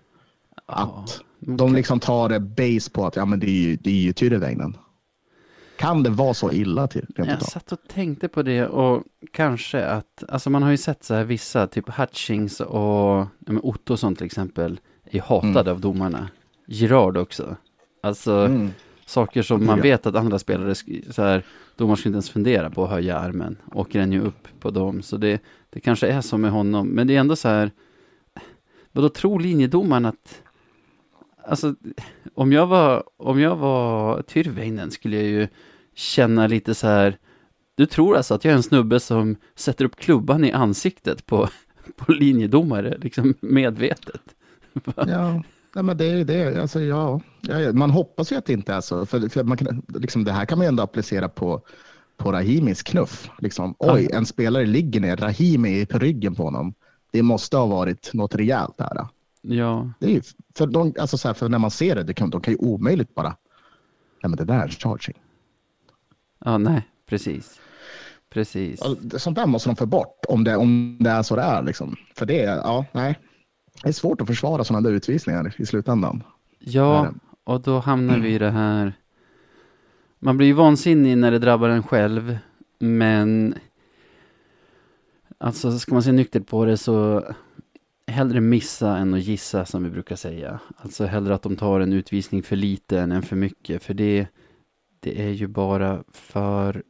Att 0.67 1.21
de 1.41 1.75
liksom 1.75 2.01
tar 2.01 2.29
det 2.29 2.41
base 2.41 2.91
på 2.91 3.07
att 3.07 3.17
ja, 3.17 3.25
men 3.25 3.41
det 3.41 3.47
är 3.47 3.69
ju, 3.69 3.77
det 3.77 3.91
är 3.91 4.03
ju 4.03 4.13
Tyrväinen. 4.13 4.77
Kan 5.77 6.03
det 6.03 6.11
vara 6.11 6.35
så 6.35 6.53
illa 6.53 6.87
till? 6.87 7.07
Jag 7.17 7.27
utav? 7.27 7.39
satt 7.39 7.73
och 7.73 7.79
tänkte 7.89 8.29
på 8.29 8.43
det 8.43 8.67
och 8.67 9.03
kanske 9.33 9.87
att, 9.87 10.25
alltså 10.29 10.51
man 10.51 10.63
har 10.63 10.71
ju 10.71 10.77
sett 10.77 11.05
så 11.05 11.15
här 11.15 11.25
vissa, 11.25 11.67
typ 11.67 11.89
Hutchings 11.99 12.61
och 12.61 12.79
ja, 12.79 13.29
Ottosson 13.63 14.17
till 14.17 14.27
exempel, 14.27 14.81
är 15.19 15.23
hatade 15.23 15.71
av 15.71 15.81
domarna. 15.81 16.29
Girard 16.67 17.17
också. 17.17 17.57
Alltså 18.03 18.33
Mm. 18.33 18.71
saker 19.07 19.43
som 19.43 19.67
man 19.67 19.81
vet 19.81 20.07
att 20.07 20.17
andra 20.17 20.39
spelare, 20.39 20.75
så 21.11 21.23
här, 21.23 21.43
domare 21.77 21.97
skulle 21.97 22.11
inte 22.11 22.17
ens 22.17 22.31
fundera 22.31 22.71
på 22.71 22.85
att 22.85 22.91
höja 22.91 23.19
armen, 23.19 23.57
åker 23.75 23.99
den 23.99 24.13
ju 24.13 24.21
upp 24.21 24.49
på 24.61 24.71
dem. 24.71 25.03
Så 25.03 25.17
det, 25.17 25.43
det 25.71 25.81
kanske 25.81 26.07
är 26.09 26.21
så 26.21 26.39
med 26.39 26.51
honom, 26.51 26.89
men 26.89 27.07
det 27.07 27.17
är 27.17 27.21
ändå 27.21 27.37
så 27.37 27.49
här, 27.49 27.71
vad 28.93 29.05
då 29.05 29.09
tror 29.09 29.41
linjedomaren 29.41 30.05
att, 30.05 30.43
alltså 31.49 31.75
om 32.35 32.53
jag 32.53 32.67
var, 32.67 33.05
om 33.17 33.41
jag 33.41 33.57
var 33.57 34.23
Tyrväinen 34.23 34.91
skulle 34.91 35.17
jag 35.17 35.27
ju 35.27 35.49
känna 35.95 36.47
lite 36.47 36.75
så 36.75 36.87
här, 36.87 37.19
du 37.75 37.87
tror 37.87 38.17
alltså 38.17 38.35
att 38.35 38.45
jag 38.45 38.53
är 38.53 38.57
en 38.57 38.63
snubbe 38.63 39.01
som 39.01 39.37
sätter 39.55 39.85
upp 39.85 39.97
klubban 39.97 40.45
i 40.45 40.53
ansiktet 40.53 41.27
på, 41.27 41.49
på 41.97 42.13
linjedomare, 42.13 42.99
liksom 42.99 43.35
medvetet? 43.41 44.23
Ja, 44.97 45.43
nej, 45.75 45.85
men 45.85 45.97
det 45.97 46.05
är 46.05 46.25
det. 46.25 46.61
Alltså, 46.63 46.81
ja, 46.81 47.21
man 47.73 47.91
hoppas 47.91 48.33
ju 48.33 48.37
att 48.37 48.47
det 48.47 48.53
inte 48.53 48.75
är 48.75 48.81
så. 48.81 49.07
För, 49.07 49.29
för 49.29 49.45
man 49.45 49.57
kan, 49.57 49.83
liksom, 49.89 50.25
det 50.25 50.33
här 50.33 50.45
kan 50.45 50.59
man 50.59 50.65
ju 50.65 50.69
ändå 50.69 50.83
applicera 50.83 51.29
på, 51.29 51.63
på 52.17 52.33
Rahimis 52.33 52.83
knuff. 52.83 53.31
Liksom, 53.39 53.75
oj, 53.79 54.09
en 54.13 54.27
spelare 54.27 54.67
ligger 54.67 55.01
ner, 55.01 55.17
Rahimi 55.17 55.81
är 55.81 55.87
på 55.87 55.99
ryggen 55.99 56.35
på 56.35 56.43
honom. 56.43 56.75
Det 57.11 57.23
måste 57.23 57.57
ha 57.57 57.67
varit 57.67 58.11
något 58.15 58.35
rejält 58.35 58.79
där. 58.79 58.91
Ja, 58.95 59.09
Det 59.99 60.07
är 60.07 60.11
ju, 60.11 60.23
för, 60.57 60.67
de, 60.67 60.95
alltså, 61.01 61.19
så 61.19 61.29
här, 61.29 61.35
för 61.35 61.49
när 61.49 61.59
man 61.59 61.71
ser 61.71 61.95
det, 61.95 62.03
det 62.03 62.15
kan, 62.15 62.31
de 62.31 62.41
kan 62.41 62.53
ju 62.55 62.59
omöjligt 62.59 63.15
bara, 63.15 63.29
nej 64.23 64.31
men 64.31 64.37
det 64.37 64.45
där 64.45 64.59
är 64.65 64.69
charging. 64.69 65.19
ja 66.45 66.59
nej, 66.59 66.83
precis. 67.07 67.61
precis. 68.31 68.81
Sånt 69.17 69.37
där 69.37 69.47
måste 69.47 69.69
de 69.69 69.77
få 69.77 69.87
bort 69.87 70.25
om 70.29 70.45
det, 70.45 70.57
om 70.57 70.97
det 71.01 71.11
är 71.11 71.23
så 71.23 71.37
det 71.37 71.43
är. 71.43 71.63
Liksom. 71.63 71.97
För 72.17 72.27
det, 72.27 72.43
är- 72.43 72.57
ja, 72.57 72.85
nej. 72.93 73.19
Det 73.83 73.89
är 73.89 73.93
svårt 73.93 74.21
att 74.21 74.27
försvara 74.27 74.65
sådana 74.65 74.89
där 74.89 74.97
utvisningar 74.97 75.55
i 75.59 75.67
slutändan. 75.67 76.23
Ja, 76.59 77.13
och 77.45 77.61
då 77.61 77.79
hamnar 77.79 78.19
vi 78.19 78.35
i 78.35 78.39
det 78.39 78.51
här. 78.51 78.93
Man 80.19 80.37
blir 80.37 80.47
ju 80.47 80.53
vansinnig 80.53 81.19
när 81.19 81.31
det 81.31 81.39
drabbar 81.39 81.69
en 81.69 81.83
själv, 81.83 82.39
men 82.79 83.55
alltså 85.39 85.79
ska 85.79 85.95
man 85.95 86.03
se 86.03 86.13
nyktert 86.13 86.47
på 86.47 86.65
det 86.65 86.77
så 86.77 87.25
hellre 88.07 88.41
missa 88.41 88.97
än 88.97 89.15
att 89.15 89.23
gissa 89.23 89.65
som 89.65 89.85
vi 89.85 89.91
brukar 89.91 90.17
säga. 90.17 90.61
Alltså 90.77 91.05
hellre 91.05 91.35
att 91.35 91.43
de 91.43 91.57
tar 91.57 91.81
en 91.81 91.93
utvisning 91.93 92.43
för 92.43 92.57
lite 92.57 93.01
än 93.01 93.13
en 93.13 93.23
för 93.23 93.37
mycket, 93.37 93.83
för 93.83 93.95
det, 93.95 94.27
det 95.01 95.23
är 95.23 95.31
ju 95.31 95.47
bara 95.47 96.05
för 96.13 96.83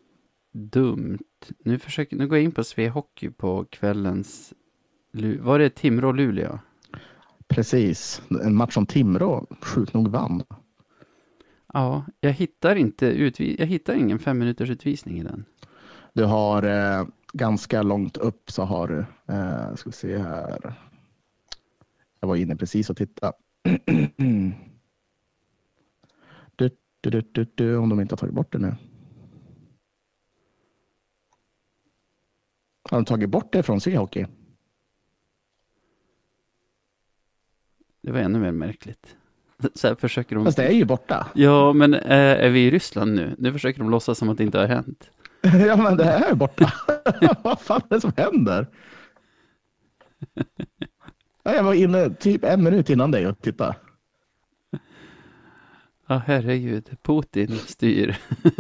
dumt. 0.53 1.19
Nu, 1.65 1.79
försöker, 1.79 2.17
nu 2.17 2.29
går 2.29 2.39
jag 2.39 2.45
in 2.45 2.53
på 2.53 2.65
Sve 2.65 2.89
Hockey 2.89 3.31
på 3.31 3.65
kvällens, 3.71 4.53
var 5.41 5.59
det 5.59 5.75
Timrå-Luleå? 5.75 6.59
Precis. 7.53 8.23
En 8.45 8.57
match 8.57 8.75
som 8.75 8.87
Timrå 8.87 9.47
sjukt 9.61 9.95
nog 9.95 10.09
vann. 10.09 10.43
Ja, 11.73 12.05
jag 12.21 12.33
hittar 12.33 12.77
inte 12.77 13.07
utvi- 13.13 13.57
jag 13.59 13.67
hittar 13.67 13.95
ingen 13.95 14.19
fem 14.19 14.39
minuters 14.39 14.71
utvisning 14.71 15.19
i 15.21 15.23
den. 15.23 15.45
Du 16.13 16.25
har 16.25 16.63
eh, 16.63 17.07
ganska 17.33 17.83
långt 17.83 18.17
upp 18.17 18.51
så 18.51 18.63
har 18.63 18.89
du, 18.89 18.99
eh, 19.35 19.75
ska 19.75 19.91
vi 19.91 19.97
se 19.97 20.19
här. 20.19 20.75
Jag 22.21 22.29
var 22.29 22.37
inne 22.37 22.57
precis 22.57 22.91
och 22.91 22.97
tittade. 22.97 23.33
du, 26.57 26.71
du, 27.01 27.11
du, 27.11 27.23
du, 27.33 27.47
du, 27.55 27.77
om 27.77 27.89
de 27.89 28.01
inte 28.01 28.13
har 28.13 28.19
tagit 28.19 28.35
bort 28.35 28.53
det 28.53 28.59
nu. 28.59 28.75
Har 32.91 32.99
de 32.99 33.05
tagit 33.05 33.31
bort 33.31 33.53
det 33.53 33.63
från 33.63 33.81
Seahockey? 33.81 34.27
Det 38.03 38.13
var 38.13 38.21
ännu 38.21 38.39
mer 38.39 38.53
märkligt. 38.53 39.17
Så 39.75 39.89
här 39.89 39.95
försöker 39.95 40.37
de... 40.37 40.45
Fast 40.45 40.57
det 40.57 40.67
är 40.67 40.73
ju 40.73 40.85
borta. 40.85 41.27
Ja, 41.35 41.73
men 41.73 41.95
äh, 41.95 42.45
är 42.45 42.51
vi 42.51 42.67
i 42.67 42.71
Ryssland 42.71 43.15
nu? 43.15 43.35
Nu 43.39 43.53
försöker 43.53 43.79
de 43.79 43.91
låtsas 43.91 44.19
som 44.19 44.29
att 44.29 44.39
det 44.39 44.45
inte 44.45 44.59
har 44.59 44.67
hänt. 44.67 45.11
ja, 45.67 45.77
men 45.77 45.97
det 45.97 46.05
är 46.05 46.35
borta. 46.35 46.73
Vad 47.43 47.61
fan 47.61 47.81
är 47.91 47.95
det 47.95 48.01
som 48.01 48.13
händer? 48.17 48.67
Ja, 51.43 51.55
jag 51.55 51.63
var 51.63 51.75
inne 51.75 52.11
typ 52.11 52.45
en 52.45 52.65
minut 52.65 52.91
innan 52.91 53.11
dig 53.11 53.27
och 53.27 53.41
tittade. 53.41 53.75
Ja, 56.07 56.23
herregud. 56.27 56.91
Putin 57.03 57.57
styr 57.57 58.17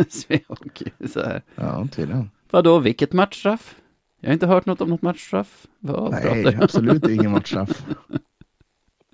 Svehockey. 0.09 0.91
Så 1.09 1.21
här. 1.21 1.43
Ja, 1.55 1.87
tydligen. 1.93 2.31
Vadå, 2.51 2.79
vilket 2.79 3.13
matchstraff? 3.13 3.77
Jag 4.21 4.29
har 4.29 4.33
inte 4.33 4.47
hört 4.47 4.67
något 4.67 4.81
om 4.81 4.91
något 4.91 5.03
matchstraff. 5.03 5.67
Vad 5.79 6.11
Nej, 6.11 6.59
absolut 6.61 7.09
ingen 7.09 7.31
matchstraff. 7.31 7.85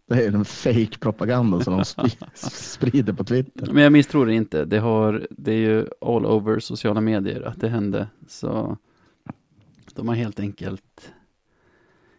Det 0.09 0.25
är 0.25 0.33
en 0.33 0.45
fake 0.45 0.99
propaganda 0.99 1.61
som 1.61 1.73
de 1.77 1.83
sp- 1.83 2.25
sprider 2.51 3.13
på 3.13 3.25
Twitter. 3.25 3.73
Men 3.73 3.83
jag 3.83 3.93
misstror 3.93 4.27
det 4.27 4.35
inte. 4.35 4.65
Det, 4.65 4.79
har, 4.79 5.27
det 5.31 5.53
är 5.53 5.57
ju 5.59 5.87
all 6.01 6.27
over 6.27 6.59
sociala 6.59 7.01
medier 7.01 7.43
att 7.43 7.61
det 7.61 7.69
hände. 7.69 8.09
Så 8.29 8.77
de 9.95 10.09
har 10.09 10.15
helt 10.15 10.41
enkelt 10.41 11.13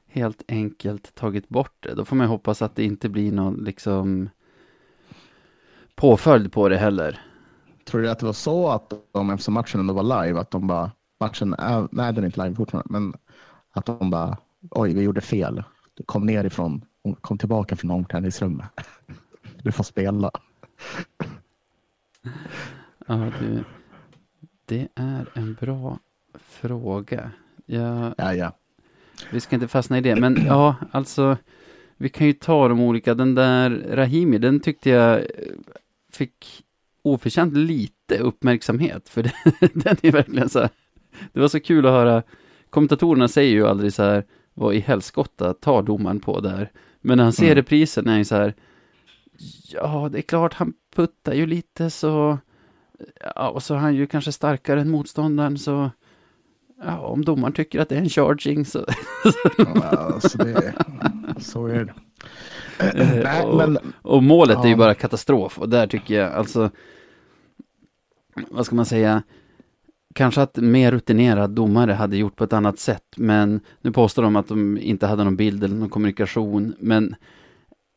helt 0.07 0.43
enkelt 0.47 1.15
tagit 1.15 1.49
bort 1.49 1.75
det. 1.79 1.95
Då 1.95 2.05
får 2.05 2.15
man 2.15 2.27
hoppas 2.27 2.61
att 2.61 2.75
det 2.75 2.83
inte 2.83 3.09
blir 3.09 3.31
någon 3.31 3.55
liksom 3.55 4.29
påföljd 5.95 6.51
på 6.51 6.69
det 6.69 6.77
heller. 6.77 7.21
Tror 7.85 8.01
du 8.01 8.09
att 8.09 8.19
det 8.19 8.25
var 8.25 8.33
så 8.33 8.69
att 8.69 8.93
de, 9.11 9.29
eftersom 9.29 9.53
matchen 9.53 9.79
ändå 9.79 9.93
var 9.93 10.23
live, 10.23 10.39
att 10.39 10.51
de 10.51 10.67
bara, 10.67 10.91
matchen 11.19 11.53
är, 11.53 11.87
nej 11.91 12.13
den 12.13 12.23
är 12.23 12.25
inte 12.25 12.43
live 12.43 12.55
fortfarande, 12.55 12.87
men 12.91 13.13
att 13.71 13.85
de 13.85 14.09
bara, 14.09 14.37
oj 14.71 14.93
vi 14.93 15.01
gjorde 15.01 15.21
fel. 15.21 15.63
Kom 16.05 16.25
ner 16.25 16.43
ifrån, 17.03 17.15
kom 17.21 17.37
tillbaka 17.37 17.75
från 17.75 17.91
omklädningsrummet. 17.91 18.65
Du 19.63 19.71
får 19.71 19.83
spela. 19.83 20.31
Ja, 23.07 23.31
du, 23.39 23.63
det 24.65 24.87
är 24.95 25.29
en 25.33 25.53
bra 25.53 25.99
fråga. 26.39 27.31
Jag, 27.65 28.13
Ja, 28.17 28.33
ja. 28.33 28.51
Vi 29.31 29.39
ska 29.39 29.55
inte 29.55 29.67
fastna 29.67 29.97
i 29.97 30.01
det, 30.01 30.15
men 30.15 30.45
ja, 30.45 30.75
alltså 30.91 31.37
vi 31.97 32.09
kan 32.09 32.27
ju 32.27 32.33
ta 32.33 32.67
de 32.67 32.79
olika. 32.79 33.13
Den 33.13 33.35
där 33.35 33.69
Rahimi, 33.69 34.37
den 34.37 34.59
tyckte 34.59 34.89
jag 34.89 35.21
fick 36.11 36.63
oförtjänt 37.01 37.53
lite 37.53 38.17
uppmärksamhet, 38.17 39.09
för 39.09 39.23
den, 39.59 39.69
den 39.73 39.97
är 40.01 40.11
verkligen 40.11 40.49
så 40.49 40.59
här. 40.59 40.69
Det 41.33 41.39
var 41.39 41.47
så 41.47 41.59
kul 41.59 41.85
att 41.85 41.91
höra. 41.91 42.23
Kommentatorerna 42.69 43.27
säger 43.27 43.51
ju 43.51 43.67
aldrig 43.67 43.93
så 43.93 44.03
här, 44.03 44.23
vad 44.53 44.75
i 44.75 44.79
helskotta 44.79 45.53
tar 45.53 45.83
domaren 45.83 46.19
på 46.19 46.39
där? 46.39 46.71
Men 47.01 47.17
när 47.17 47.23
han 47.23 47.33
ser 47.33 47.43
Mm. 47.45 47.55
reprisen 47.55 48.05
är 48.07 48.09
han 48.11 48.17
ju 48.17 48.25
så 48.25 48.35
här, 48.35 48.53
ja, 49.71 50.09
det 50.11 50.17
är 50.17 50.21
klart, 50.21 50.53
han 50.53 50.73
puttar 50.95 51.33
ju 51.33 51.45
lite 51.45 51.89
så, 51.89 52.37
ja, 53.35 53.49
och 53.49 53.63
så 53.63 53.73
är 53.73 53.77
han 53.77 53.95
ju 53.95 54.07
kanske 54.07 54.31
starkare 54.31 54.81
än 54.81 54.89
motståndaren, 54.89 55.57
så 55.57 55.89
Ja, 56.83 56.97
om 56.99 57.25
domaren 57.25 57.53
tycker 57.53 57.79
att 57.79 57.89
det 57.89 57.95
är 57.95 57.99
en 57.99 58.09
charging 58.09 58.65
så... 58.65 58.85
ja 59.57 59.83
alltså 59.83 60.37
det, 60.37 60.73
så 61.39 61.65
är 61.67 61.85
det. 61.85 61.93
Nej, 63.23 63.43
och, 63.45 63.57
men 63.57 63.77
och 64.01 64.23
målet 64.23 64.57
är 64.57 64.63
ju 64.65 64.69
Ja. 64.71 64.77
bara 64.77 64.93
katastrof 64.93 65.59
och 65.59 65.69
där 65.69 65.87
tycker 65.87 66.15
jag 66.15 66.33
alltså... 66.33 66.71
Vad 68.49 68.65
ska 68.65 68.75
man 68.75 68.85
säga? 68.85 69.23
Kanske 70.15 70.41
att 70.41 70.57
mer 70.57 70.91
rutinerad 70.91 71.49
domare 71.49 71.91
hade 71.91 72.17
gjort 72.17 72.35
på 72.35 72.43
ett 72.43 72.53
annat 72.53 72.79
sätt, 72.79 73.05
men 73.17 73.59
nu 73.81 73.91
påstår 73.91 74.23
de 74.23 74.35
att 74.35 74.47
de 74.47 74.77
inte 74.77 75.07
hade 75.07 75.23
någon 75.23 75.35
bild 75.35 75.63
eller 75.63 75.75
någon 75.75 75.89
kommunikation, 75.89 76.75
men 76.79 77.15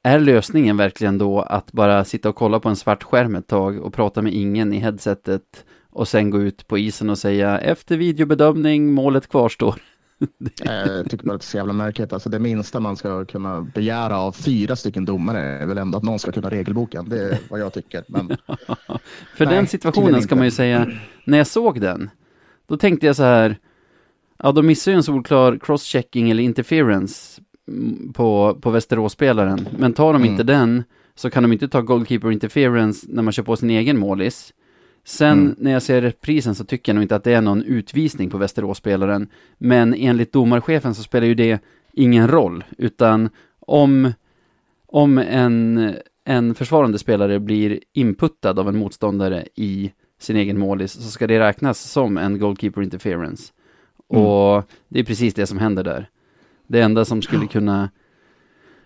är 0.05 0.21
lösningen 0.21 0.77
verkligen 0.77 1.19
då 1.19 1.41
att 1.41 1.73
bara 1.73 2.05
sitta 2.05 2.29
och 2.29 2.37
kolla 2.37 2.61
på 2.61 2.69
en 2.69 2.77
svart 2.77 3.03
skärm 3.03 3.35
ett 3.35 3.47
tag 3.47 3.83
och 3.83 3.95
prata 3.95 4.23
med 4.23 4.35
ingen 4.35 4.73
i 4.73 4.79
headsetet 4.79 5.65
och 5.91 6.09
sen 6.09 6.31
gå 6.31 6.41
ut 6.41 6.67
på 6.67 6.79
isen 6.79 7.11
och 7.11 7.19
säga 7.19 7.59
efter 7.59 7.97
videobedömning, 7.97 8.93
målet 8.93 9.29
kvarstår. 9.29 9.83
jag 10.65 11.11
tycker 11.11 11.27
bara 11.27 11.35
att 11.35 11.41
det 11.41 11.45
är 11.45 11.51
så 11.51 11.57
jävla 11.57 11.73
märkligt. 11.73 12.13
Alltså 12.13 12.29
det 12.29 12.39
minsta 12.39 12.81
man 12.81 12.97
ska 12.97 13.25
kunna 13.25 13.61
begära 13.61 14.19
av 14.19 14.33
fyra 14.33 14.77
stycken 14.77 15.05
domare 15.05 15.41
är 15.41 15.67
väl 15.67 15.79
ändå 15.79 15.99
att 15.99 16.05
någon 16.05 16.19
ska 16.19 16.33
kunna 16.33 16.51
regelboken. 16.51 17.09
Det 17.09 17.23
är 17.23 17.39
vad 17.51 17.61
jag 17.61 17.73
tycker. 17.73 18.05
Men 18.09 18.29
För 19.37 19.47
Nej, 19.47 19.55
den 19.55 19.67
situationen 19.67 20.23
ska 20.23 20.37
man 20.37 20.45
ju 20.45 20.51
säga, 20.51 20.91
när 21.25 21.39
jag 21.39 21.47
såg 21.47 21.81
den, 21.81 22.11
då 22.67 22.77
tänkte 22.77 23.07
jag 23.07 23.17
så 23.17 23.23
här, 23.23 23.57
ja 24.39 24.53
de 24.53 24.67
missar 24.67 24.93
ju 24.93 24.97
en 24.97 25.03
solklar 25.03 25.59
crosschecking 25.59 26.31
eller 26.31 26.43
interference 26.43 27.43
mm, 27.69 28.13
på, 28.13 28.59
på 28.63 28.71
Västerås-spelaren, 28.71 29.69
men 29.79 29.93
tar 29.93 30.13
de 30.13 30.23
Mm. 30.23 30.33
inte 30.33 30.43
den 30.43 30.83
så 31.15 31.31
kan 31.31 31.43
de 31.43 31.53
inte 31.53 31.69
ta 31.69 31.81
goalkeeper 31.81 32.31
interference 32.31 33.07
när 33.11 33.23
man 33.23 33.33
kör 33.33 33.43
på 33.43 33.57
sin 33.57 33.71
egen 33.71 33.99
målis. 33.99 34.53
Sen 35.05 35.39
Mm. 35.39 35.55
när 35.59 35.73
jag 35.73 35.83
ser 35.83 36.03
reprisen 36.03 36.55
så 36.55 36.65
tycker 36.65 36.93
jag 36.93 36.95
nog 36.95 37.05
inte 37.05 37.17
att 37.17 37.25
det 37.25 37.33
är 37.33 37.41
någon 37.41 37.63
utvisning 37.63 38.31
på 38.31 38.39
Västerås-spelaren, 38.39 39.29
men 39.59 39.95
enligt 39.95 40.33
domarchefen 40.33 40.95
så 40.95 41.03
spelar 41.03 41.27
ju 41.27 41.35
det 41.35 41.63
ingen 41.93 42.29
roll, 42.29 42.65
utan 42.79 43.29
om, 43.61 44.13
om 44.87 45.19
en, 45.19 45.95
en 46.25 46.55
försvarande 46.55 46.99
spelare 46.99 47.41
blir 47.41 47.81
inputtad 47.93 48.59
av 48.59 48.69
en 48.69 48.79
motståndare 48.79 49.45
i 49.55 49.93
sin 50.19 50.37
egen 50.37 50.59
målis 50.59 50.93
så 50.93 51.11
ska 51.11 51.27
det 51.27 51.39
räknas 51.41 51.81
som 51.81 52.19
en 52.19 52.39
goalkeeper 52.39 52.83
interference. 52.83 53.53
Mm. 54.13 54.25
Och 54.25 54.65
det 54.89 55.01
är 55.01 55.05
precis 55.05 55.35
det 55.35 55.47
som 55.47 55.59
händer 55.59 55.85
där. 55.85 56.09
Det 56.67 56.81
enda 56.81 57.05
som 57.05 57.23
skulle 57.23 57.47
kunna 57.47 57.91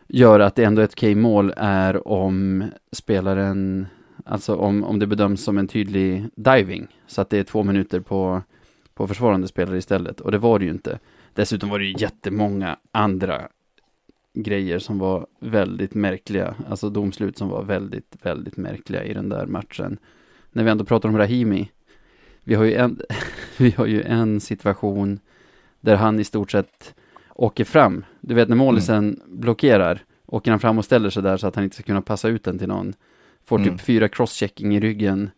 göra 0.08 0.46
att 0.46 0.54
det 0.54 0.64
ändå 0.64 0.80
är 0.80 0.84
ett 0.84 0.92
okej 0.92 1.14
mål 1.14 1.52
är 1.56 2.08
om 2.08 2.64
spelaren, 2.92 3.86
alltså 4.26 4.56
om, 4.56 4.84
om 4.84 4.98
det 4.98 5.06
bedöms 5.06 5.44
som 5.44 5.58
en 5.58 5.68
tydlig 5.68 6.24
diving, 6.34 6.86
så 7.06 7.20
att 7.20 7.30
det 7.30 7.38
är 7.38 7.44
två 7.44 7.62
minuter 7.62 8.00
på, 8.00 8.42
på 8.94 9.06
försvarande 9.06 9.48
spelare 9.48 9.78
istället. 9.78 10.20
Och 10.20 10.32
det 10.32 10.38
var 10.38 10.58
det 10.58 10.64
ju 10.64 10.70
inte. 10.70 10.98
Dessutom 11.34 11.68
var 11.68 11.78
det 11.78 11.84
ju 11.84 11.94
jättemånga 11.98 12.76
andra 12.92 13.48
grejer 14.34 14.78
som 14.78 14.98
var 14.98 15.26
väldigt 15.40 15.94
märkliga, 15.94 16.54
alltså 16.68 16.90
domslut 16.90 17.38
som 17.38 17.48
var 17.48 17.62
väldigt, 17.62 18.16
väldigt 18.22 18.56
märkliga 18.56 19.04
i 19.04 19.14
den 19.14 19.28
där 19.28 19.46
matchen. 19.46 19.98
När 20.52 20.64
vi 20.64 20.70
ändå 20.70 20.84
pratar 20.84 21.08
om 21.08 21.18
Rahimi, 21.18 21.70
vi 22.44 22.54
har 22.54 22.64
ju 22.64 22.74
en, 22.74 23.00
vi 23.56 23.70
har 23.70 23.86
ju 23.86 24.02
en 24.02 24.40
situation 24.40 25.20
där 25.80 25.96
han 25.96 26.20
i 26.20 26.24
stort 26.24 26.50
sett 26.50 26.94
åker 27.34 27.64
fram. 27.64 28.04
Du 28.20 28.34
vet 28.34 28.48
när 28.48 28.56
målisen 28.56 29.20
blockerar, 29.26 30.04
åker 30.26 30.50
han 30.50 30.60
fram 30.60 30.78
och 30.78 30.84
ställer 30.84 31.10
sig 31.10 31.22
där 31.22 31.36
så 31.36 31.46
att 31.46 31.54
han 31.54 31.64
inte 31.64 31.76
ska 31.76 31.82
kunna 31.82 32.02
passa 32.02 32.28
ut 32.28 32.44
den 32.44 32.58
till 32.58 32.68
någon. 32.68 32.94
Får 33.46 33.58
typ 33.58 33.66
Mm. 33.66 33.78
fyra 33.78 34.08
crosschecking 34.08 34.76
i 34.76 34.80
ryggen. 34.80 35.30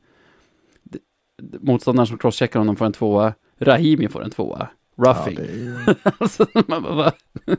Motståndaren 1.61 2.07
som 2.07 2.19
crosscheckar 2.19 2.59
honom 2.59 2.77
får 2.77 2.87
en 2.87 2.93
tvåa. 2.93 3.35
Rahimi 3.59 4.09
får 4.09 4.23
en 4.25 4.31
tvåa. 4.31 4.69
ja, 4.97 5.05
Roughing. 5.05 5.35
det 5.37 5.43
är 5.43 5.97
alltså, 6.23 6.47
man 6.69 6.83
bara, 6.83 6.95
va? 6.95 7.13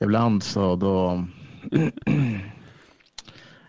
ibland 0.00 0.42
så 0.42 0.76
då... 0.76 1.24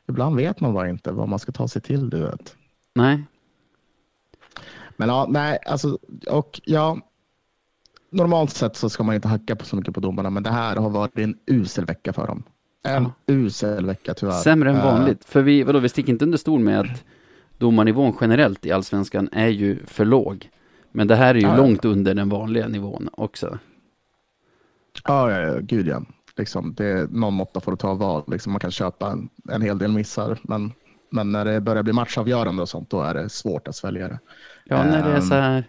ibland 0.07 0.35
vet 0.35 0.59
man 0.59 0.73
bara 0.73 0.89
inte 0.89 1.11
vad 1.11 1.29
man 1.29 1.39
ska 1.39 1.51
ta 1.51 1.67
sig 1.67 1.81
till, 1.81 2.09
du 2.09 2.19
vet. 2.23 2.55
Nej, 2.95 3.23
Men 4.97 5.09
ja, 5.09 5.25
nej, 5.29 5.59
alltså, 5.65 5.97
och 6.29 6.61
ja, 6.65 6.97
normalt 8.09 8.51
sett 8.51 8.75
så 8.75 8.89
ska 8.89 9.03
man 9.03 9.15
inte 9.15 9.27
hacka 9.27 9.55
på 9.55 9.65
så 9.65 9.75
mycket 9.75 9.93
på 9.93 9.99
domarna, 9.99 10.29
men 10.29 10.43
det 10.43 10.51
här 10.51 10.75
har 10.75 10.89
varit 10.89 11.17
en 11.17 11.37
usel 11.45 11.85
vecka 11.85 12.13
för 12.13 12.27
dem. 12.27 12.43
En 12.85 13.03
Ja. 13.03 13.33
usel 13.33 13.85
vecka 13.85 14.13
tyvärr. 14.13 14.33
Sämre 14.33 14.69
än 14.69 14.75
Eh, 14.75 14.83
vanligt. 14.85 15.25
För 15.25 15.41
vi, 15.41 15.63
vadå, 15.63 15.79
vi 15.79 15.89
sticker 15.89 16.09
inte 16.13 16.25
under 16.25 16.37
stol 16.37 16.59
med 16.59 16.79
att 16.79 17.03
domarnivån 17.57 18.17
generellt 18.21 18.65
i 18.65 18.71
allsvenskan 18.71 19.29
är 19.31 19.47
ju 19.47 19.85
för 19.85 20.05
låg. 20.05 20.49
Men 20.91 21.07
det 21.07 21.15
här 21.15 21.35
är 21.35 21.39
ju 21.39 21.47
Ja. 21.47 21.57
långt 21.57 21.85
under 21.85 22.13
den 22.13 22.29
vanliga 22.29 22.67
nivån 22.67 23.09
också. 23.13 23.57
Ja, 25.07 25.31
ja, 25.31 25.39
ja, 25.39 25.59
gud 25.61 25.87
ja. 25.87 26.01
Liksom, 26.37 26.73
det 26.73 26.85
är 26.85 27.07
någon 27.07 27.33
måtta 27.33 27.59
får 27.59 27.71
det 27.71 27.77
ta 27.77 27.93
vad. 27.93 28.31
Liksom, 28.31 28.51
man 28.53 28.59
kan 28.59 28.71
köpa 28.71 29.11
en, 29.11 29.29
en 29.49 29.61
hel 29.61 29.77
del 29.77 29.91
missar, 29.91 30.37
men, 30.43 30.71
men 31.09 31.31
när 31.31 31.45
det 31.45 31.61
börjar 31.61 31.83
bli 31.83 31.93
matchavgörande 31.93 32.61
och 32.61 32.69
sånt, 32.69 32.89
då 32.89 33.01
är 33.01 33.13
det 33.13 33.29
svårt 33.29 33.67
att 33.67 33.75
svälja 33.75 34.07
det. 34.07 34.19
Ja, 34.65 34.83
när 34.83 35.03
det 35.03 35.09
är 35.11 35.15
Ehm. 35.15 35.21
så 35.21 35.35
här, 35.35 35.63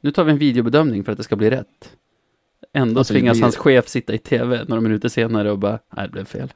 nu 0.00 0.10
tar 0.10 0.24
vi 0.24 0.32
en 0.32 0.38
videobedömning 0.38 1.04
för 1.04 1.12
att 1.12 1.18
det 1.18 1.24
ska 1.24 1.36
bli 1.36 1.50
rätt. 1.50 1.92
Ändå 2.72 3.00
Alltså, 3.00 3.14
tvingas 3.14 3.36
blir- 3.36 3.42
hans 3.42 3.56
chef 3.56 3.88
sitta 3.88 4.14
i 4.14 4.18
tv 4.18 4.64
några 4.68 4.80
minuter 4.80 5.08
senare 5.08 5.50
och 5.50 5.58
bara, 5.58 5.78
nej 5.96 6.06
det 6.06 6.12
blev 6.12 6.24
fel. 6.24 6.52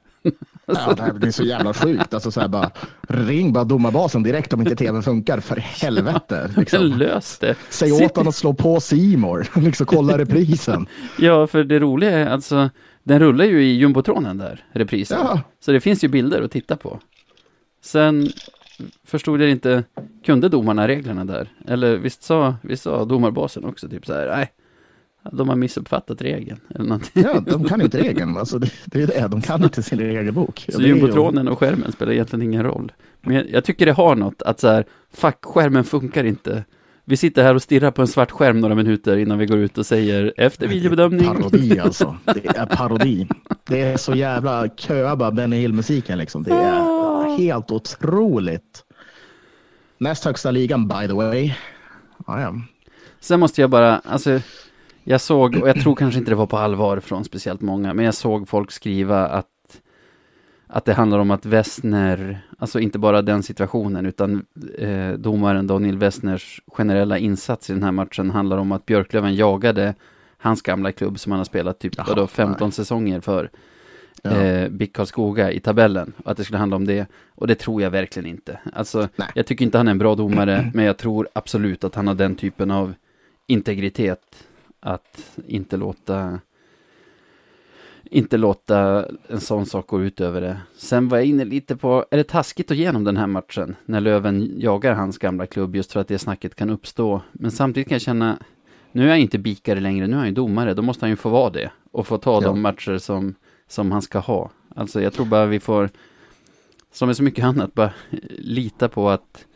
Ja, 0.66 0.94
det, 0.96 1.02
här, 1.02 1.12
det 1.12 1.26
är 1.26 1.30
så 1.30 1.42
jävla 1.44 1.74
sjukt. 1.74 2.14
Alltså, 2.14 2.30
så 2.30 2.40
här, 2.40 2.48
bara, 2.48 2.70
ring 3.08 3.52
bara 3.52 3.64
domarbasen 3.64 4.22
direkt 4.22 4.52
om 4.52 4.60
inte 4.60 4.76
tv 4.76 5.02
funkar, 5.02 5.40
för 5.40 5.56
helvete. 5.56 6.50
Liksom. 6.56 6.84
Lös 6.84 7.38
det. 7.38 7.54
Säg 7.70 7.90
Sitt- 7.90 8.04
åt 8.06 8.16
honom 8.16 8.28
att 8.28 8.34
slå 8.34 8.54
på 8.54 8.80
Simor, 8.80 9.46
liksom 9.60 9.86
kolla 9.86 10.18
reprisen. 10.18 10.86
Ja, 11.18 11.46
för 11.46 11.64
det 11.64 11.78
roliga 11.78 12.10
är 12.18 12.26
alltså, 12.26 12.70
den 13.02 13.18
rullar 13.20 13.44
ju 13.44 13.64
i 13.64 13.72
jumbotronen 13.74 14.38
där, 14.38 14.64
reprisen. 14.72 15.18
Ja. 15.22 15.40
Så 15.60 15.72
det 15.72 15.80
finns 15.80 16.04
ju 16.04 16.08
bilder 16.08 16.42
att 16.42 16.50
titta 16.50 16.76
på. 16.76 17.00
Sen 17.82 18.28
förstod 19.06 19.42
jag 19.42 19.50
inte, 19.50 19.84
kunde 20.24 20.48
domarna 20.48 20.88
reglerna 20.88 21.24
där? 21.24 21.48
Eller 21.68 21.96
visst 21.96 22.22
sa, 22.22 22.54
visst 22.62 22.82
sa 22.82 23.04
domarbasen 23.04 23.64
också 23.64 23.88
typ 23.88 24.06
så 24.06 24.12
här, 24.12 24.26
nej, 24.28 24.52
de 25.32 25.48
har 25.48 25.56
missuppfattat 25.56 26.22
regeln 26.22 26.60
eller 26.74 26.84
någonting. 26.84 27.22
Ja, 27.22 27.40
de 27.40 27.64
kan 27.64 27.80
inte 27.80 27.98
regeln. 28.02 28.36
Alltså, 28.36 28.58
det, 28.58 28.70
det 28.84 29.02
är 29.02 29.06
det, 29.06 29.28
de 29.28 29.42
kan 29.42 29.64
inte 29.64 29.82
sin 29.82 29.98
regelbok. 29.98 30.66
Så 30.68 30.82
jumbotronen 30.82 31.48
och 31.48 31.58
skärmen 31.58 31.92
spelar 31.92 32.12
egentligen 32.12 32.42
ingen 32.42 32.62
roll. 32.62 32.92
Men 33.20 33.46
jag, 33.50 33.64
tycker 33.64 33.86
det 33.86 33.92
har 33.92 34.16
något 34.16 34.42
att 34.42 34.60
så 34.60 34.68
här, 34.68 34.84
fuck, 35.12 35.44
skärmen 35.44 35.84
funkar 35.84 36.24
inte. 36.24 36.64
Vi 37.04 37.16
sitter 37.16 37.42
här 37.42 37.54
och 37.54 37.62
stirrar 37.62 37.90
på 37.90 38.02
en 38.02 38.08
svart 38.08 38.30
skärm 38.30 38.60
några 38.60 38.74
minuter 38.74 39.16
innan 39.16 39.38
vi 39.38 39.46
går 39.46 39.58
ut 39.58 39.78
och 39.78 39.86
säger 39.86 40.34
efter 40.36 40.68
videobedömning. 40.68 41.26
Parodi 41.26 41.78
alltså. 41.78 42.16
Det 42.24 42.46
är 42.46 42.66
parodi. 42.76 43.28
Det 43.64 43.80
är 43.80 43.96
så 43.96 44.14
jävla 44.14 44.68
köa 44.68 45.16
bara 45.16 45.30
Benny 45.30 45.56
Hill-musiken 45.56 46.18
liksom. 46.18 46.42
Det 46.42 46.50
är 46.50 47.38
helt 47.38 47.70
otroligt. 47.70 48.84
Näst 49.98 50.24
högsta 50.24 50.50
ligan 50.50 50.88
by 50.88 51.06
the 51.06 51.12
way. 51.12 51.52
Ja, 52.26 52.40
ja. 52.40 52.54
Sen 53.20 53.40
måste 53.40 53.60
jag 53.60 53.70
bara, 53.70 53.98
alltså, 53.98 54.40
jag 55.04 55.20
såg, 55.20 55.56
och 55.56 55.68
jag 55.68 55.80
tror 55.80 55.94
kanske 55.94 56.18
inte 56.18 56.30
det 56.30 56.34
var 56.34 56.46
på 56.46 56.58
allvar 56.58 57.00
från 57.00 57.24
speciellt 57.24 57.60
många, 57.60 57.94
men 57.94 58.04
jag 58.04 58.14
såg 58.14 58.48
folk 58.48 58.70
skriva 58.70 59.26
att, 59.26 59.80
att 60.66 60.84
det 60.84 60.94
handlar 60.94 61.18
om 61.18 61.30
att 61.30 61.46
Wessner, 61.46 62.40
alltså 62.58 62.80
inte 62.80 62.98
bara 62.98 63.22
den 63.22 63.42
situationen, 63.42 64.06
utan 64.06 64.46
eh, 64.78 65.12
domaren 65.12 65.66
Daniel 65.66 65.98
Wessners 65.98 66.60
generella 66.66 67.18
insats 67.18 67.70
i 67.70 67.72
den 67.72 67.82
här 67.82 67.92
matchen 67.92 68.30
handlar 68.30 68.58
om 68.58 68.72
att 68.72 68.86
Björklöven 68.86 69.34
jagade 69.34 69.94
hans 70.38 70.62
gamla 70.62 70.92
klubb 70.92 71.18
som 71.18 71.32
han 71.32 71.38
har 71.38 71.44
spelat 71.44 71.78
typ, 71.78 71.92
Jaha, 71.96 72.06
vadå, 72.08 72.26
15 72.26 72.66
nej. 72.68 72.72
säsonger 72.72 73.20
för. 73.20 73.50
Ja. 74.22 74.30
Eh, 74.30 74.68
BIK 74.68 74.92
Karlskoga 74.92 75.52
i 75.52 75.60
tabellen, 75.60 76.12
och 76.24 76.30
att 76.30 76.36
det 76.36 76.44
skulle 76.44 76.58
handla 76.58 76.76
om 76.76 76.86
det. 76.86 77.06
Och 77.34 77.46
det 77.46 77.54
tror 77.54 77.82
jag 77.82 77.90
verkligen 77.90 78.26
inte. 78.26 78.58
Alltså, 78.72 79.08
Nej. 79.16 79.28
jag 79.34 79.46
tycker 79.46 79.64
inte 79.64 79.78
han 79.78 79.86
är 79.88 79.90
en 79.90 79.98
bra 79.98 80.14
domare, 80.14 80.70
men 80.74 80.84
jag 80.84 80.96
tror 80.96 81.28
absolut 81.32 81.84
att 81.84 81.94
han 81.94 82.06
har 82.06 82.14
den 82.14 82.34
typen 82.34 82.70
av 82.70 82.94
integritet 83.46 84.20
att 84.84 85.38
inte 85.46 85.76
låta 85.76 86.40
inte 88.04 88.36
låta 88.36 89.06
en 89.28 89.40
sån 89.40 89.66
sak 89.66 89.86
gå 89.86 90.02
ut 90.02 90.20
över 90.20 90.40
det. 90.40 90.60
Sen 90.76 91.08
var 91.08 91.18
jag 91.18 91.26
inne 91.26 91.44
lite 91.44 91.76
på, 91.76 92.06
är 92.10 92.16
det 92.16 92.24
taskigt 92.24 92.70
att 92.70 92.76
genom 92.76 93.04
den 93.04 93.16
här 93.16 93.26
matchen 93.26 93.76
när 93.84 94.00
Löven 94.00 94.60
jagar 94.60 94.94
hans 94.94 95.18
gamla 95.18 95.46
klubb 95.46 95.76
just 95.76 95.92
för 95.92 96.00
att 96.00 96.08
det 96.08 96.18
snacket 96.18 96.54
kan 96.54 96.70
uppstå. 96.70 97.20
Men 97.32 97.50
samtidigt 97.50 97.88
kan 97.88 97.94
jag 97.94 98.02
känna, 98.02 98.38
nu 98.92 99.04
är 99.04 99.08
jag 99.08 99.18
inte 99.18 99.38
bikare 99.38 99.80
längre, 99.80 100.06
nu 100.06 100.12
är 100.12 100.18
han 100.18 100.26
ju 100.28 100.34
domare, 100.34 100.74
då 100.74 100.82
måste 100.82 101.04
han 101.04 101.10
ju 101.10 101.16
få 101.16 101.28
vara 101.28 101.50
det 101.50 101.70
och 101.90 102.06
få 102.06 102.18
ta 102.18 102.34
Ja. 102.42 102.48
de 102.48 102.60
matcher 102.60 102.98
som, 102.98 103.34
som 103.68 103.92
han 103.92 104.02
ska 104.02 104.18
ha. 104.18 104.50
Alltså 104.76 105.02
jag 105.02 105.12
tror 105.12 105.26
bara 105.26 105.46
vi 105.46 105.60
får, 105.60 105.90
som 106.92 107.06
med 107.06 107.16
så 107.16 107.22
mycket 107.22 107.44
annat, 107.44 107.74
bara 107.74 107.92
lita 108.38 108.88
på 108.88 109.10
att 109.10 109.46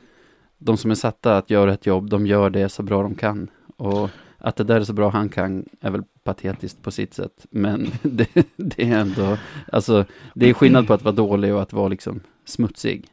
de 0.59 0.77
som 0.77 0.91
är 0.91 0.95
satta 0.95 1.37
att 1.37 1.51
göra 1.51 1.73
ett 1.73 1.87
jobb, 1.87 2.11
de 2.11 2.27
gör 2.27 2.51
det 2.51 2.69
så 2.69 2.83
bra 2.83 3.03
de 3.03 3.15
kan. 3.15 3.51
Och 3.77 4.11
att 4.39 4.57
det 4.57 4.65
där 4.65 4.81
är 4.81 4.85
så 4.85 4.93
bra 4.93 5.11
han 5.11 5.29
kan 5.29 5.65
är 5.81 5.91
väl 5.91 6.03
patetiskt 6.25 6.83
på 6.83 6.91
sitt 6.91 7.15
sätt. 7.15 7.47
Men 7.51 7.93
det, 8.03 8.29
det 8.57 8.83
är 8.83 8.99
ändå, 8.99 9.39
alltså 9.73 10.05
det 10.35 10.49
är 10.49 10.55
skillnad 10.55 10.87
på 10.87 10.95
att 10.95 11.03
vara 11.03 11.15
dålig 11.15 11.55
och 11.55 11.63
att 11.63 11.73
vara 11.73 11.89
liksom 11.89 12.21
smutsig. 12.45 13.09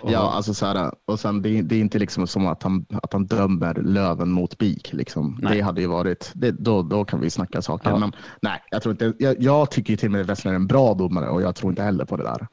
Och, 0.00 0.12
Ja, 0.12 0.32
alltså 0.32 0.54
så 0.54 0.66
här, 0.66 0.92
och 1.04 1.20
sen 1.20 1.42
det, 1.42 1.62
det 1.62 1.76
är 1.76 1.80
inte 1.80 1.98
liksom 1.98 2.26
som 2.26 2.46
att 2.46 2.62
han, 2.62 2.86
att 3.02 3.12
han 3.12 3.26
dömer 3.26 3.74
Löven 3.74 4.30
mot 4.30 4.58
BIK. 4.58 4.92
Liksom. 4.92 5.38
Nej. 5.42 5.56
Det 5.56 5.62
hade 5.62 5.80
ju 5.80 5.86
varit, 5.86 6.32
det, 6.34 6.50
då, 6.50 6.82
då 6.82 7.04
kan 7.04 7.20
vi 7.20 7.30
snacka 7.30 7.62
saker. 7.62 7.90
Ja. 7.90 7.98
Men 7.98 8.12
nej, 8.40 8.62
jag, 8.70 8.82
tror 8.82 8.92
inte, 8.92 9.12
jag, 9.18 9.42
jag 9.42 9.70
tycker 9.70 9.90
ju 9.90 9.96
till 9.96 10.08
och 10.08 10.12
med 10.12 10.26
Wessler 10.26 10.52
är 10.52 10.56
en 10.56 10.66
bra 10.66 10.94
domare 10.94 11.28
och 11.28 11.42
jag 11.42 11.54
tror 11.54 11.72
inte 11.72 11.82
heller 11.82 12.04
på 12.04 12.16
det 12.16 12.22
där. 12.22 12.46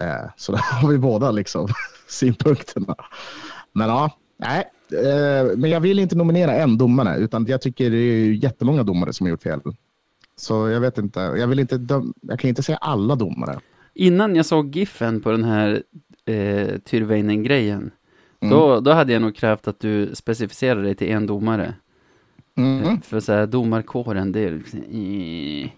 Eh, 0.00 0.30
så 0.36 0.52
där 0.52 0.62
har 0.82 0.88
vi 0.88 0.98
båda 0.98 1.30
liksom 1.30 1.68
synpunkterna. 2.08 2.94
Men 3.72 3.88
ja, 3.88 4.10
nej. 4.38 4.64
Eh, 4.92 5.56
men 5.56 5.70
jag 5.70 5.80
vill 5.80 5.98
inte 5.98 6.16
nominera 6.16 6.52
en 6.54 6.78
domare, 6.78 7.16
utan 7.18 7.46
jag 7.46 7.60
tycker 7.62 7.90
det 7.90 7.96
är 7.96 8.32
jättemånga 8.32 8.82
domare 8.82 9.12
som 9.12 9.26
har 9.26 9.30
gjort 9.30 9.42
fel. 9.42 9.60
Så 10.36 10.68
jag 10.68 10.80
vet 10.80 10.98
inte, 10.98 11.20
jag 11.20 11.46
vill 11.46 11.58
inte 11.58 11.80
jag 12.20 12.38
kan 12.40 12.48
inte 12.48 12.62
säga 12.62 12.78
alla 12.78 13.14
domare. 13.14 13.60
Innan 13.94 14.36
jag 14.36 14.46
såg 14.46 14.76
giffen 14.76 15.20
på 15.20 15.30
den 15.30 15.44
här 15.44 15.82
eh, 16.24 16.78
Tyrväinen-grejen, 16.78 17.90
Mm. 18.42 18.54
då, 18.54 18.80
då 18.80 18.90
hade 18.92 19.12
jag 19.12 19.22
nog 19.22 19.36
krävt 19.36 19.68
att 19.68 19.80
du 19.80 20.10
specificerade 20.14 20.82
dig 20.82 20.94
till 20.94 21.10
en 21.10 21.26
domare. 21.26 21.74
Mm. 22.56 23.00
För 23.00 23.20
så 23.20 23.32
här, 23.32 23.46
domarkåren, 23.46 24.32
det 24.32 24.40
är 24.40 24.50
liksom, 24.50 24.78
eh, 24.78 25.70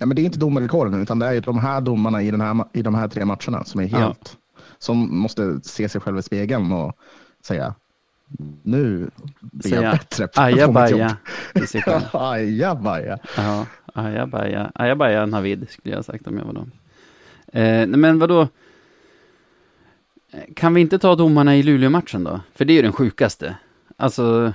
Ja, 0.00 0.06
men 0.06 0.16
det 0.16 0.22
är 0.22 0.24
inte 0.24 0.38
domarkåren, 0.38 1.02
utan 1.02 1.18
det 1.18 1.26
är 1.26 1.32
ju 1.32 1.40
de 1.40 1.58
här 1.58 1.80
domarna 1.80 2.22
i, 2.22 2.30
den 2.30 2.40
här, 2.40 2.64
i 2.72 2.82
de 2.82 2.94
här 2.94 3.08
tre 3.08 3.24
matcherna 3.24 3.64
som 3.64 3.80
är 3.80 3.86
helt, 3.86 4.36
som 4.78 5.18
måste 5.20 5.60
se 5.62 5.88
sig 5.88 6.00
själva 6.00 6.20
i 6.20 6.22
spegeln 6.22 6.72
och 6.72 6.92
säga 7.46 7.74
nu 8.62 9.10
blir 9.40 9.74
jag 9.74 9.92
bättre 9.92 10.26
på, 10.28 10.40
ajabaja 10.40 11.16
till 11.54 11.68
sig 11.68 11.82
själv. 11.86 12.02
Ajabaja. 12.12 13.18
Ja, 13.36 13.66
ajabaja, 13.94 14.70
ajabaja 14.74 15.26
Navid 15.26 15.66
skulle 15.70 15.92
jag 15.92 15.98
ha 15.98 16.02
sagt 16.02 16.26
om 16.26 16.38
jag 16.38 16.44
var 16.44 16.52
dem. 16.52 16.70
Eh, 17.52 17.86
men 17.86 18.18
vadå? 18.18 18.48
Kan 20.56 20.74
vi 20.74 20.80
inte 20.80 20.98
ta 20.98 21.14
domarna 21.14 21.56
i 21.56 21.62
Luleå-matchen 21.62 22.24
då? 22.24 22.40
För 22.54 22.64
det 22.64 22.72
är 22.72 22.74
ju 22.74 22.82
den 22.82 22.92
sjukaste. 22.92 23.56
Alltså, 23.96 24.52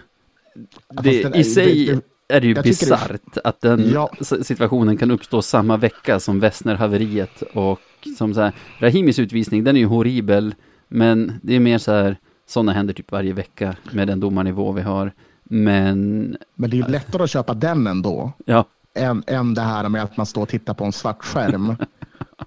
det, 0.90 0.96
fast 0.96 1.24
den 1.24 1.36
i 1.36 1.40
är- 1.40 1.44
sig 1.44 1.86
det- 1.86 1.94
det- 1.94 2.02
är 2.36 2.42
det 2.42 2.48
ju 2.48 2.54
bisarrt 2.62 3.38
att 3.44 3.62
den 3.62 3.90
Ja. 3.94 4.12
situationen 4.42 4.98
kan 4.98 5.12
uppstå 5.12 5.42
samma 5.42 5.78
vecka 5.78 6.20
som 6.20 6.40
Wessner-haveriet 6.44 7.42
och 7.54 7.80
som 8.18 8.34
så 8.34 8.42
här, 8.42 8.52
Rahimis 8.80 9.20
utvisning, 9.20 9.64
den 9.64 9.76
är 9.76 9.80
ju 9.80 9.86
horribel, 9.86 10.56
men 10.88 11.40
det 11.44 11.56
är 11.56 11.60
mer 11.60 11.78
så 11.78 11.92
här, 11.92 12.18
sådana 12.48 12.72
händer 12.72 12.94
typ 12.94 13.12
varje 13.12 13.34
vecka 13.34 13.76
med 13.92 14.08
den 14.08 14.20
domarnivå 14.20 14.72
vi 14.72 14.82
har. 14.82 15.12
Men, 15.44 16.38
Men 16.56 16.70
det 16.70 16.76
är 16.76 16.82
ju 16.82 16.88
lättare 16.88 17.24
att 17.24 17.30
köpa 17.30 17.54
den 17.54 17.88
ändå, 17.88 18.32
ja, 18.46 18.66
än, 18.94 19.24
än 19.28 19.54
det 19.54 19.62
här 19.62 19.90
med 19.90 20.04
att 20.04 20.18
man 20.18 20.26
står 20.26 20.42
och 20.42 20.50
tittar 20.50 20.74
på 20.74 20.86
en 20.86 20.92
svart 20.92 21.24
skärm 21.24 21.76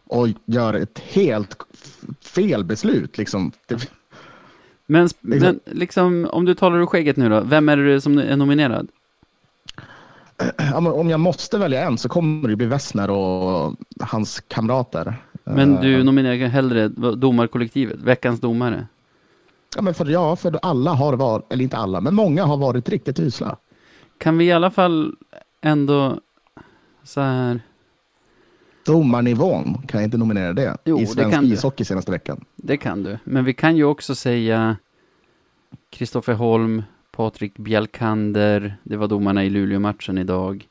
och 0.07 0.29
gör 0.45 0.75
ett 0.75 0.99
helt 0.99 1.57
fel 2.21 2.65
beslut. 2.65 3.19
Liksom. 3.19 3.53
Det, 3.67 3.89
Men, 4.87 5.03
Liksom- 5.03 5.19
men 5.21 5.61
liksom, 5.65 6.29
om 6.33 6.45
du 6.45 6.55
talar 6.55 6.79
ur 6.79 6.87
skägget 6.87 7.17
nu 7.17 7.29
då, 7.29 7.41
vem 7.41 7.69
är 7.69 7.77
det 7.77 8.01
som 8.01 8.19
är 8.19 8.37
nominerad? 8.37 8.89
om 10.75 11.11
jag 11.11 11.21
måste 11.21 11.59
välja 11.59 11.87
en 11.87 11.99
så 11.99 12.09
kommer 12.09 12.49
det 12.49 12.57
bli 12.57 12.67
Wessner 12.67 13.11
och 13.11 13.75
hans 14.01 14.41
kamrater. 14.49 15.15
Men 15.45 15.75
Eh, 15.75 15.81
du 15.81 16.03
nominerar 16.03 16.47
hellre 16.49 16.89
domarkollektivet, 17.17 18.01
veckans 18.01 18.41
domare. 18.41 18.87
Ja, 19.77 19.83
men 19.83 19.95
för, 19.95 20.07
ja, 20.07 20.37
för 20.37 20.59
alla 20.63 20.91
har 20.93 21.17
varit, 21.17 21.53
eller 21.53 21.63
inte 21.65 21.77
alla, 21.77 22.01
men 22.01 22.15
många 22.15 22.45
har 22.45 22.57
varit 22.57 22.89
riktigt 22.89 23.21
usla. 23.21 23.57
Kan 24.19 24.39
vi 24.39 24.45
i 24.45 24.53
alla 24.53 24.71
fall 24.71 25.15
ändå 25.61 26.21
så 27.03 27.21
här, 27.21 27.61
Domarnivån, 28.87 29.83
kan 29.89 30.01
jag 30.01 30.07
inte 30.07 30.17
nominera 30.17 30.53
det? 30.53 30.77
Jo, 30.85 30.99
I 30.99 31.01
det 31.01 31.07
svensk 31.07 31.31
kan 31.35 31.45
du. 31.45 31.55
ishockey 31.55 31.85
senaste 31.85 32.11
veckan. 32.11 32.45
det 32.57 32.77
kan 32.77 33.03
du. 33.03 33.19
Men 33.25 33.45
vi 33.45 33.55
kan 33.55 33.77
ju 33.77 33.85
också 33.85 34.15
säga 34.15 34.77
Kristoffer 35.91 36.33
Holm, 36.35 36.83
Patrik 37.13 37.59
Bjelkander, 37.59 38.77
det 38.83 38.97
var 38.97 39.09
domarna 39.09 39.45
i 39.45 39.51
Luleå-matchen 39.51 40.19
idag. 40.19 40.67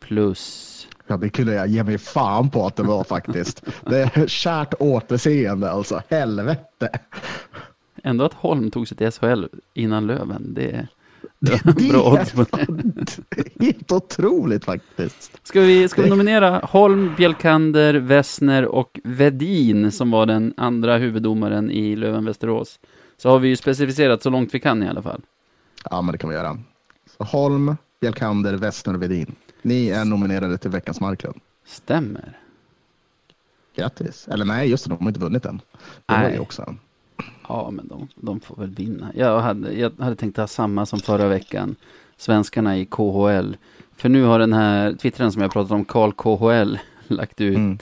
Plus, 0.00 0.76
Ja, 1.06 1.16
det 1.16 1.28
kunde 1.28 1.54
jag 1.54 1.68
ge 1.68 1.84
mig 1.84 1.98
fan 1.98 2.50
på 2.50 2.66
att 2.66 2.76
det 2.76 2.82
var 2.82 3.04
faktiskt. 3.04 3.62
Det 3.86 3.98
är 4.02 4.26
kärt 4.28 4.74
återseende 4.78 5.70
alltså, 5.70 6.02
helvete. 6.08 6.88
Ändå 8.02 8.24
att 8.24 8.34
Holm 8.34 8.70
tog 8.70 8.88
sig 8.88 8.96
till 8.96 9.10
SHL 9.10 9.44
innan 9.74 10.06
Löven, 10.06 10.54
det, 10.54 10.86
Det 11.38 11.64
var 11.64 11.88
bra 11.92 12.12
odds 12.12 12.32
på 12.32 12.44
det. 12.50 12.60
är 13.30 13.60
helt 13.64 13.92
otroligt 13.92 14.64
faktiskt. 14.64 15.46
Ska 15.46 15.60
vi, 15.60 15.88
ska 15.88 16.02
vi 16.02 16.10
nominera 16.10 16.58
Holm, 16.58 17.14
Bjelkander, 17.16 17.94
Wessner 17.94 18.64
och 18.64 19.00
Vedin 19.04 19.92
som 19.92 20.10
var 20.10 20.26
den 20.26 20.54
andra 20.56 20.96
huvuddomaren 20.98 21.70
i 21.70 21.96
Löven-Västerås? 21.96 22.78
Så 23.16 23.28
har 23.30 23.38
vi 23.38 23.48
ju 23.48 23.56
specificerat 23.56 24.22
så 24.22 24.30
långt 24.30 24.54
vi 24.54 24.60
kan 24.60 24.82
i 24.82 24.88
alla 24.88 25.02
fall. 25.02 25.22
Ja, 25.90 26.02
men 26.02 26.12
det 26.12 26.18
kan 26.18 26.30
vi 26.30 26.36
göra. 26.36 26.58
Så 27.18 27.24
Holm, 27.24 27.76
Bjelkander, 28.00 28.54
Westner 28.54 28.94
och 28.94 29.02
Vedin. 29.02 29.34
Ni 29.62 29.88
är 29.88 30.04
nominerade 30.04 30.58
till 30.58 30.70
veckans 30.70 31.00
Marklund. 31.00 31.40
Stämmer. 31.66 32.38
Grattis. 33.76 34.28
Eller 34.28 34.44
nej, 34.44 34.70
just 34.70 34.84
det, 34.84 34.90
de 34.90 34.98
har 35.00 35.08
inte 35.08 35.20
vunnit 35.20 35.44
än. 35.44 35.60
Det 36.06 36.12
var 36.14 36.18
Nej. 36.20 36.32
ju 36.32 36.38
också. 36.38 36.74
Ja, 37.48 37.70
men 37.70 37.88
de, 37.88 38.08
de 38.14 38.40
får 38.40 38.56
väl 38.56 38.70
vinna. 38.70 39.12
Jag 39.14 39.40
hade, 39.40 39.72
jag 39.72 39.92
hade 39.98 40.16
tänkt 40.16 40.36
ha 40.36 40.46
samma 40.46 40.86
som 40.86 40.98
förra 40.98 41.28
veckan. 41.28 41.76
Svenskarna 42.16 42.78
i 42.78 42.86
KHL. 42.86 43.56
För 43.96 44.08
nu 44.08 44.22
har 44.24 44.38
den 44.38 44.52
här 44.52 44.92
twittraren 44.92 45.32
som 45.32 45.42
jag 45.42 45.52
pratat 45.52 45.70
om, 45.72 45.84
Karl 45.84 46.12
KHL, 46.12 46.78
lagt 47.08 47.40
ut. 47.40 47.56
Mm. 47.56 47.78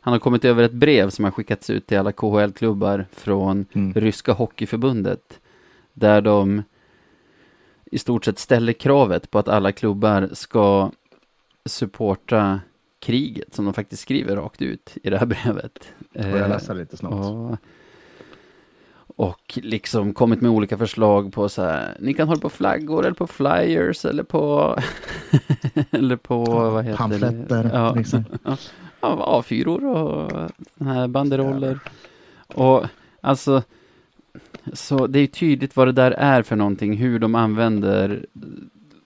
Han 0.00 0.12
har 0.12 0.18
kommit 0.18 0.44
över 0.44 0.62
ett 0.62 0.72
brev 0.72 1.10
som 1.10 1.24
har 1.24 1.32
skickats 1.32 1.70
ut 1.70 1.86
till 1.86 1.98
alla 1.98 2.12
KHL-klubbar 2.12 3.06
från 3.12 3.66
Mm. 3.72 3.92
Ryska 3.94 4.32
Hockeyförbundet. 4.32 5.40
Där 5.92 6.20
de 6.20 6.62
i 7.84 7.98
stort 7.98 8.24
sett 8.24 8.38
ställer 8.38 8.72
kravet 8.72 9.30
på 9.30 9.38
att 9.38 9.48
alla 9.48 9.72
klubbar 9.72 10.28
ska 10.32 10.90
supporta 11.64 12.60
kriget 13.00 13.54
som 13.54 13.64
de 13.64 13.74
faktiskt 13.74 14.02
skriver 14.02 14.36
rakt 14.36 14.62
ut 14.62 14.96
i 15.02 15.10
det 15.10 15.18
här 15.18 15.26
brevet. 15.26 15.92
Får 16.12 16.22
jag 16.24 16.40
Eh, 16.40 16.48
läsa 16.48 16.72
lite 16.72 16.96
snart? 16.96 17.12
och, 17.12 17.56
och 19.16 19.58
liksom 19.62 20.14
kommit 20.14 20.40
med 20.40 20.50
olika 20.50 20.78
förslag 20.78 21.32
på 21.32 21.48
så 21.48 21.62
här, 21.62 21.96
ni 22.00 22.14
kan 22.14 22.28
hålla 22.28 22.40
på 22.40 22.50
flaggor 22.50 23.06
eller 23.06 23.14
på 23.14 23.26
flyers 23.26 24.04
eller 24.04 24.22
på, 24.22 24.76
eller 25.90 26.16
på, 26.16 26.44
vad 26.44 26.84
heter 26.84 26.96
Pamfletter, 26.96 27.62
det? 27.62 27.70
Ja, 27.72 27.94
liksom. 27.94 28.24
ja, 29.00 29.42
A4 29.46 29.66
och 29.66 30.50
här 30.86 31.08
banderoller. 31.08 31.78
Och 32.46 32.84
alltså, 33.20 33.62
så 34.72 35.06
det 35.06 35.18
är 35.18 35.26
tydligt 35.26 35.76
vad 35.76 35.88
det 35.88 35.92
där 35.92 36.10
är 36.10 36.42
för 36.42 36.56
någonting, 36.56 36.96
hur 36.96 37.18
de 37.18 37.34
använder 37.34 38.26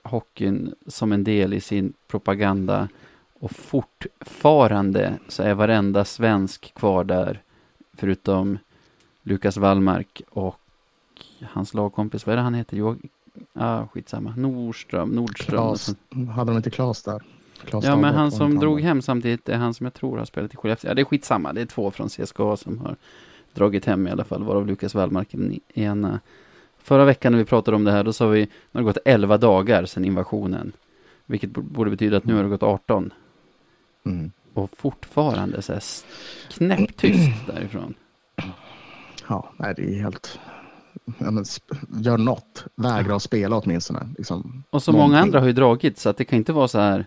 hockeyn 0.02 0.74
som 0.86 1.12
en 1.12 1.24
del 1.24 1.54
i 1.54 1.60
sin 1.60 1.92
propaganda. 2.08 2.88
Och 3.40 3.50
fortfarande 3.50 5.18
så 5.28 5.42
är 5.42 5.54
varenda 5.54 6.04
svensk 6.04 6.74
kvar 6.74 7.04
där, 7.04 7.42
förutom 7.96 8.58
Lukas 9.24 9.56
Wallmark 9.56 10.22
och 10.30 10.56
hans 11.42 11.74
lagkompis, 11.74 12.26
vad 12.26 12.32
är 12.32 12.36
det 12.36 12.42
han 12.42 12.54
heter? 12.54 12.76
Jo, 12.76 12.96
ah, 13.52 13.86
skitsamma. 13.86 14.34
Nordström, 14.36 15.08
Nordström. 15.08 15.58
Klas, 15.58 15.94
hade 16.34 16.50
de 16.50 16.56
inte 16.56 16.70
Klas 16.70 17.02
där? 17.02 17.22
Klas 17.64 17.84
Ja, 17.84 17.96
men 17.96 18.14
han 18.14 18.32
som 18.32 18.58
drog 18.58 18.80
hem 18.80 19.02
samtidigt 19.02 19.48
är 19.48 19.56
han 19.56 19.74
som 19.74 19.84
jag 19.84 19.94
tror 19.94 20.18
har 20.18 20.24
spelat 20.24 20.54
i 20.54 20.56
Skellefteå. 20.56 20.90
Ja, 20.90 20.94
det 20.94 21.02
är 21.02 21.04
skitsamma. 21.04 21.52
Det 21.52 21.60
är 21.60 21.66
två 21.66 21.90
från 21.90 22.08
CSKA 22.08 22.56
som 22.56 22.78
har 22.78 22.96
dragit 23.54 23.84
hem 23.84 24.06
i 24.06 24.10
alla 24.10 24.24
fall, 24.24 24.44
varav 24.44 24.66
Lukas 24.66 24.94
Wallmark 24.94 25.28
den 25.30 25.60
ena. 25.74 26.20
Förra 26.78 27.04
veckan 27.04 27.32
när 27.32 27.38
vi 27.38 27.44
pratade 27.44 27.76
om 27.76 27.84
det 27.84 27.92
här, 27.92 28.04
då 28.04 28.12
sa 28.12 28.26
vi 28.26 28.44
det 28.44 28.78
har 28.78 28.82
gått 28.82 28.98
11 29.04 29.38
dagar 29.38 29.86
sedan 29.86 30.04
invasionen. 30.04 30.72
Vilket 31.26 31.50
borde 31.50 31.90
betyda 31.90 32.16
att 32.16 32.24
nu 32.24 32.34
har 32.34 32.42
det 32.42 32.48
gått 32.48 32.62
18. 32.62 33.12
Mm. 34.04 34.32
Och 34.54 34.70
fortfarande 34.76 35.62
så 35.62 35.72
här 35.72 35.82
knäpptyst 36.50 37.30
därifrån. 37.46 37.94
Ja, 39.28 39.50
nej, 39.56 39.74
det 39.76 39.82
är 39.96 40.02
helt... 40.02 40.38
Ja, 41.18 41.30
men 41.30 41.44
gör 42.02 42.18
något. 42.18 42.64
Vägra 42.74 43.16
att 43.16 43.22
spela 43.22 43.56
åtminstone. 43.56 44.08
Liksom, 44.18 44.64
Och 44.70 44.82
så 44.82 44.92
många 44.92 45.20
andra 45.20 45.40
har 45.40 45.46
ju 45.46 45.52
dragit, 45.52 45.98
så 45.98 46.08
att 46.08 46.16
det 46.16 46.24
kan 46.24 46.36
inte 46.36 46.52
vara 46.52 46.68
så 46.68 46.78
här, 46.78 47.06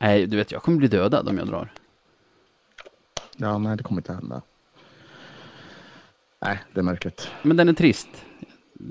nej, 0.00 0.26
du 0.26 0.36
vet, 0.36 0.52
jag 0.52 0.62
kommer 0.62 0.78
bli 0.78 0.88
dödad 0.88 1.28
om 1.28 1.38
jag 1.38 1.46
drar. 1.46 1.72
Ja, 3.36 3.58
nej, 3.58 3.76
det 3.76 3.82
kommer 3.82 4.00
inte 4.00 4.12
hända. 4.12 4.42
Nej, 6.40 6.58
det 6.74 6.80
är 6.80 6.84
märkligt. 6.84 7.28
Men 7.42 7.56
den 7.56 7.68
är 7.68 7.72
trist. 7.72 8.08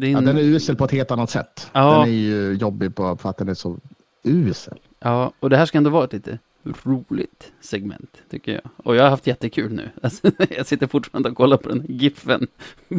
Är 0.01 0.05
Ja, 0.07 0.17
en- 0.17 0.25
den 0.25 0.37
är 0.37 0.41
usel 0.41 0.75
på 0.75 0.85
ett 0.85 0.91
helt 0.91 1.11
annat 1.11 1.29
sätt. 1.29 1.69
Ja. 1.73 1.91
Den 1.99 2.01
är 2.01 2.11
ju 2.13 2.53
jobbig 2.53 2.95
på 2.95 3.17
för 3.17 3.29
att 3.29 3.37
den 3.37 3.49
är 3.49 3.53
så 3.53 3.77
usel. 4.23 4.79
Ja, 4.99 5.31
och 5.39 5.49
det 5.49 5.57
här 5.57 5.65
ska 5.65 5.77
ändå 5.77 5.89
vara 5.89 6.03
ett 6.05 6.13
lite 6.13 6.39
roligt 6.63 7.51
segment, 7.61 8.17
tycker 8.29 8.51
jag. 8.51 8.61
Och 8.77 8.95
jag 8.95 9.03
har 9.03 9.09
haft 9.09 9.27
jättekul 9.27 9.73
nu. 9.73 9.89
Alltså, 10.03 10.31
jag 10.49 10.65
sitter 10.65 10.87
fortfarande 10.87 11.29
och 11.29 11.35
kollar 11.37 11.57
på 11.57 11.69
den 11.69 11.79
här 11.79 11.87
giffen 11.87 12.47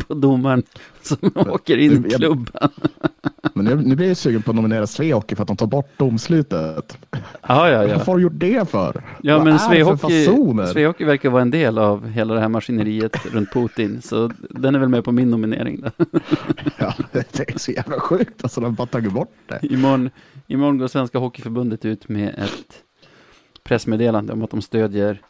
på 0.06 0.14
domaren 0.14 0.62
som 1.02 1.18
åker 1.34 1.78
in 1.78 2.06
i 2.06 2.10
klubban. 2.10 2.70
Men 3.54 3.64
nu, 3.64 3.76
nu 3.76 3.96
blir 3.96 4.08
jag 4.08 4.16
sugen 4.16 4.42
på 4.42 4.50
att 4.50 4.56
nominera 4.56 4.86
Svehockey 4.86 5.34
för 5.36 5.42
att 5.42 5.48
de 5.48 5.56
tar 5.56 5.66
bort 5.66 5.90
domslutet. 5.96 6.98
Ja, 7.48 7.70
ja, 7.70 7.84
ja. 7.84 7.98
har 8.06 8.16
du 8.16 8.22
gjort 8.22 8.32
det 8.34 8.70
för? 8.70 9.04
Ja, 9.22 9.36
Vad 9.36 9.46
men 9.46 9.58
Svehockey? 9.58 10.26
Svehockey 10.72 11.04
verkar 11.04 11.30
vara 11.30 11.42
en 11.42 11.50
del 11.50 11.78
av 11.78 12.08
hela 12.08 12.34
det 12.34 12.40
här 12.40 12.48
maskineriet 12.48 13.26
runt 13.34 13.52
Putin, 13.52 14.02
så 14.02 14.30
den 14.50 14.74
är 14.74 14.78
väl 14.78 14.88
med 14.88 15.04
på 15.04 15.12
min 15.12 15.30
nominering 15.30 15.80
då. 15.80 15.90
Ja, 16.78 16.94
det 17.12 17.40
är 17.40 17.58
så 17.58 17.72
jävla 17.72 18.00
sjukt. 18.00 18.42
Alltså, 18.42 18.60
de 18.60 18.74
bara 18.74 18.86
tagit 18.86 19.12
bort 19.12 19.34
det. 19.46 19.58
Imorgon, 19.62 20.10
imorgon 20.46 20.78
går 20.78 20.88
Svenska 20.88 21.18
Hockeyförbundet 21.18 21.84
ut 21.84 22.08
med 22.08 22.28
ett 22.28 22.82
pressmeddelande 23.64 24.32
om 24.32 24.42
att 24.42 24.50
de 24.50 24.62
stödjer 24.62 25.20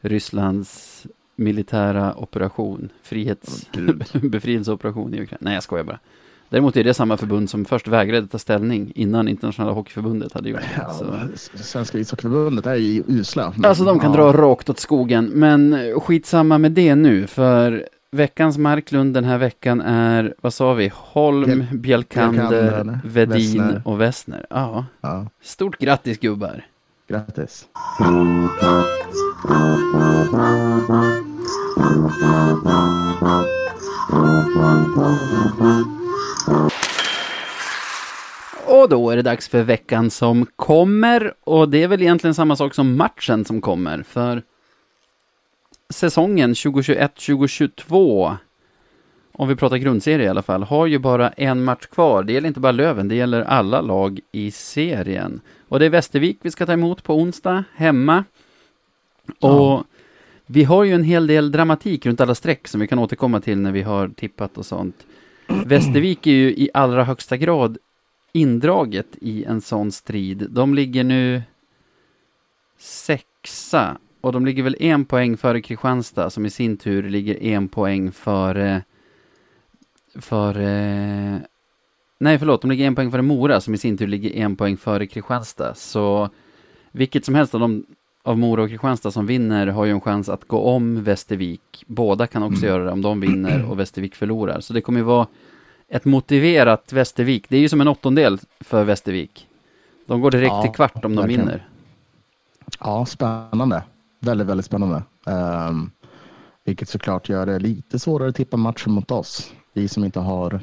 Rysslands 0.00 1.06
militära 1.36 2.14
operation, 2.16 2.88
frihets, 3.02 3.66
Gud. 3.72 4.04
befrielseoperation 4.30 5.14
i 5.14 5.22
Ukraina. 5.22 5.38
Nej, 5.40 5.54
jag 5.54 5.62
skojar 5.62 5.84
bara. 5.84 5.98
Däremot 6.48 6.76
är 6.76 6.84
det 6.84 6.94
samma 6.94 7.16
förbund 7.16 7.50
som 7.50 7.64
först 7.64 7.88
vägrade 7.88 8.26
ta 8.26 8.38
ställning 8.38 8.92
innan 8.94 9.28
internationella 9.28 9.72
hockeyförbundet 9.72 10.32
hade 10.32 10.48
gjort 10.48 10.60
det. 10.60 10.66
Ja, 10.82 10.90
Så. 10.92 11.58
Svenska 11.62 11.98
ishockeyförbundet 11.98 12.66
är 12.66 12.74
ju 12.74 13.02
usla. 13.06 13.52
men- 13.56 13.64
Alltså 13.64 13.84
de 13.84 13.98
kan 14.00 14.10
ja. 14.12 14.16
dra 14.16 14.32
rakt 14.32 14.70
åt 14.70 14.78
skogen, 14.78 15.24
men 15.34 15.76
skitsamma 16.00 16.58
med 16.58 16.72
det 16.72 16.94
nu, 16.94 17.26
för 17.26 17.88
veckans 18.10 18.58
Marklund 18.58 19.14
den 19.14 19.24
här 19.24 19.38
veckan 19.38 19.80
är, 19.80 20.34
vad 20.40 20.54
sa 20.54 20.72
vi, 20.74 20.90
Holm, 20.94 21.44
Bjel- 21.50 21.76
Bjelkander, 21.78 22.50
Bjelkander, 22.62 23.00
Vedin 23.04 23.36
Wessner. 23.38 23.82
och 23.84 24.00
Wessner. 24.00 24.46
Ja, 24.50 24.86
Ja, 25.00 25.26
stort 25.42 25.78
grattis 25.78 26.18
gubbar! 26.18 26.64
Grattis. 27.08 27.66
Och 38.66 38.88
då 38.88 39.10
är 39.10 39.16
det 39.16 39.22
dags 39.22 39.48
för 39.48 39.62
veckan 39.62 40.10
som 40.10 40.46
kommer, 40.56 41.34
och 41.44 41.68
det 41.68 41.82
är 41.82 41.88
väl 41.88 42.02
egentligen 42.02 42.34
samma 42.34 42.56
sak 42.56 42.74
som 42.74 42.96
matchen 42.96 43.44
som 43.44 43.60
kommer, 43.60 44.02
för 44.02 44.42
säsongen 45.90 46.54
2021-2022, 46.54 48.36
om 49.42 49.48
vi 49.48 49.56
pratar 49.56 49.76
grundserie 49.76 50.26
i 50.26 50.28
alla 50.28 50.42
fall, 50.42 50.62
har 50.62 50.86
ju 50.86 50.98
bara 50.98 51.30
en 51.30 51.64
match 51.64 51.86
kvar. 51.86 52.22
Det 52.22 52.32
gäller 52.32 52.48
inte 52.48 52.60
bara 52.60 52.72
Löven, 52.72 53.08
det 53.08 53.14
gäller 53.14 53.42
alla 53.42 53.80
lag 53.80 54.20
i 54.32 54.50
serien. 54.50 55.40
Och 55.68 55.78
det 55.78 55.86
är 55.86 55.90
Västervik 55.90 56.38
vi 56.42 56.50
ska 56.50 56.66
ta 56.66 56.72
emot 56.72 57.02
på 57.02 57.14
onsdag, 57.14 57.64
hemma. 57.74 58.24
Och 59.40 59.50
Ja. 59.50 59.84
vi 60.46 60.64
har 60.64 60.84
ju 60.84 60.92
en 60.92 61.04
hel 61.04 61.26
del 61.26 61.52
dramatik 61.52 62.06
runt 62.06 62.20
alla 62.20 62.34
streck 62.34 62.68
som 62.68 62.80
vi 62.80 62.86
kan 62.86 62.98
återkomma 62.98 63.40
till 63.40 63.58
när 63.58 63.72
vi 63.72 63.82
har 63.82 64.08
tippat 64.08 64.58
och 64.58 64.66
sånt. 64.66 65.06
Västervik 65.66 66.26
är 66.26 66.30
ju 66.30 66.48
i 66.50 66.70
allra 66.74 67.04
högsta 67.04 67.36
grad 67.36 67.78
indraget 68.32 69.08
i 69.20 69.44
en 69.44 69.60
sån 69.60 69.92
strid. 69.92 70.46
De 70.50 70.74
ligger 70.74 71.04
nu 71.04 71.42
sexa 72.78 73.96
och 74.20 74.32
de 74.32 74.46
ligger 74.46 74.62
väl 74.62 74.76
en 74.80 75.04
poäng 75.04 75.36
före 75.36 75.60
Kristianstad 75.60 76.30
som 76.30 76.46
i 76.46 76.50
sin 76.50 76.76
tur 76.76 77.02
ligger 77.10 77.42
en 77.42 77.68
poäng 77.68 78.12
före 78.12 78.82
före 80.20 81.40
nej 82.18 82.38
förlåt, 82.38 82.62
de 82.62 82.70
ligger 82.70 82.86
en 82.86 82.94
poäng 82.94 83.10
före 83.10 83.22
Mora 83.22 83.60
som 83.60 83.74
i 83.74 83.78
sin 83.78 83.98
tur 83.98 84.06
ligger 84.06 84.30
en 84.30 84.56
poäng 84.56 84.76
före 84.76 85.06
Kristianstad. 85.06 85.74
Så 85.74 86.30
vilket 86.92 87.24
som 87.24 87.34
helst 87.34 87.54
av 87.54 87.60
de 87.60 87.86
av 88.24 88.38
Mora 88.38 88.62
och 88.62 88.68
Kristianstad 88.68 89.10
som 89.10 89.26
vinner 89.26 89.66
har 89.66 89.84
ju 89.84 89.90
en 89.90 90.00
chans 90.00 90.28
att 90.28 90.44
gå 90.48 90.58
om 90.60 91.02
Västervik. 91.04 91.84
Båda 91.86 92.26
kan 92.26 92.42
också 92.42 92.64
Mm. 92.66 92.68
göra 92.68 92.84
det 92.84 92.90
om 92.92 93.02
de 93.02 93.20
vinner 93.20 93.70
och 93.70 93.78
Västervik 93.78 94.14
förlorar. 94.14 94.60
Så 94.60 94.72
det 94.72 94.80
kommer 94.80 94.98
ju 95.00 95.04
vara 95.04 95.26
ett 95.88 96.04
motiverat 96.04 96.92
Västervik. 96.92 97.48
Det 97.48 97.56
är 97.56 97.60
ju 97.60 97.68
som 97.68 97.80
en 97.80 97.88
åttondel 97.88 98.38
för 98.60 98.84
Västervik. 98.84 99.48
De 100.06 100.20
går 100.20 100.30
direkt 100.30 100.48
Ja, 100.52 100.62
till 100.62 100.70
kvart 100.72 100.94
om 100.94 101.00
de 101.02 101.16
verkligen. 101.16 101.40
vinner. 101.46 101.68
Ja, 102.80 103.06
spännande. 103.06 103.82
Väldigt, 104.20 104.46
väldigt 104.46 104.66
spännande. 104.66 105.02
Um, 105.26 105.90
vilket 106.64 106.88
såklart 106.88 107.28
gör 107.28 107.46
det 107.46 107.58
lite 107.58 107.98
svårare 107.98 108.28
att 108.28 108.36
tippa 108.36 108.56
matchen 108.56 108.92
mot 108.92 109.10
oss. 109.10 109.52
Vi 109.72 109.88
som 109.88 110.04
inte 110.04 110.20
har 110.20 110.60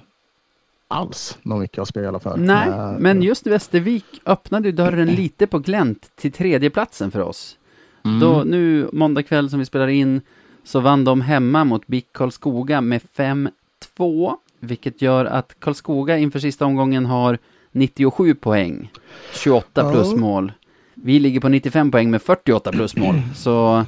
alls 0.88 1.38
någon 1.42 1.60
mycket 1.60 1.80
att 1.80 1.88
spela 1.88 2.20
för. 2.20 2.38
Nej, 2.38 2.68
Eh, 2.70 2.92
men 3.00 3.22
just 3.22 3.48
Västervik 3.48 4.06
öppnade 4.26 4.68
ju 4.68 4.72
dörren 4.72 5.08
lite 5.08 5.48
på 5.48 5.60
glänt 5.60 6.12
till 6.16 6.32
tredjeplatsen 6.32 7.12
för 7.12 7.20
oss. 7.22 7.58
mm, 8.06 8.20
Då, 8.20 8.44
nu 8.46 8.90
måndag 8.94 9.24
kväll 9.24 9.50
som 9.50 9.60
vi 9.60 9.66
spelar 9.66 9.88
in 9.88 10.22
så 10.64 10.80
vann 10.80 11.04
de 11.04 11.22
hemma 11.22 11.64
mot 11.64 11.88
BIK 11.88 12.08
Karlskoga 12.12 12.82
med 12.82 13.02
5-2, 13.16 14.36
vilket 14.60 15.02
gör 15.02 15.26
att 15.26 15.56
Karlskoga 15.60 16.18
inför 16.18 16.40
sista 16.40 16.66
omgången 16.66 17.06
har 17.06 17.38
97 17.72 18.36
poäng, 18.36 18.92
28 19.34 19.82
Ja. 19.82 19.92
plusmål. 19.92 20.52
Vi 20.94 21.20
ligger 21.20 21.40
på 21.40 21.50
95 21.50 21.92
poäng 21.92 22.12
med 22.12 22.22
48 22.22 22.72
plusmål. 22.72 23.16
Så 23.36 23.86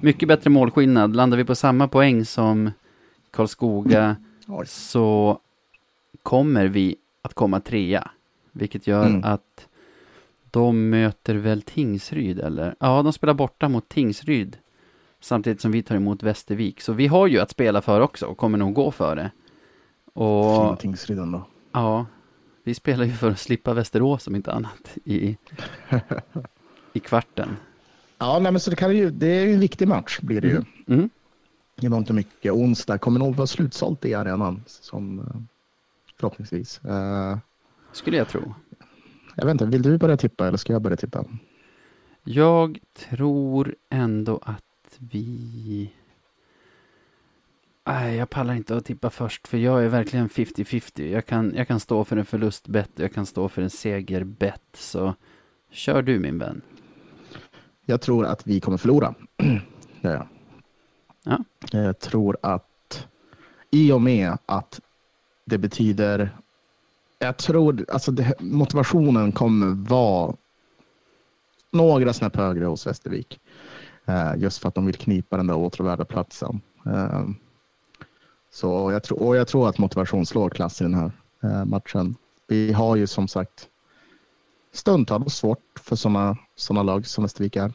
mycket 0.00 0.28
bättre 0.28 0.50
målskillnad. 0.50 1.16
Landar 1.16 1.36
vi 1.38 1.44
på 1.44 1.54
samma 1.54 1.88
poäng 1.88 2.24
som 2.24 2.70
Karlskoga 3.30 4.16
Oj. 4.50 4.66
så 4.66 5.38
kommer 6.22 6.66
vi 6.66 6.96
att 7.22 7.34
komma 7.34 7.60
trea. 7.60 8.10
Vilket 8.52 8.86
gör 8.86 9.06
Mm. 9.06 9.24
att 9.24 9.68
de 10.50 10.90
möter 10.90 11.34
väl 11.34 11.62
Tingsryd 11.62 12.40
eller? 12.40 12.74
Ja, 12.80 13.02
de 13.02 13.12
spelar 13.12 13.34
borta 13.34 13.68
mot 13.68 13.88
Tingsryd. 13.88 14.56
Samtidigt 15.20 15.60
som 15.60 15.72
vi 15.72 15.82
tar 15.82 15.96
emot 15.96 16.22
Västervik. 16.22 16.80
Så 16.80 16.92
vi 16.92 17.06
har 17.06 17.26
ju 17.26 17.40
att 17.40 17.50
spela 17.50 17.82
för 17.82 18.00
också 18.00 18.26
och 18.26 18.36
kommer 18.38 18.58
nog 18.58 18.74
gå 18.74 18.90
för 18.90 19.16
det. 19.16 19.30
Fina 20.14 20.26
Och 20.70 20.78
Tingsryden 20.80 21.32
då. 21.32 21.46
ja, 21.72 22.06
vi 22.64 22.74
spelar 22.74 23.04
ju 23.04 23.12
för 23.12 23.30
att 23.30 23.38
slippa 23.38 23.74
Västerås 23.74 24.26
om 24.26 24.34
inte 24.36 24.52
annat 24.52 24.96
i, 25.04 25.36
i 26.92 27.00
kvarten. 27.00 27.56
Ja, 28.18 28.38
nej, 28.38 28.52
men 28.52 28.60
så 28.60 28.70
det, 28.70 28.76
kan 28.76 28.96
ju, 28.96 29.10
det 29.10 29.26
är 29.26 29.46
ju 29.46 29.54
en 29.54 29.60
viktig 29.60 29.88
match 29.88 30.18
blir 30.20 30.40
det 30.40 30.48
ju. 30.48 30.62
Mm. 30.88 31.10
Det 31.80 31.88
var 31.88 31.98
inte 31.98 32.12
mycket. 32.12 32.52
Onsdag 32.52 32.98
kommer 32.98 33.18
nog 33.18 33.36
vara 33.36 33.46
slutsålt 33.46 34.04
i 34.04 34.14
arenan. 34.14 34.62
Som, 34.66 35.18
eh, 35.18 35.40
förhoppningsvis. 36.16 36.84
Eh, 36.84 37.38
Skulle 37.92 38.16
jag 38.16 38.28
tro. 38.28 38.54
jag 39.34 39.44
vet 39.44 39.52
inte, 39.52 39.66
vill 39.66 39.82
du 39.82 39.98
börja 39.98 40.16
tippa 40.16 40.46
eller 40.46 40.58
ska 40.58 40.72
jag 40.72 40.82
börja 40.82 40.96
tippa? 40.96 41.24
Jag 42.24 42.78
tror 42.98 43.74
ändå 43.90 44.38
att 44.42 44.64
vi... 44.98 45.92
Nej, 47.86 48.16
jag 48.16 48.30
pallar 48.30 48.54
inte 48.54 48.76
att 48.76 48.84
tippa 48.84 49.10
först, 49.10 49.48
för 49.48 49.58
jag 49.58 49.84
är 49.84 49.88
verkligen 49.88 50.28
50-50. 50.28 51.10
Jag 51.12 51.26
kan, 51.26 51.52
jag 51.56 51.68
kan 51.68 51.80
stå 51.80 52.04
för 52.04 52.16
en 52.16 52.24
förlustbett 52.24 52.90
jag 52.96 53.12
kan 53.14 53.26
stå 53.26 53.48
för 53.48 53.62
en 53.62 53.70
segerbett, 53.70 54.62
så 54.72 55.14
kör 55.70 56.02
du 56.02 56.18
min 56.18 56.38
vän. 56.38 56.60
Jag 57.84 58.00
tror 58.00 58.26
att 58.26 58.46
vi 58.46 58.60
kommer 58.60 58.78
förlora. 58.78 59.14
ja, 60.00 60.10
ja. 60.10 60.26
Ja. 61.22 61.44
Jag 61.70 61.98
tror 61.98 62.36
att 62.42 63.06
i 63.70 63.92
och 63.92 64.02
med 64.02 64.38
att 64.46 64.80
det 65.44 65.58
betyder... 65.58 66.36
Jag 67.18 67.36
tror 67.36 67.86
alltså 67.88 68.12
det, 68.12 68.40
motivationen 68.40 69.32
kommer 69.32 69.88
vara 69.88 70.34
några 71.70 72.12
snäpp 72.12 72.36
högre 72.36 72.64
hos 72.64 72.86
Västervik. 72.86 73.40
Eh, 74.04 74.32
just 74.36 74.58
för 74.58 74.68
att 74.68 74.74
de 74.74 74.86
vill 74.86 74.94
knipa 74.94 75.36
den 75.36 75.46
där 75.46 75.56
åtråvärda 75.56 76.04
platsen. 76.04 76.60
Eh, 76.86 77.24
så 78.50 78.92
jag 78.92 79.02
tror, 79.02 79.22
och 79.22 79.36
jag 79.36 79.48
tror 79.48 79.68
att 79.68 79.78
motivation 79.78 80.26
slår 80.26 80.50
klass 80.50 80.80
i 80.80 80.84
den 80.84 80.94
här 80.94 81.12
matchen. 81.64 82.16
Vi 82.46 82.72
har 82.72 82.96
ju 82.96 83.06
som 83.06 83.28
sagt 83.28 83.68
stundtals 84.72 85.34
svårt 85.34 85.80
för 85.80 85.96
sådana 85.96 86.38
såna 86.56 86.82
lag 86.82 87.06
som 87.06 87.24
Västervik 87.24 87.56
är. 87.56 87.72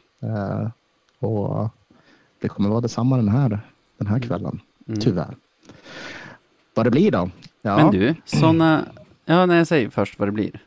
Och 1.18 1.70
det 2.40 2.48
kommer 2.48 2.68
vara 2.68 2.80
detsamma 2.80 3.16
den 3.16 3.28
här, 3.28 3.60
den 3.98 4.06
här 4.06 4.20
kvällen, 4.20 4.60
Mm. 4.88 5.00
tyvärr. 5.00 5.36
Vad 6.74 6.86
det 6.86 6.90
blir 6.90 7.10
då? 7.10 7.30
Ja, 7.62 7.76
Men 7.76 7.90
du, 7.90 8.14
sådana... 8.24 8.84
Ja, 9.24 9.46
nej, 9.46 9.56
jag 9.58 9.66
säger 9.66 9.90
först 9.90 10.18
vad 10.18 10.28
det 10.28 10.32
blir. 10.32 10.62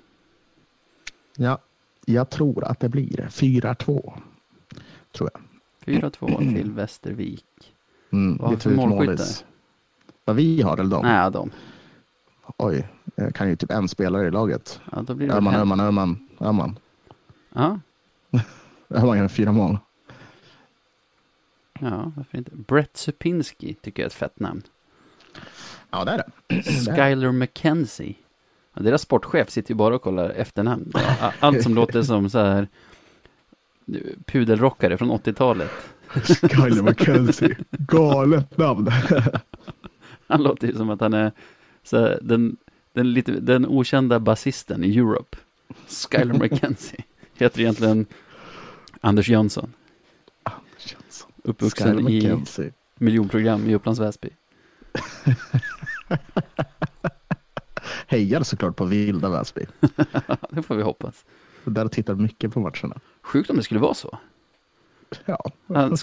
ja, 1.38 1.57
jag 2.05 2.30
tror 2.30 2.63
att 2.63 2.80
det 2.80 2.89
blir 2.89 3.28
4-2. 3.32 4.13
Tror 5.11 5.30
jag. 5.34 5.41
4-2 5.86 6.55
till 6.55 6.72
Västervik. 6.72 7.45
Mm, 8.11 8.38
Vad 8.38 8.47
har 8.49 8.55
vi 8.55 8.61
för 8.61 8.76
målis. 8.76 9.45
Vad 10.26 10.36
vi 10.36 10.61
har 10.61 10.78
eller 10.78 10.89
de? 10.89 11.05
Nej, 11.05 11.32
de. 11.32 11.51
Oj, 12.57 12.88
jag 13.15 13.36
kan 13.36 13.49
ju 13.49 13.55
typ 13.55 13.72
en 13.72 13.88
spelare 13.88 14.28
i 14.28 14.32
laget. 14.32 14.82
Ja, 14.91 15.01
då 15.01 15.13
blir 15.15 15.28
det 15.28 15.34
Öhman, 15.34 15.55
Öhman, 15.55 15.80
Öhman, 15.80 16.28
Öhman. 16.39 16.80
Ja, 17.53 17.80
Öhman 18.89 19.17
gör 19.17 19.28
fyra 19.28 19.51
mål. 19.51 19.78
Ja, 21.80 22.11
varför 22.15 22.38
inte? 22.38 22.51
Brett 22.53 22.97
Supinski 22.97 23.73
tycker 23.73 24.03
jag 24.03 24.05
är 24.05 24.09
ett 24.09 24.13
fett 24.13 24.39
namn. 24.39 24.61
Ja, 25.91 26.05
det 26.05 26.11
är 26.11 26.17
det. 26.17 26.63
Skyler 26.95 27.32
McKenzie. 27.32 28.15
Ja, 28.73 28.82
deras 28.82 29.01
sportchef 29.01 29.49
sitter 29.49 29.71
ju 29.71 29.75
bara 29.75 29.95
och 29.95 30.01
kollar 30.01 30.30
efternamn. 30.30 30.93
Allt 31.39 31.63
som 31.63 31.75
låter 31.75 32.01
som 32.01 32.30
så 32.30 32.39
här 32.39 32.67
pudelrockare 34.25 34.97
från 34.97 35.11
80-talet. 35.11 35.71
Skyler 36.41 36.82
McKenzie. 36.84 37.57
Galet 37.69 38.57
namn. 38.57 38.91
Han 40.27 40.43
låter 40.43 40.67
ju 40.67 40.75
som 40.75 40.89
att 40.89 41.01
han 41.01 41.13
är 41.13 41.32
så 41.84 41.97
här, 41.99 42.19
den, 42.21 42.57
den, 42.93 43.13
lite, 43.13 43.32
den 43.32 43.65
okända 43.65 44.19
basisten 44.19 44.84
i 44.84 44.97
Europe. 44.97 45.38
Skyler 45.88 46.34
McKenzie. 46.34 47.03
Heter 47.34 47.61
egentligen 47.61 48.05
Anders 49.01 49.30
Jönsson. 49.30 49.73
Uppvuxen 51.43 52.09
i 52.09 52.19
McKenzie. 52.21 52.71
miljonprogram 52.95 53.69
i 53.69 53.75
Upplands 53.75 53.99
Väsby. 53.99 54.29
Hejar 58.07 58.43
såklart 58.43 58.75
på 58.75 58.85
Vilda 58.85 59.29
Väsby. 59.29 59.65
det 60.49 60.61
får 60.61 60.75
vi 60.75 60.83
hoppas. 60.83 61.25
Där 61.63 61.87
tittar 61.87 62.15
mycket 62.15 62.53
på 62.53 62.59
matcherna. 62.59 62.99
Sjukt 63.21 63.49
om 63.49 63.55
det 63.57 63.63
skulle 63.63 63.79
vara 63.79 63.93
så. 63.93 64.17
Ja, 65.25 65.51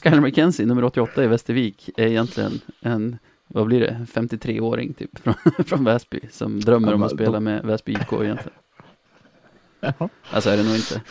Skyler 0.03 0.21
McKenzie, 0.21 0.67
nummer 0.67 0.85
88 0.85 1.25
i 1.25 1.27
Västervik, 1.27 1.91
är 1.97 2.07
egentligen 2.07 2.61
en, 2.81 3.19
vad 3.47 3.67
blir 3.67 3.81
det, 3.81 4.07
53-åring 4.13 4.93
typ 4.95 5.19
från, 5.23 5.35
från 5.67 5.85
Väsby 5.85 6.21
som 6.31 6.61
drömmer 6.61 6.89
Ja, 6.89 6.95
om 6.95 7.03
att 7.03 7.13
spela 7.13 7.41
med 7.41 7.65
Väsby 7.65 7.93
IK 7.93 8.13
egentligen. 8.13 8.59
Ja. 9.81 10.09
Alltså 10.31 10.51
är 10.51 10.57
det 10.57 10.63
nog 10.63 10.75
inte. 10.77 11.03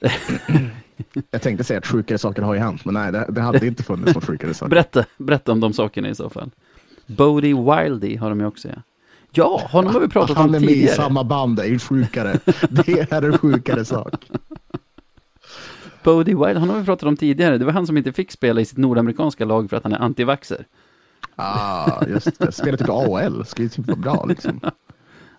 Jag 1.30 1.42
tänkte 1.42 1.64
säga 1.64 1.78
att 1.78 1.86
sjukare 1.86 2.18
saker 2.18 2.42
har 2.42 2.54
ju 2.54 2.60
hänt, 2.60 2.84
men 2.84 2.94
nej, 2.94 3.12
det, 3.12 3.26
det 3.28 3.40
hade 3.40 3.66
inte 3.66 3.82
funnits 3.82 4.14
något 4.14 4.24
sjukare 4.24 4.54
saker. 4.54 4.70
Berätta, 4.70 5.04
berätta 5.18 5.52
om 5.52 5.60
de 5.60 5.72
sakerna 5.72 6.08
i 6.08 6.14
så 6.14 6.30
fall. 6.30 6.50
Bodie 7.06 7.54
Wildy 7.54 8.16
har 8.16 8.28
de 8.30 8.40
ju 8.40 8.46
också 8.46 8.68
ja. 8.68 8.74
Ja, 9.32 9.66
honom 9.70 9.92
har 9.92 10.00
vi 10.00 10.08
pratat 10.08 10.36
Han 10.36 10.48
om 10.48 10.54
är 10.54 10.60
med 10.60 10.70
i 10.70 10.74
tidigare. 10.74 10.94
samma 10.94 11.24
band, 11.24 11.56
det 11.56 11.62
är 11.62 11.66
ju 11.66 11.78
sjukare. 11.78 12.38
Det 12.70 13.12
är 13.12 13.22
en 13.22 13.38
sjukare 13.38 13.84
sak. 13.84 14.30
Bodie 16.04 16.34
Wildy, 16.34 16.60
honom 16.60 16.70
har 16.70 16.78
vi 16.80 16.84
pratat 16.84 17.08
om 17.08 17.16
tidigare. 17.16 17.58
Det 17.58 17.64
var 17.64 17.72
han 17.72 17.86
som 17.86 17.96
inte 17.96 18.12
fick 18.12 18.30
spela 18.30 18.60
i 18.60 18.64
sitt 18.64 18.78
nordamerikanska 18.78 19.44
lag 19.44 19.70
för 19.70 19.76
att 19.76 19.82
han 19.82 19.92
är 19.92 19.98
antivaxer. 19.98 20.66
Ah, 21.36 22.04
just 22.06 22.38
det. 22.38 22.52
Spelar 22.52 22.78
typ 22.78 22.88
AHL, 22.88 23.44
ju 23.58 23.68
typ 23.68 23.86
vara 23.86 23.96
bra 23.96 24.24
liksom. 24.24 24.60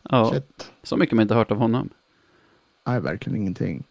Ja, 0.10 0.32
Shit. 0.34 0.72
så 0.84 0.98
mycket 0.98 1.16
man 1.16 1.22
inte 1.22 1.36
hört 1.36 1.52
av 1.52 1.58
honom. 1.58 1.90
Nej, 2.88 3.00
verkligen 3.00 3.38
ingenting. 3.38 3.84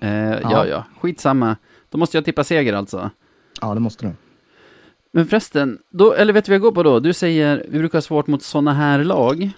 Eh, 0.00 0.10
ja, 0.42 0.66
ja, 0.66 0.84
skitsamma. 1.00 1.56
Då 1.90 1.98
måste 1.98 2.16
jag 2.16 2.24
tippa 2.24 2.44
seger 2.44 2.72
alltså. 2.72 3.10
Ja, 3.60 3.74
det 3.74 3.80
måste 3.80 4.06
du. 4.06 4.12
Men 5.10 5.26
förresten, 5.26 5.78
då, 5.90 6.12
eller 6.12 6.32
vet 6.32 6.44
du 6.44 6.50
vad 6.50 6.54
jag 6.54 6.62
går 6.62 6.72
på 6.72 6.82
då? 6.82 7.00
Du 7.00 7.12
säger, 7.12 7.66
vi 7.68 7.78
brukar 7.78 7.98
ha 7.98 8.02
svårt 8.02 8.26
mot 8.26 8.42
sådana 8.42 8.72
här 8.74 9.04
lag. 9.04 9.50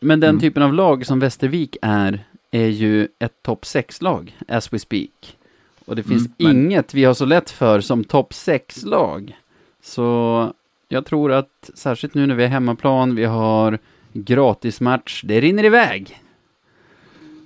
Men 0.00 0.20
den 0.20 0.30
Mm. 0.30 0.40
typen 0.40 0.62
av 0.62 0.74
lag 0.74 1.06
som 1.06 1.20
Västervik 1.20 1.76
är, 1.82 2.24
är 2.50 2.66
ju 2.66 3.08
ett 3.18 3.42
topp 3.42 3.64
6-lag, 3.64 4.38
as 4.48 4.72
we 4.72 4.78
speak. 4.78 5.36
Och 5.84 5.96
det 5.96 6.02
finns 6.02 6.26
Mm, 6.26 6.32
men- 6.38 6.66
inget 6.66 6.94
vi 6.94 7.04
har 7.04 7.14
så 7.14 7.24
lätt 7.24 7.50
för 7.50 7.80
som 7.80 8.04
topp 8.04 8.32
6-lag. 8.32 9.36
Så 9.82 10.52
jag 10.88 11.04
tror 11.06 11.32
att, 11.32 11.70
särskilt 11.74 12.14
nu 12.14 12.26
när 12.26 12.34
vi 12.34 12.44
är 12.44 12.48
hemmaplan, 12.48 13.14
vi 13.14 13.24
har 13.24 13.78
gratismatch, 14.12 15.22
det 15.24 15.40
rinner 15.40 15.64
iväg. 15.64 16.20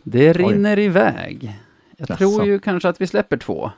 Det 0.03 0.33
rinner 0.33 0.79
iväg. 0.79 1.57
Jag 2.01 2.11
Jaså. 2.11 2.17
tror 2.19 2.45
ju 2.47 2.59
kanske 2.59 2.89
att 2.89 3.01
vi 3.01 3.07
släpper 3.07 3.37
två. 3.37 3.71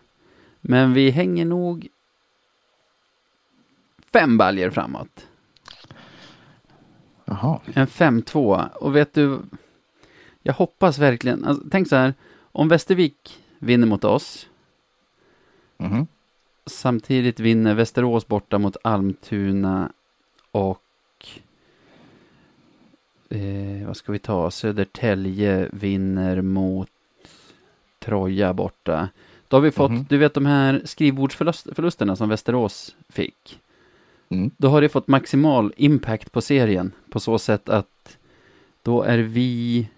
Men 0.60 0.92
vi 0.92 1.10
hänger 1.10 1.44
nog 1.44 1.88
fem 4.12 4.38
baljer 4.38 4.70
framåt. 4.70 5.26
Jaha. 7.24 7.60
En 7.74 7.86
5-2. 7.86 8.68
Och 8.74 8.96
vet 8.96 9.14
du, 9.14 9.38
jag 10.42 10.52
hoppas 10.54 10.98
verkligen, 10.98 11.44
alltså, 11.44 11.64
tänk 11.70 11.88
så 11.88 11.96
här, 11.96 12.14
om 12.52 12.68
Västervik 12.68 13.42
vinner 13.58 13.86
mot 13.86 14.04
oss, 14.04 14.46
Mhm. 15.76 16.06
samtidigt 16.66 17.40
vinner 17.40 17.74
Västerås 17.74 18.26
borta 18.26 18.58
mot 18.58 18.76
Almtuna 18.84 19.92
och 20.50 20.82
eh, 23.28 23.86
vad 23.86 23.96
ska 23.96 24.12
vi 24.12 24.18
ta, 24.18 24.50
Södertälje 24.50 25.68
vinner 25.72 26.42
mot 26.42 26.90
Troja 28.00 28.54
borta. 28.54 29.08
Då 29.48 29.56
har 29.56 29.62
vi 29.62 29.70
fått, 29.70 29.90
Mhm. 29.90 30.06
du 30.08 30.18
vet 30.18 30.34
de 30.34 30.46
här 30.46 30.82
skrivbordsförlusterna 30.84 32.16
som 32.16 32.28
Västerås 32.28 32.96
fick. 33.08 33.60
Mm. 34.28 34.50
Då 34.56 34.68
har 34.68 34.80
det 34.80 34.88
fått 34.88 35.08
maximal 35.08 35.72
impact 35.76 36.32
på 36.32 36.40
serien 36.40 36.92
på 37.10 37.20
så 37.20 37.38
sätt 37.38 37.68
att 37.68 38.18
då 38.82 39.02
är 39.02 39.18
vi 39.18 39.88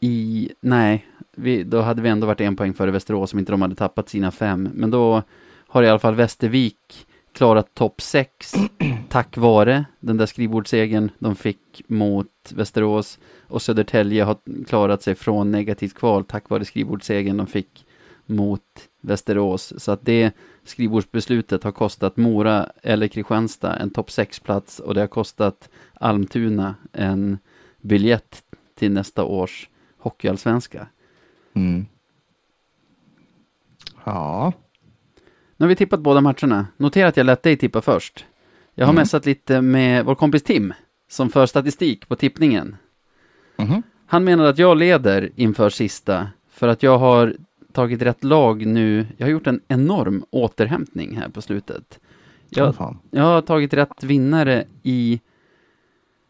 i, 0.00 0.50
nej, 0.60 1.06
vi, 1.32 1.62
då 1.62 1.80
hade 1.80 2.02
vi 2.02 2.08
ändå 2.08 2.26
varit 2.26 2.40
en 2.40 2.56
poäng 2.56 2.74
före 2.74 2.90
Västerås 2.90 3.32
om 3.32 3.38
inte 3.38 3.52
de 3.52 3.62
hade 3.62 3.74
tappat 3.74 4.08
sina 4.08 4.30
fem. 4.30 4.68
Men 4.74 4.90
då 4.90 5.22
har 5.68 5.82
i 5.82 5.88
alla 5.88 5.98
fall 5.98 6.14
Västervik 6.14 7.06
klarat 7.38 7.74
topp 7.74 8.00
6 8.00 8.54
tack 9.08 9.36
vare 9.36 9.84
den 10.00 10.16
där 10.16 10.26
skrivbordssegern 10.26 11.10
de 11.18 11.36
fick 11.36 11.82
mot 11.86 12.52
Västerås 12.54 13.18
och 13.46 13.62
Södertälje 13.62 14.24
har 14.24 14.64
klarat 14.66 15.02
sig 15.02 15.14
från 15.14 15.50
negativt 15.50 15.94
kval 15.94 16.24
tack 16.24 16.50
vare 16.50 16.64
skrivbordssegern 16.64 17.36
de 17.36 17.46
fick 17.46 17.86
mot 18.26 18.62
Västerås. 19.00 19.72
Så 19.76 19.92
att 19.92 20.04
det 20.04 20.32
skrivbordsbeslutet 20.64 21.64
har 21.64 21.72
kostat 21.72 22.16
Mora 22.16 22.70
eller 22.82 23.08
Kristianstad 23.08 23.76
en 23.76 23.90
topp 23.90 24.08
6-plats 24.08 24.78
och 24.78 24.94
det 24.94 25.00
har 25.00 25.08
kostat 25.08 25.68
Almtuna 25.94 26.74
en 26.92 27.38
biljett 27.80 28.42
till 28.74 28.92
nästa 28.92 29.24
års 29.24 29.68
hockeyallsvenska. 29.98 30.86
Mm. 31.54 31.86
Ja, 34.04 34.52
nu 35.60 35.64
har 35.64 35.68
vi 35.68 35.76
tippat 35.76 36.00
båda 36.00 36.20
matcherna. 36.20 36.66
Notera 36.76 37.08
att 37.08 37.16
jag 37.16 37.26
lät 37.26 37.42
dig 37.42 37.56
tippa 37.56 37.80
först. 37.80 38.24
Jag 38.74 38.86
har 38.86 38.92
Mm. 38.92 39.00
messat 39.02 39.26
lite 39.26 39.60
med 39.60 40.04
vår 40.04 40.14
kompis 40.14 40.42
Tim, 40.42 40.74
som 41.08 41.30
för 41.30 41.46
statistik 41.46 42.08
på 42.08 42.16
tippningen. 42.16 42.76
Mhm. 43.56 43.82
Han 44.06 44.24
menar 44.24 44.44
att 44.44 44.58
jag 44.58 44.76
leder 44.76 45.30
inför 45.36 45.70
sista, 45.70 46.28
för 46.50 46.68
att 46.68 46.82
jag 46.82 46.98
har 46.98 47.34
tagit 47.72 48.02
rätt 48.02 48.24
lag 48.24 48.66
nu. 48.66 49.06
Jag 49.16 49.26
har 49.26 49.30
gjort 49.30 49.46
en 49.46 49.60
enorm 49.68 50.24
återhämtning 50.30 51.16
här 51.16 51.28
på 51.28 51.42
slutet. 51.42 51.98
ja. 52.48 52.74
Jag, 52.78 52.96
jag 53.10 53.22
har 53.22 53.40
tagit 53.42 53.74
rätt 53.74 54.02
vinnare 54.04 54.64
i, 54.82 55.20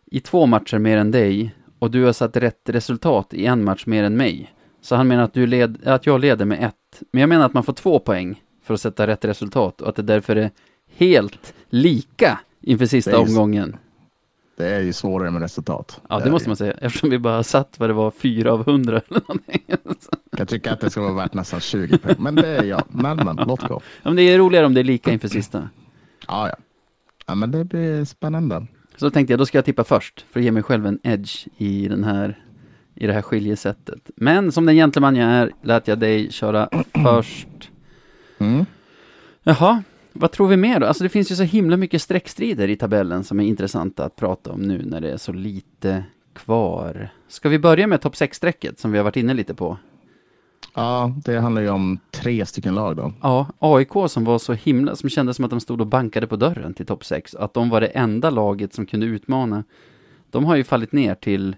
i 0.06 0.20
två 0.20 0.46
matcher 0.46 0.78
mer 0.78 0.96
än 0.98 1.10
dig, 1.10 1.54
och 1.78 1.90
du 1.90 2.04
har 2.04 2.12
satt 2.12 2.36
rätt 2.36 2.60
resultat 2.68 3.34
i 3.34 3.46
en 3.46 3.64
match 3.64 3.86
mer 3.86 4.04
än 4.04 4.16
mig. 4.16 4.54
Så 4.80 4.96
han 4.96 5.08
menar 5.08 5.22
att, 5.24 5.34
du 5.34 5.46
led, 5.46 5.78
att 5.88 6.06
jag 6.06 6.20
leder 6.20 6.44
med 6.44 6.62
ett. 6.64 7.02
Men 7.10 7.20
jag 7.20 7.28
menar 7.28 7.46
att 7.46 7.54
man 7.54 7.62
får 7.62 7.72
två 7.72 7.98
poäng 7.98 8.42
för 8.68 8.74
att 8.74 8.80
sätta 8.80 9.06
rätt 9.06 9.24
resultat 9.24 9.80
och 9.80 9.88
att 9.88 9.96
det 9.96 10.02
därför 10.02 10.36
är 10.36 10.50
helt 10.96 11.54
lika 11.68 12.40
inför 12.60 12.86
sista 12.86 13.10
Det 13.10 13.16
ju- 13.16 13.22
omgången. 13.22 13.76
Det 14.56 14.68
är 14.68 14.80
ju 14.80 14.92
svårare 14.92 15.30
med 15.30 15.42
resultat. 15.42 16.00
Ja, 16.08 16.18
det 16.18 16.24
är 16.24 16.30
måste 16.30 16.48
man 16.48 16.56
säga, 16.56 16.72
eftersom 16.72 17.10
vi 17.10 17.18
bara 17.18 17.42
satt 17.42 17.74
vad 17.78 17.88
det 17.88 17.92
var, 17.92 18.10
fyra 18.10 18.52
av 18.52 18.64
hundra 18.66 19.00
eller 19.08 19.20
någonting. 19.20 19.62
Jag 20.36 20.48
tycker 20.48 20.72
att 20.72 20.80
det 20.80 20.90
ska 20.90 21.00
vara 21.00 21.12
värt 21.12 21.34
nästan 21.34 21.60
20 21.60 21.98
poäng, 21.98 22.16
men 22.18 22.34
det 22.34 22.46
är 22.48 22.64
jag. 22.64 22.82
Men, 22.88 23.16
men, 23.16 23.36
låt 23.46 23.60
gå. 23.60 23.74
Ja, 24.02 24.08
men 24.10 24.16
det 24.16 24.22
är 24.22 24.38
roligare 24.38 24.66
om 24.66 24.74
det 24.74 24.80
är 24.80 24.84
lika 24.84 25.12
inför 25.12 25.28
sista. 25.28 25.68
Ja, 26.28 26.48
ja. 26.48 26.54
Ja, 27.26 27.34
men 27.34 27.50
det 27.50 27.64
blir 27.64 28.04
spännande. 28.04 28.66
Så 28.96 29.10
tänkte 29.10 29.32
jag, 29.32 29.38
då 29.38 29.46
ska 29.46 29.58
jag 29.58 29.64
tippa 29.64 29.84
först, 29.84 30.24
för 30.30 30.40
att 30.40 30.44
ge 30.44 30.52
mig 30.52 30.62
själv 30.62 30.86
en 30.86 30.98
edge 31.02 31.46
i, 31.56 31.88
den 31.88 32.04
här, 32.04 32.38
i 32.94 33.06
det 33.06 33.12
här 33.12 33.22
skiljesättet. 33.22 34.10
Men 34.16 34.52
som 34.52 34.66
den 34.66 34.74
gentleman 34.76 35.16
jag 35.16 35.30
är, 35.30 35.52
lät 35.62 35.88
jag 35.88 35.98
dig 35.98 36.32
köra 36.32 36.68
först. 37.04 37.48
Mm. 38.38 38.66
Jaha, 39.42 39.82
vad 40.12 40.32
tror 40.32 40.48
vi 40.48 40.56
mer 40.56 40.80
då? 40.80 40.86
Alltså 40.86 41.02
det 41.02 41.08
finns 41.08 41.32
ju 41.32 41.36
så 41.36 41.42
himla 41.42 41.76
mycket 41.76 42.02
streckstrider 42.02 42.68
i 42.68 42.76
tabellen 42.76 43.24
som 43.24 43.40
är 43.40 43.44
intressanta 43.44 44.04
att 44.04 44.16
prata 44.16 44.52
om 44.52 44.60
nu 44.60 44.82
när 44.84 45.00
det 45.00 45.10
är 45.10 45.16
så 45.16 45.32
lite 45.32 46.04
kvar. 46.32 47.08
Ska 47.28 47.48
vi 47.48 47.58
börja 47.58 47.86
med 47.86 48.00
topp 48.00 48.14
6-strecket 48.14 48.80
som 48.80 48.92
vi 48.92 48.98
har 48.98 49.04
varit 49.04 49.16
inne 49.16 49.34
lite 49.34 49.54
på? 49.54 49.76
Ja, 50.74 51.14
det 51.24 51.40
handlar 51.40 51.62
ju 51.62 51.68
om 51.68 51.98
tre 52.10 52.46
stycken 52.46 52.74
lag 52.74 52.96
då. 52.96 53.12
Ja, 53.22 53.46
AIK 53.58 53.92
som 54.08 54.24
var 54.24 54.38
så 54.38 54.52
himla, 54.52 54.96
som 54.96 55.10
kändes 55.10 55.36
som 55.36 55.44
att 55.44 55.50
de 55.50 55.60
stod 55.60 55.80
och 55.80 55.86
bankade 55.86 56.26
på 56.26 56.36
dörren 56.36 56.74
till 56.74 56.86
topp 56.86 57.04
6, 57.04 57.34
att 57.34 57.54
de 57.54 57.70
var 57.70 57.80
det 57.80 57.86
enda 57.86 58.30
laget 58.30 58.74
som 58.74 58.86
kunde 58.86 59.06
utmana. 59.06 59.64
De 60.30 60.44
har 60.44 60.56
ju 60.56 60.64
fallit 60.64 60.92
ner 60.92 61.14
till 61.14 61.56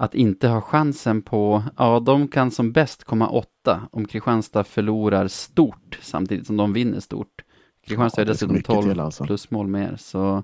att 0.00 0.14
inte 0.14 0.48
ha 0.48 0.60
chansen 0.60 1.22
på, 1.22 1.62
ja, 1.76 2.00
de 2.00 2.28
kan 2.28 2.50
som 2.50 2.72
bäst 2.72 3.04
komma 3.04 3.28
åtta 3.28 3.88
om 3.92 4.06
Kristianstad 4.06 4.64
förlorar 4.64 5.28
stort 5.28 5.98
samtidigt 6.02 6.46
som 6.46 6.56
de 6.56 6.72
vinner 6.72 7.00
stort. 7.00 7.44
Kristianstad 7.86 8.20
Ja, 8.20 8.24
är 8.24 8.26
dessutom 8.28 8.54
mycket 8.54 8.66
12 8.66 8.82
till, 8.82 9.00
alltså. 9.00 9.24
plus 9.24 9.50
mål 9.50 9.66
mer, 9.66 9.96
så 9.98 10.42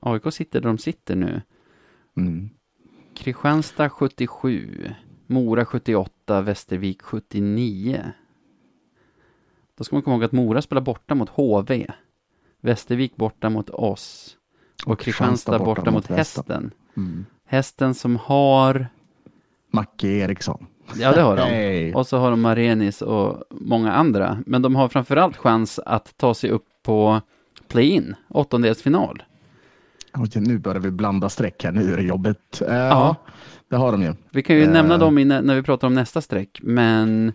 AIK 0.00 0.32
sitter 0.32 0.60
där 0.60 0.68
de 0.68 0.78
sitter 0.78 1.16
nu. 1.16 1.42
Mm. 2.16 2.50
Kristianstad 3.14 3.90
77, 3.90 4.90
Mora 5.26 5.64
78, 5.64 6.40
Västervik 6.40 7.02
79. 7.02 8.12
Då 9.74 9.84
ska 9.84 9.96
man 9.96 10.02
komma 10.02 10.16
ihåg 10.16 10.24
att 10.24 10.32
Mora 10.32 10.62
spelar 10.62 10.82
borta 10.82 11.14
mot 11.14 11.28
HV, 11.28 11.86
Västervik 12.60 13.16
borta 13.16 13.50
mot 13.50 13.70
oss 13.70 14.36
och, 14.86 15.00
Kristianstad 15.00 15.58
borta, 15.58 15.90
mot 15.90 16.10
Västern. 16.10 16.16
Hästen. 16.16 16.70
Mm. 16.96 17.26
Hästen 17.50 17.94
som 17.94 18.16
har, 18.16 18.86
Macke 19.72 20.08
Eriksson. 20.08 20.66
ja 21.00 21.12
det 21.12 21.20
har 21.22 21.36
de, 21.36 21.42
Hej. 21.48 21.94
och 21.94 22.06
så 22.06 22.18
har 22.18 22.30
de 22.30 22.40
Marenis 22.40 23.02
och 23.02 23.44
många 23.50 23.92
andra, 23.92 24.42
men 24.46 24.62
de 24.62 24.74
har 24.76 24.88
framförallt 24.88 25.36
chans 25.36 25.78
att 25.86 26.16
ta 26.16 26.34
sig 26.34 26.50
upp 26.50 26.66
på 26.82 27.20
play-in, 27.68 28.14
åttondelsfinal. 28.28 29.22
Oj, 30.14 30.30
nu 30.34 30.58
börjar 30.58 30.80
vi 30.80 30.90
blanda 30.90 31.28
streck 31.28 31.64
här, 31.64 31.72
nu 31.72 31.92
är 31.92 31.96
det 31.96 32.02
jobbigt. 32.02 32.62
Eh, 32.68 32.74
Ja. 32.74 33.16
det 33.68 33.76
har 33.76 33.92
de 33.92 34.02
ju. 34.02 34.14
Vi 34.30 34.42
kan 34.42 34.56
ju 34.56 34.62
Eh. 34.62 34.72
nämna 34.72 34.98
dem 34.98 35.14
när 35.14 35.54
vi 35.54 35.62
pratar 35.62 35.86
om 35.86 35.94
nästa 35.94 36.20
streck, 36.20 36.60
men 36.62 37.32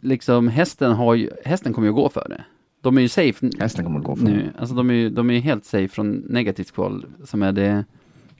liksom 0.00 0.48
hästen 0.48 0.92
har 0.92 1.14
ju, 1.14 1.30
hästen 1.44 1.72
kommer 1.72 1.88
ju 1.88 1.94
gå 1.94 2.08
för 2.08 2.26
det. 2.28 2.44
De 2.82 2.96
är 2.98 3.02
ju 3.02 3.08
safe 3.08 3.50
Hästen 3.58 3.84
kommer 3.84 3.98
att 3.98 4.04
gå 4.06 4.16
för 4.16 4.24
nu, 4.24 4.52
alltså 4.58 4.74
de 4.74 4.90
är 4.90 4.94
ju 4.94 5.10
de 5.10 5.30
är 5.30 5.40
helt 5.40 5.64
safe 5.64 5.88
från 5.88 6.12
negativt 6.12 6.72
kval, 6.72 7.06
som 7.24 7.42
är 7.42 7.52
det 7.52 7.84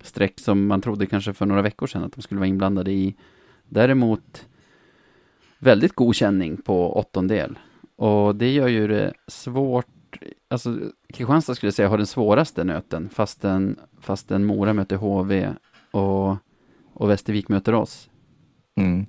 streck 0.07 0.41
som 0.41 0.67
man 0.67 0.81
trodde 0.81 1.07
kanske 1.07 1.33
för 1.35 1.47
några 1.47 1.63
veckor 1.63 1.87
sedan 1.87 2.05
att 2.05 2.13
de 2.13 2.23
skulle 2.23 2.39
vara 2.39 2.49
inblandade 2.49 2.93
i. 2.93 3.15
Däremot 3.69 4.47
väldigt 5.59 5.95
god 5.95 6.15
känning 6.15 6.57
på 6.57 6.99
åttondel. 6.99 7.59
Och 7.97 8.37
det 8.37 8.53
gör 8.53 8.69
ju 8.69 8.89
det 8.89 9.15
svårt, 9.27 9.87
alltså 10.49 10.79
Kristianstad 11.15 11.55
skulle 11.55 11.69
jag 11.69 11.75
säga 11.75 11.89
har 11.89 11.97
den 11.97 12.07
svåraste 12.07 12.65
nöten, 12.65 13.09
fastän, 13.09 13.77
fastän 14.01 14.45
Mora 14.45 14.73
möter 14.73 14.97
HV 14.97 15.55
och, 15.91 16.37
och 16.93 17.11
Västervik 17.11 17.49
möter 17.49 17.75
oss. 17.75 18.11
Mm. 18.77 19.07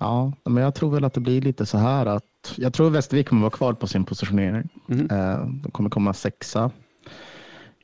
Ja, 0.00 0.32
men 0.44 0.62
jag 0.62 0.74
tror 0.74 0.90
väl 0.90 1.04
att 1.04 1.14
det 1.14 1.20
blir 1.20 1.40
lite 1.40 1.66
så 1.66 1.78
här 1.78 2.06
att 2.06 2.54
jag 2.56 2.72
tror 2.72 2.90
Västervik 2.90 3.28
kommer 3.28 3.42
vara 3.42 3.50
kvar 3.50 3.72
på 3.72 3.86
sin 3.86 4.04
positionering. 4.04 4.68
Eh, 4.88 5.46
De 5.62 5.70
kommer 5.72 5.90
komma 5.90 6.14
sexa. 6.14 6.70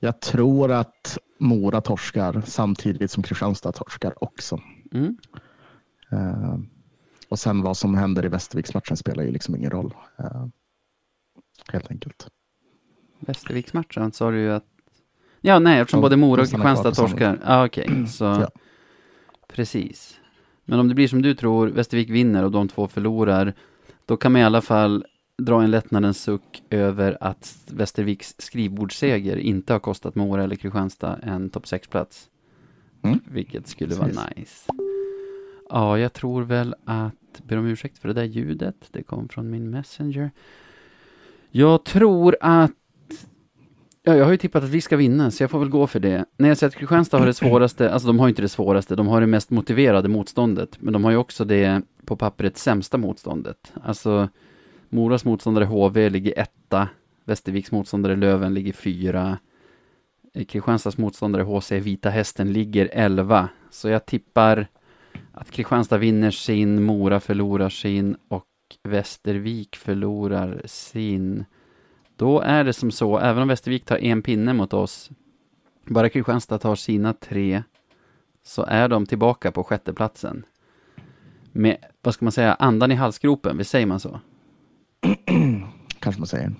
Jag 0.04 0.20
tror 0.20 0.72
att 0.72 1.18
Mora 1.38 1.80
torskar 1.80 2.42
samtidigt 2.46 3.10
som 3.10 3.22
Kristianstad 3.22 3.72
torskar 3.72 4.24
också. 4.24 4.60
Mm. 4.92 5.16
Eh, 6.12 6.58
Och 7.28 7.38
sen 7.38 7.62
vad 7.62 7.76
som 7.76 7.94
händer 7.94 8.24
i 8.24 8.28
Västerviksmatchen 8.28 8.96
spelar 8.96 9.22
ju 9.22 9.30
liksom 9.30 9.56
ingen 9.56 9.70
roll. 9.70 9.94
Eh, 10.18 10.46
Helt 11.72 11.90
enkelt. 11.90 12.28
Västerviksmatchen 13.20 14.12
sa 14.12 14.30
du 14.30 14.38
ju 14.40 14.52
att... 14.52 14.64
Ja, 15.40 15.58
nej, 15.58 15.80
eftersom 15.80 15.98
Ja, 15.98 16.02
både 16.02 16.16
Mora 16.16 16.42
och 16.42 16.48
Kristianstad 16.48 16.92
torskar. 16.92 17.38
Ja, 17.46 17.66
okej, 17.66 18.06
så... 18.06 18.24
Ja. 18.24 18.48
Precis. 19.48 20.20
Men 20.64 20.80
om 20.80 20.88
det 20.88 20.94
blir 20.94 21.08
som 21.08 21.22
du 21.22 21.34
tror, 21.34 21.66
Västervik 21.68 22.10
vinner 22.10 22.44
och 22.44 22.50
de 22.50 22.68
två 22.68 22.88
förlorar, 22.88 23.54
då 24.06 24.16
kan 24.16 24.32
man 24.32 24.40
i 24.40 24.44
alla 24.44 24.62
fall 24.62 25.04
dra 25.42 25.62
en 25.62 25.70
lättnadens 25.70 26.22
suck 26.22 26.62
över 26.70 27.18
att 27.20 27.58
Västerviks 27.70 28.34
skrivbordsseger 28.38 29.36
inte 29.36 29.72
har 29.72 29.80
kostat 29.80 30.14
Mora 30.14 30.44
eller 30.44 30.56
Kristianstad 30.56 31.18
en 31.22 31.50
topp 31.50 31.64
6-plats. 31.64 32.28
Mm. 33.02 33.20
Vilket 33.24 33.68
skulle 33.68 33.96
Precis. 33.96 34.16
vara 34.16 34.28
nice. 34.36 34.72
Ja, 35.68 35.98
jag 35.98 36.12
tror 36.12 36.42
väl 36.42 36.74
att, 36.84 37.42
ber 37.42 37.58
om 37.58 37.66
ursäkt 37.66 37.98
för 37.98 38.08
det 38.08 38.14
där 38.14 38.24
ljudet, 38.24 38.76
det 38.90 39.02
kom 39.02 39.28
från 39.28 39.50
min 39.50 39.70
messenger. 39.70 40.30
Jag 41.50 41.84
tror 41.84 42.36
att 42.40 42.72
Ja, 44.06 44.16
jag 44.16 44.24
har 44.24 44.32
ju 44.32 44.36
tippat 44.36 44.64
att 44.64 44.70
vi 44.70 44.80
ska 44.80 44.96
vinna, 44.96 45.30
så 45.30 45.42
jag 45.42 45.50
får 45.50 45.58
väl 45.58 45.68
gå 45.68 45.86
för 45.86 46.00
det. 46.00 46.24
När 46.36 46.48
jag 46.48 46.58
säger 46.58 46.68
att 46.68 46.76
Kristianstad 46.76 47.18
har 47.18 47.26
det 47.26 47.34
svåraste, 47.34 47.90
alltså 47.90 48.06
de 48.06 48.18
har 48.18 48.28
inte 48.28 48.42
det 48.42 48.48
svåraste, 48.48 48.96
de 48.96 49.08
har 49.08 49.20
det 49.20 49.26
mest 49.26 49.50
motiverade 49.50 50.08
motståndet, 50.08 50.76
men 50.80 50.92
de 50.92 51.04
har 51.04 51.10
ju 51.10 51.16
också 51.16 51.44
det 51.44 51.82
på 52.04 52.16
pappret 52.16 52.58
sämsta 52.58 52.98
motståndet. 52.98 53.72
Alltså, 53.82 54.28
Moras 54.94 55.24
motståndare 55.24 55.64
HV 55.64 56.10
ligger 56.10 56.38
etta, 56.38 56.88
Västerviks 57.24 57.72
motståndare 57.72 58.16
Löven 58.16 58.54
ligger 58.54 58.72
fyra, 58.72 59.38
eh, 60.34 60.44
Kristianstads 60.44 60.98
motståndare 60.98 61.42
HC 61.42 61.72
Vita 61.72 62.10
Hästen 62.10 62.52
ligger 62.52 62.90
elva, 62.92 63.48
så 63.70 63.88
jag 63.88 64.06
tippar 64.06 64.66
att 65.32 65.50
Kristianstad 65.50 65.98
vinner 65.98 66.30
sin, 66.30 66.82
Mora 66.82 67.20
förlorar 67.20 67.68
sin 67.68 68.16
och 68.28 68.46
Västervik 68.82 69.76
förlorar 69.76 70.62
sin. 70.64 71.44
Då 72.16 72.40
är 72.40 72.64
det 72.64 72.72
som 72.72 72.90
så, 72.90 73.18
även 73.18 73.42
om 73.42 73.48
Västervik 73.48 73.84
tar 73.84 73.98
en 73.98 74.22
pinne 74.22 74.52
mot 74.52 74.74
oss, 74.74 75.10
bara 75.86 76.08
Kristianstad 76.08 76.58
tar 76.58 76.74
sina 76.74 77.12
tre, 77.12 77.62
så 78.42 78.64
är 78.68 78.88
de 78.88 79.06
tillbaka 79.06 79.52
på 79.52 79.64
sjätteplatsen. 79.64 80.46
Med, 81.52 81.76
vad 82.02 82.14
ska 82.14 82.24
man 82.24 82.32
säga, 82.32 82.54
andan 82.54 82.92
i 82.92 82.94
halsgropen, 82.94 83.58
visst 83.58 83.70
säger 83.70 83.86
man 83.86 84.00
så? 84.00 84.20
Kanske 85.98 86.20
man 86.20 86.26
säger. 86.26 86.52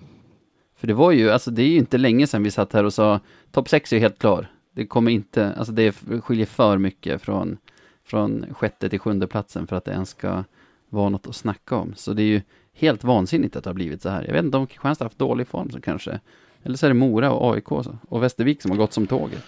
För 0.77 0.87
det 0.87 0.95
var 0.95 1.13
ju, 1.13 1.31
alltså 1.31 1.51
det 1.51 1.63
är 1.63 1.69
ju 1.69 1.79
inte 1.79 1.99
länge 1.99 2.27
sedan 2.27 2.43
vi 2.43 2.51
satt 2.51 2.73
här 2.73 2.85
och 2.85 2.95
sa, 2.95 3.21
topp 3.51 3.69
6 3.69 3.93
är 3.93 3.97
ju 3.97 4.01
helt 4.01 4.19
klar. 4.19 4.51
Det 4.73 4.87
kommer 4.87 5.11
inte, 5.11 5.55
alltså 5.55 5.73
det 5.73 5.93
skiljer 6.23 6.47
för 6.47 6.79
mycket 6.79 7.23
från, 7.23 7.57
från 8.05 8.47
sjätte 8.55 8.89
till 8.89 8.99
sjunde 8.99 9.27
platsen 9.27 9.67
för 9.67 9.77
att 9.77 9.85
det 9.85 9.93
ens 9.93 10.09
ska 10.09 10.45
vara 10.89 11.09
något 11.09 11.27
att 11.27 11.37
snacka 11.37 11.77
om. 11.77 11.93
Så 11.97 12.13
det 12.13 12.23
är 12.23 12.27
ju 12.27 12.43
helt 12.73 13.05
vansinnigt 13.05 13.57
att 13.57 13.65
det 13.65 13.71
har 13.71 13.75
blivit 13.75 14.03
så 14.03 14.09
här. 14.09 14.25
Jag 14.25 14.33
vet 14.33 14.45
inte 14.45 14.57
om 14.57 14.67
Kristianstad 14.67 15.05
har 15.05 15.09
haft 15.09 15.19
dålig 15.19 15.49
form 15.49 15.71
så 15.71 15.81
kanske. 15.81 16.21
Eller 16.63 16.77
så 16.77 16.87
är 16.87 16.91
det 16.91 16.95
Mora 16.95 17.33
och 17.33 17.55
AIK 17.55 17.69
så, 17.69 17.99
och 18.09 18.23
Västervik 18.23 18.63
som 18.63 18.71
har 18.71 18.79
gått 18.79 18.93
som 18.93 19.07
tåget. 19.07 19.43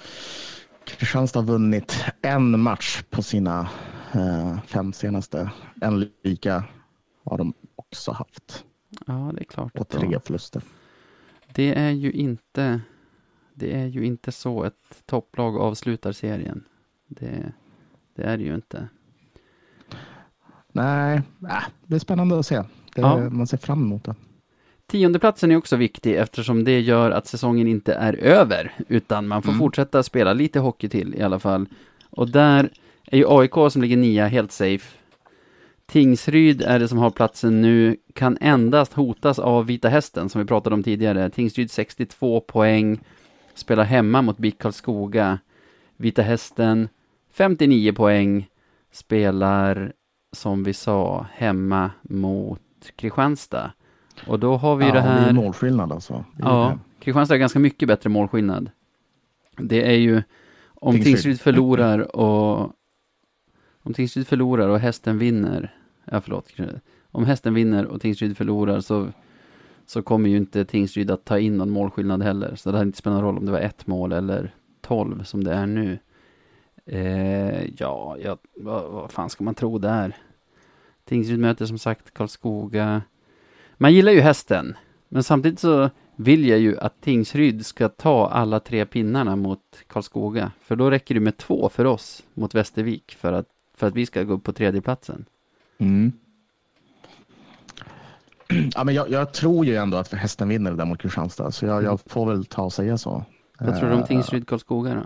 Kristianstad 0.84 1.40
har 1.40 1.46
vunnit 1.46 2.04
en 2.22 2.60
match 2.60 3.02
på 3.10 3.22
sina 3.22 3.68
eh, 4.12 4.58
fem 4.66 4.92
senaste. 4.92 5.50
En 5.80 6.10
lika 6.24 6.64
har 7.24 7.38
de 7.38 7.54
också 7.76 8.12
haft. 8.12 8.64
Ja, 9.06 9.30
det 9.34 9.40
är 9.40 9.44
klart. 9.44 9.78
Och 9.78 9.88
tre 9.88 10.18
förluster. 10.24 10.62
Det 11.52 11.74
är 11.78 11.90
ju 11.90 12.12
inte 12.12 12.80
Det 13.54 13.74
är 13.74 13.86
ju 13.86 14.04
inte 14.06 14.32
så 14.32 14.64
ett 14.64 15.02
topplag 15.06 15.56
avslutar 15.56 16.12
serien. 16.12 16.64
Det, 17.06 17.52
det 18.14 18.22
är 18.22 18.36
det 18.36 18.44
ju 18.44 18.54
inte. 18.54 18.88
Nej, 20.72 21.22
äh, 21.42 21.62
det 21.86 21.94
är 21.94 21.98
spännande 21.98 22.38
att 22.38 22.46
se. 22.46 22.56
Det, 22.94 23.00
Ja. 23.00 23.30
Man 23.30 23.46
ser 23.46 23.56
fram 23.56 23.82
emot 23.82 24.04
det. 24.04 24.14
Tiondeplatsen 24.86 25.50
är 25.52 25.56
också 25.56 25.76
viktig 25.76 26.14
eftersom 26.16 26.64
det 26.64 26.80
gör 26.80 27.10
att 27.10 27.26
säsongen 27.26 27.66
inte 27.66 27.94
är 27.94 28.12
över, 28.14 28.72
utan 28.88 29.28
man 29.28 29.42
får 29.42 29.50
Mm. 29.52 29.58
fortsätta 29.58 30.02
spela 30.02 30.32
lite 30.32 30.58
hockey 30.60 30.88
till 30.88 31.14
i 31.14 31.22
alla 31.22 31.38
fall. 31.38 31.66
Och 32.10 32.30
där 32.30 32.70
är 33.04 33.16
ju 33.18 33.24
AIK 33.28 33.54
som 33.72 33.82
ligger 33.82 33.96
nia 33.96 34.26
helt 34.26 34.52
safe. 34.52 34.96
Tingsryd 35.86 36.62
är 36.62 36.78
det 36.78 36.88
som 36.88 36.98
har 36.98 37.10
platsen 37.10 37.62
nu, 37.62 37.96
kan 38.14 38.38
endast 38.40 38.92
hotas 38.92 39.38
av 39.38 39.66
Vita 39.66 39.88
Hästen 39.88 40.28
som 40.28 40.40
vi 40.40 40.46
pratade 40.46 40.74
om 40.74 40.82
tidigare. 40.82 41.30
Tingsryd 41.30 41.70
62 41.70 42.40
poäng, 42.40 43.00
spelar 43.54 43.84
hemma 43.84 44.22
mot 44.22 44.38
BIK 44.38 44.58
Karlskoga. 44.58 45.38
Vita 45.96 46.22
Hästen 46.22 46.88
59 47.32 47.92
poäng, 47.92 48.48
spelar 48.92 49.92
som 50.32 50.64
vi 50.64 50.72
sa 50.72 51.26
hemma 51.32 51.90
mot 52.02 52.60
Kristianstad. 52.96 53.72
Och 54.26 54.38
då 54.40 54.56
har 54.56 54.76
vi 54.76 54.84
ja, 54.86 54.92
det 54.92 55.00
Det 55.00 55.06
är 55.06 55.20
här... 55.20 55.32
målskillnad 55.32 55.92
alltså. 55.92 56.24
Det 56.36 56.42
är 56.42 56.46
Ja, 56.48 56.78
det. 56.98 57.04
Kristianstad 57.04 57.34
har 57.34 57.38
ganska 57.38 57.58
mycket 57.58 57.88
bättre 57.88 58.10
målskillnad. 58.10 58.70
Det 59.58 59.86
är 59.86 59.96
ju 59.96 60.22
om. 60.74 61.00
Tingsryd 61.00 61.40
förlorar 61.40 62.16
och 62.16 62.72
om 63.86 63.94
Tingsryd 63.94 64.26
förlorar 64.26 64.68
och 64.68 64.78
hästen 64.78 65.18
vinner, 65.18 65.74
ja 66.04 66.20
förlåt, 66.20 66.52
om 67.10 67.24
hästen 67.24 67.54
vinner 67.54 67.86
och 67.86 68.00
Tingsryd 68.00 68.36
förlorar 68.36 68.80
så 68.80 69.08
så 69.86 70.02
kommer 70.02 70.28
ju 70.28 70.36
inte 70.36 70.64
Tingsryd 70.64 71.10
att 71.10 71.24
ta 71.24 71.38
in 71.38 71.56
någon 71.56 71.70
målskillnad 71.70 72.22
heller. 72.22 72.54
Så 72.56 72.70
det 72.70 72.76
hade 72.76 72.88
inte 72.88 72.98
spelat 72.98 73.16
någon 73.16 73.24
roll 73.24 73.38
om 73.38 73.46
det 73.46 73.52
var 73.52 73.60
ett 73.60 73.86
mål 73.86 74.12
eller 74.12 74.54
tolv 74.80 75.24
som 75.24 75.44
det 75.44 75.52
är 75.52 75.66
nu. 75.66 75.98
Eh, 76.86 77.64
ja, 77.78 78.16
ja 78.22 78.38
vad, 78.54 78.90
vad 78.90 79.12
fan 79.12 79.30
ska 79.30 79.44
man 79.44 79.54
tro 79.54 79.78
där? 79.78 80.16
Tingsryd 81.04 81.38
möter 81.38 81.66
som 81.66 81.78
sagt 81.78 82.14
Karlskoga. 82.14 83.02
Man 83.76 83.94
gillar 83.94 84.12
ju 84.12 84.20
hästen, 84.20 84.76
men 85.08 85.22
samtidigt 85.22 85.60
så 85.60 85.90
vill 86.16 86.48
jag 86.48 86.58
ju 86.58 86.78
att 86.78 87.00
Tingsryd 87.00 87.66
ska 87.66 87.88
ta 87.88 88.28
alla 88.28 88.60
tre 88.60 88.86
pinnarna 88.86 89.36
mot 89.36 89.60
Karlskoga. 89.86 90.52
För 90.60 90.76
då 90.76 90.90
räcker 90.90 91.14
det 91.14 91.20
med 91.20 91.36
två 91.36 91.68
för 91.68 91.84
oss 91.84 92.22
mot 92.34 92.54
Västervik 92.54 93.16
för 93.18 93.32
att, 93.32 93.48
för 93.76 93.86
att 93.86 93.94
vi 93.94 94.06
ska 94.06 94.22
gå 94.22 94.34
upp 94.34 94.44
på 94.44 94.52
tredjeplatsen. 94.52 95.24
Mm. 95.78 96.12
Ja, 98.74 98.84
men 98.84 98.94
jag, 98.94 99.10
jag 99.10 99.32
tror 99.32 99.66
ju 99.66 99.76
ändå 99.76 99.96
att 99.96 100.12
hästen 100.12 100.48
vinner 100.48 100.70
det 100.70 100.76
där 100.76 100.84
mot 100.84 101.02
Kristianstad, 101.02 101.50
så 101.50 101.66
jag, 101.66 101.82
jag 101.82 102.00
får 102.06 102.26
väl 102.26 102.44
ta 102.44 102.62
och 102.62 102.72
säga 102.72 102.98
så. 102.98 103.24
Vad 103.58 103.78
tror 103.78 103.88
du 103.88 103.94
om 103.94 104.00
Eh, 104.00 104.06
Tingsryd-Karlskoga 104.06 104.94
då? 104.94 105.02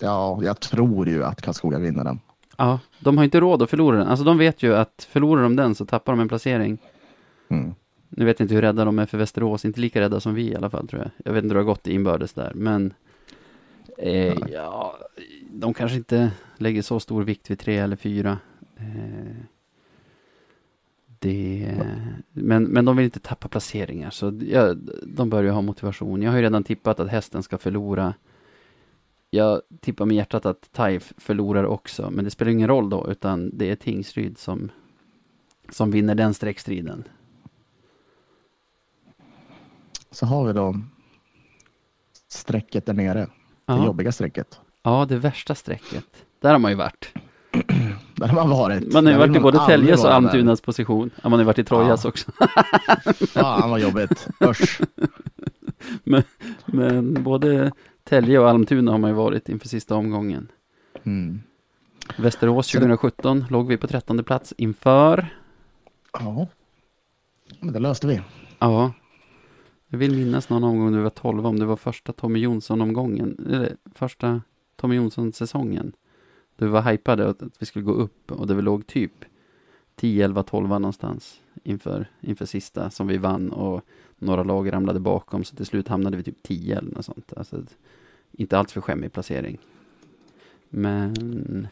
Ja, 0.00 0.40
jag 0.42 0.60
tror 0.60 1.08
ju 1.08 1.24
att 1.24 1.42
Karlskoga 1.42 1.78
vinner 1.78 2.04
den. 2.04 2.20
Ja, 2.56 2.80
de 3.00 3.16
har 3.16 3.24
inte 3.24 3.40
råd 3.40 3.62
att 3.62 3.70
förlora 3.70 3.98
den. 3.98 4.08
Alltså 4.08 4.24
de 4.24 4.38
vet 4.38 4.62
ju 4.62 4.74
att 4.74 5.08
förlorar 5.10 5.42
de 5.42 5.56
den 5.56 5.74
så 5.74 5.86
tappar 5.86 6.12
de 6.12 6.20
en 6.20 6.28
placering. 6.28 6.78
Mm. 7.48 7.74
Nu 8.08 8.24
vet 8.24 8.40
jag 8.40 8.44
inte 8.44 8.54
hur 8.54 8.62
rädda 8.62 8.84
de 8.84 8.98
är 8.98 9.06
för 9.06 9.18
Västerås, 9.18 9.64
inte 9.64 9.80
lika 9.80 10.00
rädda 10.00 10.20
som 10.20 10.34
vi 10.34 10.50
i 10.50 10.56
alla 10.56 10.70
fall 10.70 10.88
tror 10.88 11.02
jag. 11.02 11.10
Jag 11.24 11.32
vet 11.32 11.44
inte 11.44 11.52
hur 11.54 11.60
det 11.60 11.66
har 11.66 11.74
gått 11.74 11.86
i 11.86 11.92
inbördes 11.92 12.32
där, 12.32 12.52
men 12.54 12.94
eh, 13.98 14.34
ja, 14.52 14.98
de 15.60 15.74
kanske 15.74 15.96
inte 15.96 16.32
lägger 16.56 16.82
så 16.82 17.00
stor 17.00 17.22
vikt 17.24 17.50
vid 17.50 17.58
tre 17.58 17.76
eller 17.76 17.96
fyra. 17.96 18.38
Eh, 18.76 19.36
det, 21.18 21.74
men, 22.32 22.64
men 22.64 22.84
de 22.84 22.96
vill 22.96 23.04
inte 23.04 23.20
tappa 23.20 23.48
placeringar, 23.48 24.10
så 24.10 24.40
ja, 24.42 24.74
de 25.02 25.30
bör 25.30 25.42
ju 25.42 25.50
ha 25.50 25.60
motivation. 25.62 26.22
Jag 26.22 26.30
har 26.30 26.36
ju 26.36 26.42
redan 26.42 26.64
tippat 26.64 27.00
att 27.00 27.08
hästen 27.08 27.42
ska 27.42 27.58
förlora. 27.58 28.14
Jag 29.30 29.62
tippar 29.80 30.06
med 30.06 30.16
hjärtat 30.16 30.46
att 30.46 30.72
Taif 30.72 31.12
förlorar 31.16 31.64
också, 31.64 32.10
men 32.10 32.24
det 32.24 32.30
spelar 32.30 32.52
ingen 32.52 32.68
roll 32.68 32.90
då, 32.90 33.06
utan 33.10 33.50
det 33.58 33.70
är 33.70 33.76
Tingsryd 33.76 34.38
som, 34.38 34.70
som 35.70 35.90
vinner 35.90 36.14
den 36.14 36.34
streckstriden. 36.34 37.04
Så 40.10 40.26
har 40.26 40.46
vi 40.46 40.52
då 40.52 40.80
strecket 42.28 42.86
där 42.86 42.94
nere. 42.94 43.20
Det 43.20 43.28
Ja. 43.66 43.86
jobbiga 43.86 44.12
strecket. 44.12 44.60
Ja, 44.88 45.06
det 45.08 45.16
värsta 45.18 45.54
strecket. 45.54 46.04
Där 46.40 46.52
har 46.52 46.58
man 46.58 46.70
ju 46.70 46.76
varit. 46.76 47.12
Där 48.14 48.26
har 48.28 48.34
man 48.34 48.48
varit. 48.50 48.92
Man 48.92 49.06
har 49.06 49.12
ju 49.12 49.18
varit 49.18 49.36
i 49.36 49.40
både 49.40 49.66
Täljes 49.66 50.04
och. 50.04 50.14
Almtunas 50.14 50.60
position. 50.60 51.10
Ja, 51.14 51.20
man 51.28 51.32
har 51.32 51.38
ju 51.38 51.44
varit 51.44 51.58
i 51.58 51.64
Trojas 51.64 52.04
Ja. 52.04 52.08
också. 52.08 52.32
Fan 53.26 53.70
vad 53.70 53.80
jobbigt. 53.80 54.28
Usch. 54.44 54.80
Men 56.66 57.22
både 57.22 57.72
Tälje 58.04 58.38
och 58.38 58.48
Almtuna 58.48 58.90
har 58.90 58.98
man 58.98 59.10
ju 59.10 59.16
varit 59.16 59.48
inför 59.48 59.68
sista 59.68 59.94
omgången. 59.94 60.48
Mm. 61.04 61.40
Västerås 62.18 62.66
Så 62.66 62.76
det- 62.78 62.80
2017 62.80 63.44
låg 63.50 63.68
vi 63.68 63.76
på 63.76 63.86
trettonde 63.86 64.22
plats 64.22 64.54
inför. 64.56 65.28
Ja. 66.12 66.46
Men 67.60 67.72
det 67.72 67.78
löste 67.78 68.06
vi. 68.06 68.20
Ja. 68.58 68.92
Jag 69.88 69.98
vill 69.98 70.16
minnas 70.16 70.48
någon 70.48 70.64
omgång 70.64 70.92
du 70.92 71.00
var 71.00 71.10
12 71.10 71.46
om 71.46 71.58
det 71.58 71.64
var 71.66 71.76
första 71.76 72.12
Tommy 72.12 72.38
Jonsson-omgången. 72.38 73.36
Eller 73.46 73.76
första 73.94 74.40
Tommy 74.80 74.96
Jonsson-säsongen. 74.96 75.92
Då 76.56 76.66
vi 76.66 76.72
var 76.72 76.82
hypade 76.82 77.28
att 77.28 77.42
vi 77.58 77.66
skulle 77.66 77.84
gå 77.84 77.92
upp 77.92 78.32
och 78.32 78.46
det 78.46 78.54
vi 78.54 78.62
låg 78.62 78.86
typ 78.86 79.24
10, 79.96 80.24
11, 80.24 80.42
12 80.42 80.68
någonstans 80.68 81.40
inför, 81.62 82.06
inför 82.20 82.46
sista 82.46 82.90
som 82.90 83.06
vi 83.06 83.18
vann 83.18 83.50
och 83.50 83.84
några 84.18 84.42
lag 84.42 84.72
ramlade 84.72 85.00
bakom 85.00 85.44
så 85.44 85.56
till 85.56 85.66
slut 85.66 85.88
hamnade 85.88 86.16
vi 86.16 86.22
typ 86.22 86.42
10 86.42 86.78
eller 86.78 86.90
något 86.90 87.04
sånt. 87.04 87.32
Alltså, 87.36 87.62
inte 88.32 88.58
alls 88.58 88.72
för 88.72 88.80
skämmig 88.80 89.12
placering. 89.12 89.58
Men 90.68 91.68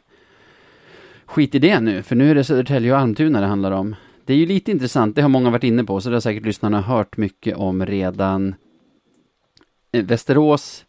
skit 1.24 1.54
i 1.54 1.58
det 1.58 1.80
nu, 1.80 2.02
för 2.02 2.16
nu 2.16 2.30
är 2.30 2.34
det 2.34 2.44
Södertälje 2.44 2.92
och 2.92 2.98
Almtuna 2.98 3.40
det 3.40 3.46
handlar 3.46 3.72
om. 3.72 3.94
Det 4.24 4.32
är 4.32 4.36
ju 4.36 4.46
lite 4.46 4.70
intressant, 4.70 5.16
det 5.16 5.22
har 5.22 5.28
många 5.28 5.50
varit 5.50 5.64
inne 5.64 5.84
på, 5.84 6.00
så 6.00 6.08
det 6.08 6.16
har 6.16 6.20
säkert 6.20 6.44
lyssnarna 6.44 6.80
hört 6.80 7.16
mycket 7.16 7.56
om 7.56 7.86
redan. 7.86 8.54
Eh, 9.92 10.04
Västerås, 10.04 10.86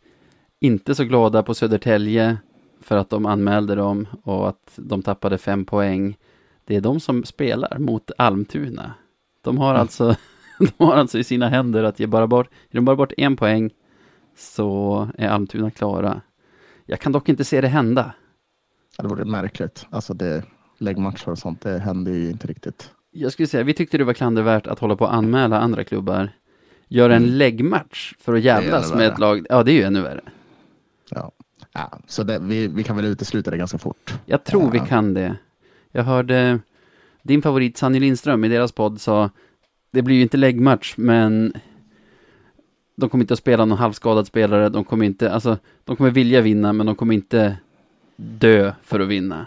inte 0.59 0.95
så 0.95 1.03
glada 1.03 1.43
på 1.43 1.53
Södertälje 1.53 2.37
för 2.81 2.97
att 2.97 3.09
de 3.09 3.25
anmälde 3.25 3.75
dem 3.75 4.07
och 4.23 4.49
att 4.49 4.71
de 4.75 5.01
tappade 5.01 5.37
fem 5.37 5.65
poäng. 5.65 6.17
Det 6.65 6.75
är 6.75 6.81
de 6.81 6.99
som 6.99 7.23
spelar 7.23 7.77
mot 7.79 8.11
Almtuna. 8.17 8.93
De 9.41 9.57
har 9.57 9.69
Mm. 9.69 9.81
alltså, 9.81 10.15
de 10.59 10.85
har 10.85 10.95
alltså 10.95 11.17
i 11.19 11.23
sina 11.23 11.49
händer 11.49 11.83
att 11.83 11.99
ge 11.99 12.07
bara 12.07 12.27
bort, 12.27 12.47
ger 12.69 12.77
de 12.77 12.85
bara 12.85 12.95
bort 12.95 13.13
en 13.17 13.35
poäng 13.35 13.69
så 14.37 15.07
är 15.17 15.27
Almtuna 15.29 15.71
klara. 15.71 16.21
Jag 16.85 16.99
kan 16.99 17.11
dock 17.11 17.29
inte 17.29 17.43
se 17.43 17.61
det 17.61 17.67
hända. 17.67 18.13
Det 18.97 19.07
vore 19.07 19.25
märkligt. 19.25 19.85
Alltså 19.89 20.13
det, 20.13 20.43
läggmatcher 20.77 21.29
och 21.29 21.37
sånt, 21.37 21.61
det 21.61 21.79
händer 21.79 22.11
ju 22.11 22.29
inte 22.29 22.47
riktigt. 22.47 22.91
Jag 23.11 23.31
skulle 23.31 23.47
säga, 23.47 23.63
vi 23.63 23.73
tyckte 23.73 23.97
det 23.97 24.03
var 24.03 24.13
klandervärt 24.13 24.67
att 24.67 24.79
hålla 24.79 24.95
på 24.95 25.05
att 25.05 25.13
anmäla 25.13 25.59
andra 25.59 25.83
klubbar. 25.83 26.29
Göra 26.87 27.15
en 27.15 27.23
Mm. 27.23 27.35
läggmatch 27.35 28.13
för 28.19 28.33
att 28.33 28.41
jävlas 28.41 28.93
med 28.93 29.07
ett 29.07 29.19
lag. 29.19 29.45
Ja, 29.49 29.63
det 29.63 29.71
är 29.71 29.73
ju 29.75 29.83
ännu 29.83 30.01
värre. 30.01 30.21
Ja. 31.09 31.31
Ja, 31.73 31.99
så 32.07 32.23
det, 32.23 32.39
vi, 32.39 32.67
vi 32.67 32.83
kan 32.83 32.95
väl 32.95 33.05
utesluta 33.05 33.51
det 33.51 33.57
ganska 33.57 33.77
fort. 33.77 34.13
Jag 34.25 34.43
tror 34.43 34.71
vi 34.71 34.77
Ja. 34.77 34.85
kan 34.85 35.13
det. 35.13 35.35
Jag 35.91 36.03
hörde 36.03 36.59
din 37.23 37.41
favorit 37.41 37.77
Sanny 37.77 37.99
Lindström 37.99 38.45
i 38.45 38.47
deras 38.49 38.71
podd 38.71 39.01
sa, 39.01 39.29
det 39.91 40.01
blir 40.01 40.15
ju 40.15 40.21
inte 40.21 40.37
läggmatch, 40.37 40.93
men 40.97 41.53
de 42.95 43.09
kommer 43.09 43.23
inte 43.23 43.33
att 43.33 43.39
spela 43.39 43.65
någon 43.65 43.77
halvskadad 43.77 44.27
spelare, 44.27 44.69
de 44.69 44.83
kommer 44.83 45.05
inte, 45.05 45.31
alltså, 45.31 45.57
de 45.83 45.95
kommer 45.95 46.09
vilja 46.09 46.41
vinna, 46.41 46.73
men 46.73 46.85
de 46.85 46.95
kommer 46.95 47.13
inte 47.13 47.57
dö 48.15 48.73
för 48.83 48.99
att 48.99 49.07
vinna. 49.07 49.45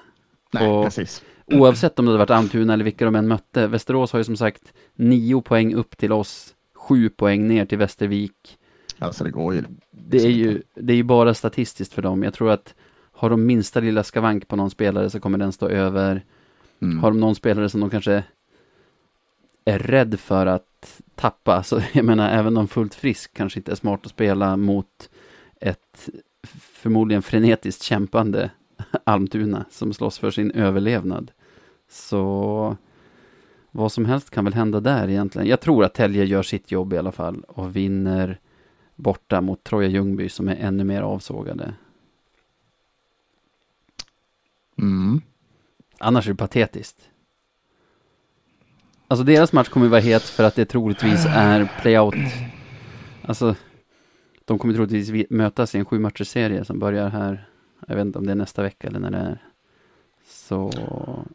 Nej, 0.52 0.68
Och- 0.68 0.84
precis. 0.84 1.22
Oavsett 1.46 1.98
om 1.98 2.04
det 2.04 2.10
hade 2.10 2.18
varit 2.18 2.30
Almtuna 2.30 2.72
eller 2.72 2.84
vilka 2.84 3.04
de 3.04 3.14
än 3.14 3.28
mötte. 3.28 3.66
Västerås 3.66 4.12
har 4.12 4.18
ju 4.20 4.24
som 4.24 4.36
sagt 4.36 4.72
nio 4.94 5.40
poäng 5.42 5.74
upp 5.74 5.96
till 5.96 6.12
oss, 6.12 6.54
sju 6.74 7.08
poäng 7.08 7.48
ner 7.48 7.64
till 7.64 7.78
Västervik. 7.78 8.58
Alltså 9.00 9.24
det 9.24 9.30
går 9.30 9.54
ju. 9.54 9.64
Det 9.90 10.18
är 10.18 10.30
ju, 10.30 10.62
det 10.74 10.92
är 10.92 10.96
ju 10.96 11.02
bara 11.02 11.34
statistiskt 11.34 11.92
för 11.92 12.02
dem. 12.02 12.22
Jag 12.22 12.34
tror 12.34 12.50
att 12.50 12.74
har 13.12 13.30
de 13.30 13.46
minsta 13.46 13.80
lilla 13.80 14.02
skavank 14.02 14.48
på 14.48 14.56
någon 14.56 14.70
spelare 14.70 15.10
så 15.10 15.20
kommer 15.20 15.38
den 15.38 15.52
stå 15.52 15.68
över. 15.68 16.24
Mm. 16.82 16.98
Har 16.98 17.10
de 17.10 17.20
någon 17.20 17.34
spelare 17.34 17.68
som 17.68 17.80
de 17.80 17.90
kanske 17.90 18.24
är 19.64 19.78
rädd 19.78 20.20
för 20.20 20.46
att 20.46 21.00
tappa, 21.14 21.62
så 21.62 21.80
jag 21.92 22.04
menar 22.04 22.30
även 22.30 22.56
om 22.56 22.68
fullt 22.68 22.94
frisk 22.94 23.34
kanske 23.34 23.58
inte 23.58 23.72
är 23.72 23.76
smart 23.76 24.00
att 24.06 24.10
spela 24.10 24.56
mot 24.56 25.10
ett 25.60 26.08
förmodligen 26.52 27.22
frenetiskt 27.22 27.82
kämpande 27.82 28.50
Almtuna 29.04 29.64
som 29.70 29.92
slåss 29.92 30.18
för 30.18 30.30
sin 30.30 30.50
överlevnad. 30.50 31.30
Så 31.90 32.76
vad 33.70 33.92
som 33.92 34.04
helst 34.04 34.30
kan 34.30 34.44
väl 34.44 34.54
hända 34.54 34.80
där 34.80 35.08
egentligen. 35.08 35.48
Jag 35.48 35.60
tror 35.60 35.84
att 35.84 35.94
Telge 35.94 36.24
gör 36.24 36.42
sitt 36.42 36.70
jobb 36.70 36.92
i 36.92 36.98
alla 36.98 37.12
fall 37.12 37.44
och 37.48 37.76
vinner 37.76 38.38
borta 39.00 39.40
mot 39.40 39.64
Troja 39.64 39.88
Ljungby 39.88 40.28
som 40.28 40.48
är 40.48 40.56
ännu 40.56 40.84
mer 40.84 41.02
avsågade. 41.02 41.74
Mm. 44.78 45.20
Annars 45.98 46.26
är 46.26 46.32
det 46.32 46.36
patetiskt. 46.36 46.96
Alltså 49.08 49.24
deras 49.24 49.52
match 49.52 49.68
kommer 49.68 49.86
ju 49.86 49.90
vara 49.90 50.00
het 50.00 50.22
för 50.22 50.44
att 50.44 50.54
det 50.54 50.64
troligtvis 50.64 51.26
är 51.28 51.70
playout. 51.82 52.14
Alltså, 53.22 53.54
de 54.44 54.58
kommer 54.58 54.74
troligtvis 54.74 55.08
vi- 55.08 55.26
mötas 55.30 55.74
i 55.74 55.78
en 55.78 55.84
sju 55.84 55.98
matchers 55.98 56.28
serie 56.28 56.64
som 56.64 56.78
börjar 56.78 57.08
här. 57.08 57.48
Jag 57.88 57.96
vet 57.96 58.06
inte 58.06 58.18
om 58.18 58.26
det 58.26 58.32
är 58.32 58.36
nästa 58.36 58.62
vecka 58.62 58.88
eller 58.88 58.98
när 59.00 59.10
det 59.10 59.16
är. 59.18 59.38
Så, 60.26 60.70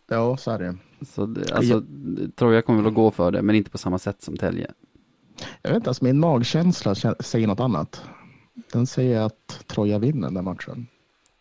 Ja, 0.07 0.37
så 0.37 0.51
är 0.51 0.59
det. 0.59 0.75
så 1.05 1.25
det, 1.25 1.53
alltså, 1.53 1.83
Troja 2.35 2.61
kommer 2.61 2.79
väl 2.81 2.87
att 2.87 2.93
gå 2.95 3.11
för 3.11 3.31
det, 3.31 3.41
men 3.41 3.55
inte 3.55 3.69
på 3.69 3.77
samma 3.77 3.99
sätt 3.99 4.21
som 4.21 4.37
Telge. 4.37 4.71
Jag 5.61 5.69
vet 5.69 5.75
inte, 5.75 5.89
alltså 5.89 6.03
min 6.03 6.19
magkänsla 6.19 6.93
kä- 6.93 7.21
säger 7.21 7.47
något 7.47 7.59
annat. 7.59 8.03
Den 8.71 8.87
säger 8.87 9.21
att 9.21 9.63
Troja 9.67 9.99
vinner 9.99 10.31
den 10.31 10.43
matchen. 10.43 10.87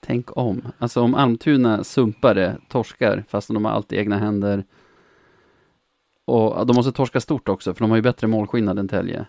Tänk 0.00 0.36
om. 0.36 0.62
Alltså 0.78 1.00
om 1.00 1.14
Almtuna 1.14 1.84
sumpar 1.84 2.34
det, 2.34 2.56
torskar, 2.68 3.24
fast 3.28 3.48
de 3.48 3.64
har 3.64 3.72
allt 3.72 3.92
i 3.92 3.96
egna 3.96 4.18
händer. 4.18 4.64
Och 6.24 6.66
de 6.66 6.76
måste 6.76 6.92
torska 6.92 7.20
stort 7.20 7.48
också, 7.48 7.74
för 7.74 7.80
de 7.80 7.90
har 7.90 7.96
ju 7.96 8.02
bättre 8.02 8.26
målskillnad 8.26 8.78
än 8.78 8.88
Telge. 8.88 9.26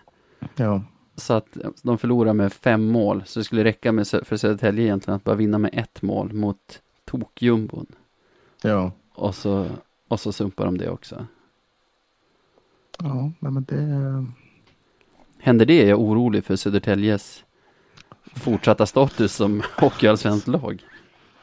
Ja, 0.56 0.82
Så 1.16 1.32
att 1.34 1.56
de 1.82 1.98
förlorar 1.98 2.32
med 2.32 2.52
fem 2.52 2.84
mål, 2.86 3.22
så 3.26 3.40
det 3.40 3.44
skulle 3.44 3.64
räcka 3.64 3.92
med, 3.92 4.06
för 4.08 4.36
Södertälje 4.36 4.84
egentligen 4.84 5.16
att 5.16 5.24
bara 5.24 5.36
vinna 5.36 5.58
med 5.58 5.70
ett 5.72 6.02
mål 6.02 6.32
mot 6.32 6.82
tokjumbon. 7.04 7.86
ja, 8.62 8.92
Och 9.14 9.34
så, 9.34 9.66
och 10.08 10.20
så 10.20 10.32
sumpar 10.32 10.64
de 10.64 10.78
det 10.78 10.90
också. 10.90 11.26
ja, 12.98 13.32
men 13.38 13.64
det. 13.64 14.26
Händer 15.46 15.66
det 15.66 15.82
är 15.82 15.88
jag 15.88 16.00
orolig 16.00 16.44
för 16.44 16.56
Södertäljes 16.56 17.44
fortsatta 18.34 18.86
status 18.86 19.34
som 19.34 19.62
hockeyallsvenskt 19.80 20.48
lag. 20.48 20.82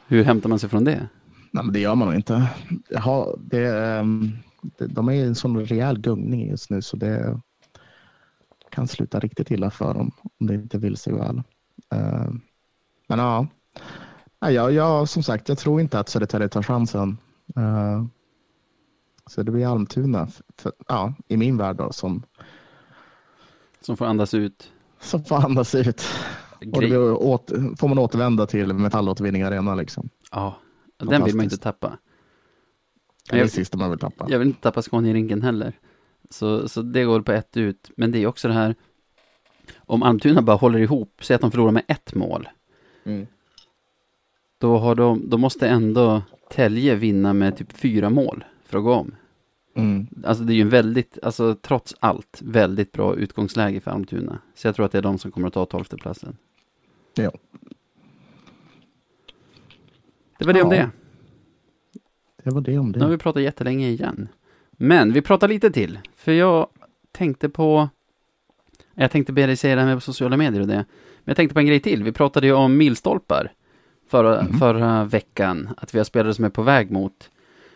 Hur 0.06 0.24
hämtar 0.24 0.48
man 0.48 0.58
sig 0.58 0.68
från 0.68 0.84
det? 0.84 1.08
Nej, 1.50 1.64
men 1.64 1.72
det 1.72 1.80
gör 1.80 1.94
man 1.94 2.08
nog 2.08 2.16
inte. 2.16 2.46
Ja, 2.88 3.36
det, 3.38 3.66
ehm, 3.66 4.32
det, 4.62 4.86
de 4.86 5.08
är 5.08 5.12
i 5.12 5.20
en 5.20 5.34
sån 5.34 5.66
rejäl 5.66 5.98
gungning 5.98 6.48
just 6.48 6.70
nu 6.70 6.82
så 6.82 6.96
det 6.96 7.40
kan 8.70 8.88
sluta 8.88 9.20
riktigt 9.20 9.50
illa 9.50 9.70
för 9.70 9.94
dem 9.94 10.12
om 10.40 10.46
det 10.46 10.54
inte 10.54 10.78
vill 10.78 10.96
sig 10.96 11.12
väl. 11.12 11.42
Ehm, 11.90 12.40
men 13.08 13.18
ja, 13.18 13.46
jag, 14.38 14.72
jag, 14.72 15.08
som 15.08 15.22
sagt, 15.22 15.48
jag 15.48 15.58
tror 15.58 15.80
inte 15.80 15.98
att 15.98 16.08
Södertälje 16.08 16.48
tar 16.48 16.62
chansen. 16.62 17.18
Ehm, 17.56 18.10
så 19.26 19.42
det 19.42 19.52
blir 19.52 19.66
Almtuna, 19.66 20.28
för, 20.58 20.72
ja, 20.88 21.14
i 21.28 21.36
min 21.36 21.56
värld 21.56 21.76
då, 21.76 21.92
som, 21.92 22.22
som 23.86 23.96
får 23.96 24.06
andas 24.06 24.34
ut. 24.34 24.72
som 25.00 25.24
får 25.24 25.36
andas 25.36 25.74
ut. 25.74 26.02
Och 26.60 26.66
Grej. 26.72 26.88
blir 26.88 27.12
åter, 27.12 27.76
får 27.76 27.88
man 27.88 27.98
återvända 27.98 28.46
till 28.46 28.72
Metallåtervinning 28.72 29.42
Arena. 29.42 29.74
Liksom. 29.74 30.08
Ja, 30.30 30.56
den 30.96 31.24
vill 31.24 31.36
man 31.36 31.44
inte 31.44 31.56
tappa. 31.56 31.98
Det 33.30 33.38
är 33.38 33.42
det 33.42 33.48
sista 33.48 33.78
man 33.78 33.90
vill 33.90 33.98
tappa. 33.98 34.26
Jag 34.28 34.38
vill 34.38 34.48
inte 34.48 34.60
tappa 34.60 34.82
Scania-rinken 34.82 35.42
heller. 35.42 35.78
Så, 36.30 36.68
så 36.68 36.82
det 36.82 37.04
går 37.04 37.20
på 37.20 37.32
ett 37.32 37.56
ut. 37.56 37.90
Men 37.96 38.12
det 38.12 38.18
är 38.18 38.26
också 38.26 38.48
det 38.48 38.54
här, 38.54 38.74
om 39.76 40.02
Almtuna 40.02 40.42
bara 40.42 40.56
håller 40.56 40.78
ihop, 40.78 41.20
säg 41.20 41.34
att 41.34 41.40
de 41.40 41.50
förlorar 41.50 41.72
med 41.72 41.84
ett 41.88 42.14
mål. 42.14 42.48
Mm. 43.04 43.26
Då, 44.58 44.78
har 44.78 44.94
de, 44.94 45.30
då 45.30 45.38
måste 45.38 45.68
ändå 45.68 46.22
Telge 46.50 46.94
vinna 46.94 47.32
med 47.32 47.56
typ 47.56 47.72
fyra 47.72 48.10
mål 48.10 48.44
för 48.64 48.78
att 48.78 48.84
gå 48.84 48.94
om. 48.94 49.14
Mm. 49.74 50.06
Alltså 50.24 50.44
det 50.44 50.52
är 50.52 50.54
ju 50.54 50.60
en 50.62 50.68
väldigt, 50.68 51.18
alltså 51.22 51.54
trots 51.54 51.94
allt, 52.00 52.40
väldigt 52.44 52.92
bra 52.92 53.14
utgångsläge 53.16 53.80
för 53.80 53.90
Almtuna. 53.90 54.38
Så 54.54 54.66
jag 54.68 54.74
tror 54.76 54.86
att 54.86 54.92
det 54.92 54.98
är 54.98 55.02
de 55.02 55.18
som 55.18 55.30
kommer 55.30 55.48
att 55.48 55.54
ta 55.54 55.66
tolfte 55.66 55.96
platsen. 55.96 56.36
Ja. 57.14 57.32
Det 60.38 60.44
var 60.46 60.52
det 60.52 60.62
om 60.62 60.72
Ja. 60.72 60.76
det. 60.76 60.90
Det 62.44 62.50
var 62.50 62.60
det 62.60 62.78
om 62.78 62.90
Nu 62.90 62.98
har 63.00 63.06
det. 63.06 63.12
vi 63.12 63.18
pratat 63.18 63.42
jättelänge 63.42 63.88
igen. 63.88 64.28
Men 64.70 65.12
vi 65.12 65.22
pratar 65.22 65.48
lite 65.48 65.70
till. 65.70 65.98
För 66.16 66.32
jag 66.32 66.68
tänkte 67.12 67.48
på... 67.48 67.88
Jag 68.94 69.10
tänkte 69.10 69.32
be 69.32 69.46
dig 69.46 69.56
säga 69.56 69.74
det 69.74 69.80
här 69.82 69.88
med 69.94 70.02
sociala 70.02 70.36
medier 70.36 70.60
och 70.60 70.66
det. 70.68 70.74
Men 70.74 70.84
jag 71.24 71.36
tänkte 71.36 71.54
på 71.54 71.60
en 71.60 71.66
grej 71.66 71.80
till. 71.80 72.02
Vi 72.04 72.12
pratade 72.12 72.46
ju 72.46 72.52
om 72.52 72.76
milstolpar 72.76 73.52
förra, 74.08 74.42
Mhm. 74.42 74.58
förra 74.58 75.04
veckan. 75.04 75.68
Att 75.76 75.94
vi 75.94 75.98
har 75.98 76.04
spelare 76.04 76.34
som 76.34 76.44
är 76.44 76.50
på 76.50 76.62
väg 76.62 76.90
mot. 76.90 77.30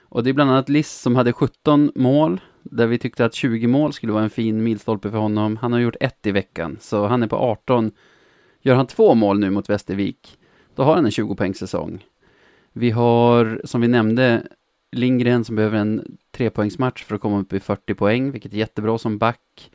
Och 0.08 0.24
det 0.24 0.30
är 0.30 0.34
bland 0.34 0.50
annat 0.50 0.68
Liss 0.68 1.00
som 1.00 1.16
hade 1.16 1.32
17 1.32 1.92
mål. 1.94 2.40
Där 2.62 2.86
vi 2.86 2.98
tyckte 2.98 3.24
att 3.24 3.34
20 3.34 3.66
mål 3.66 3.92
skulle 3.92 4.12
vara 4.12 4.22
en 4.22 4.30
fin 4.30 4.62
milstolpe 4.62 5.10
för 5.10 5.18
honom. 5.18 5.56
Han 5.56 5.72
har 5.72 5.80
gjort 5.80 5.96
ett 6.00 6.26
i 6.26 6.32
veckan. 6.32 6.76
Så 6.80 7.06
han 7.06 7.22
är 7.22 7.26
på 7.26 7.36
18. 7.36 7.92
Gör 8.62 8.74
han 8.74 8.86
två 8.86 9.14
mål 9.14 9.38
nu 9.38 9.50
mot 9.50 9.70
Västervik. 9.70 10.38
Då 10.74 10.82
har 10.82 10.94
han 10.94 11.04
en 11.04 11.10
20-poängssäsong. 11.10 12.00
Vi 12.72 12.90
har, 12.90 13.60
som 13.64 13.80
vi 13.80 13.88
nämnde, 13.88 14.46
Lindgren 14.92 15.44
som 15.44 15.56
behöver 15.56 15.78
en 15.78 16.18
trepoängsmatch 16.30 17.04
för 17.04 17.14
att 17.14 17.20
komma 17.20 17.40
upp 17.40 17.52
i 17.52 17.60
40 17.60 17.94
poäng, 17.94 18.30
vilket 18.30 18.52
är 18.52 18.56
jättebra 18.56 18.98
som 18.98 19.18
back. 19.18 19.70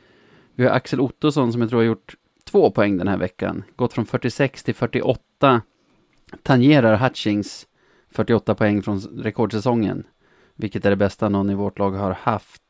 Vi 0.54 0.64
har 0.64 0.70
Axel 0.70 1.00
Ottosson 1.00 1.52
som 1.52 1.60
jag 1.60 1.70
tror 1.70 1.80
har 1.80 1.86
gjort 1.86 2.14
två 2.44 2.70
poäng 2.70 2.96
den 2.96 3.08
här 3.08 3.16
veckan. 3.16 3.64
Gått 3.76 3.92
från 3.92 4.06
46 4.06 4.62
till 4.62 4.74
48. 4.74 5.62
Tangerar 6.42 6.96
Hutchings 6.96 7.66
48 8.10 8.54
poäng 8.54 8.82
från 8.82 9.00
rekordsäsongen. 9.00 10.04
Vilket 10.56 10.86
är 10.86 10.90
det 10.90 10.96
bästa 10.96 11.28
någon 11.28 11.50
i 11.50 11.54
vårt 11.54 11.78
lag 11.78 11.90
har 11.90 12.10
haft. 12.10 12.62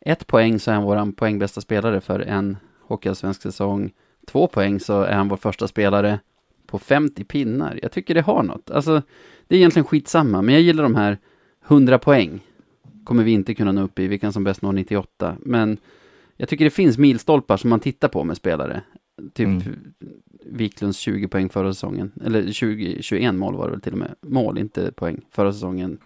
Ett 0.00 0.26
poäng 0.26 0.58
så 0.58 0.70
är 0.70 0.74
han 0.74 0.84
vår 0.84 1.12
poängbästa 1.12 1.60
spelare 1.60 2.00
för 2.00 2.20
en 2.20 2.56
hockeyallsvensk 2.80 3.42
säsong. 3.42 3.92
Två 4.26 4.46
poäng 4.46 4.80
så 4.80 5.02
är 5.02 5.14
han 5.14 5.28
vår 5.28 5.36
första 5.36 5.68
spelare 5.68 6.20
på 6.66 6.78
50 6.78 7.24
pinnar. 7.24 7.78
Jag 7.82 7.92
tycker 7.92 8.14
det 8.14 8.20
har 8.20 8.42
något. 8.42 8.70
Alltså, 8.70 9.02
det 9.46 9.54
är 9.54 9.58
egentligen 9.58 9.86
skitsamma, 9.86 10.42
men 10.42 10.54
jag 10.54 10.62
gillar 10.62 10.82
de 10.82 10.94
här 10.94 11.18
100 11.66 11.98
poäng. 11.98 12.40
Kommer 13.04 13.24
vi 13.24 13.30
inte 13.30 13.54
kunna 13.54 13.72
nå 13.72 13.82
upp 13.82 13.98
i, 13.98 14.08
vi 14.08 14.18
kan 14.18 14.32
som 14.32 14.44
bäst 14.44 14.62
nå 14.62 14.72
98. 14.72 15.36
Men 15.40 15.78
jag 16.36 16.48
tycker 16.48 16.64
det 16.64 16.70
finns 16.70 16.98
milstolpar 16.98 17.56
som 17.56 17.70
man 17.70 17.80
tittar 17.80 18.08
på 18.08 18.24
med 18.24 18.36
spelare. 18.36 18.82
Typ 19.34 19.46
Mm. 19.46 19.62
Wiklunds 20.48 20.98
20 20.98 21.28
poäng 21.28 21.48
förra 21.48 21.72
säsongen. 21.72 22.12
Eller 22.24 22.52
20, 22.52 23.02
21 23.02 23.34
mål 23.34 23.56
var 23.56 23.64
det 23.64 23.70
väl 23.70 23.80
till 23.80 23.92
och 23.92 23.98
med. 23.98 24.14
Mål, 24.20 24.58
inte 24.58 24.92
poäng. 24.92 25.20
Förra 25.30 25.52
säsongen. 25.52 25.98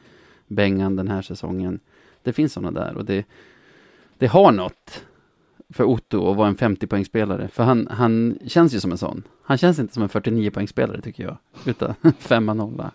Bengan 0.51 0.97
den 0.97 1.09
här 1.09 1.23
säsongen. 1.23 1.81
Det 2.23 2.33
finns 2.33 2.53
sådana 2.53 2.81
där 2.81 2.97
och 2.97 3.05
det, 3.05 3.27
det 4.19 4.27
har 4.27 4.53
något 4.53 5.05
för 5.69 5.85
Otto 5.85 6.31
att 6.31 6.37
vara 6.37 6.49
en 6.49 6.57
50-poängsspelare. 6.57 7.49
För 7.49 7.65
han, 7.65 7.89
han 7.91 8.39
känns 8.47 8.75
ju 8.75 8.81
som 8.81 8.93
en 8.93 8.99
sån. 8.99 9.23
Han 9.43 9.59
känns 9.59 9.79
inte 9.79 9.95
som 9.95 10.03
en 10.03 10.09
49-poängsspelare 10.09 11.01
tycker 11.01 11.23
jag. 11.23 11.37
Utan 11.65 11.95
femma 12.19 12.55
nolla. 12.55 12.91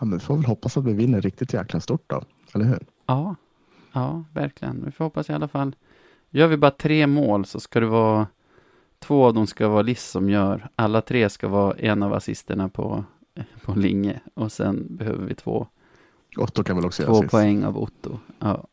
Ja, 0.00 0.04
men 0.04 0.18
vi 0.18 0.24
får 0.24 0.36
väl 0.36 0.44
hoppas 0.44 0.76
att 0.76 0.84
vi 0.84 0.92
vinner 0.92 1.20
riktigt 1.20 1.52
jäkla 1.52 1.80
stort 1.80 2.04
då. 2.06 2.22
Eller 2.54 2.64
hur? 2.64 2.86
Ja, 3.06 3.36
ja, 3.92 4.24
verkligen. 4.32 4.84
Vi 4.84 4.90
får 4.90 5.04
hoppas 5.04 5.30
i 5.30 5.32
alla 5.32 5.48
fall. 5.48 5.76
Gör 6.30 6.46
vi 6.48 6.56
bara 6.56 6.70
tre 6.70 7.06
mål 7.06 7.44
så 7.44 7.60
ska 7.60 7.80
det 7.80 7.86
vara 7.86 8.26
två 8.98 9.24
av 9.24 9.34
dem 9.34 9.46
ska 9.46 9.68
vara 9.68 9.82
Liss 9.82 10.10
som 10.10 10.30
gör. 10.30 10.68
Alla 10.76 11.00
tre 11.00 11.30
ska 11.30 11.48
vara 11.48 11.74
en 11.74 12.02
av 12.02 12.12
assisterna 12.12 12.68
på, 12.68 13.04
på 13.62 13.74
Linge. 13.74 14.20
Och 14.34 14.52
sen 14.52 14.96
behöver 14.96 15.26
vi 15.26 15.34
två, 15.34 15.66
Otto 16.36 16.62
kan 16.62 16.76
väl 16.76 16.84
också 16.86 17.02
två 17.02 17.12
göra 17.12 17.22
sist. 17.22 17.30
poäng 17.30 17.64
av 17.64 17.78
Otto. 17.78 18.18
Ja. 18.38 18.66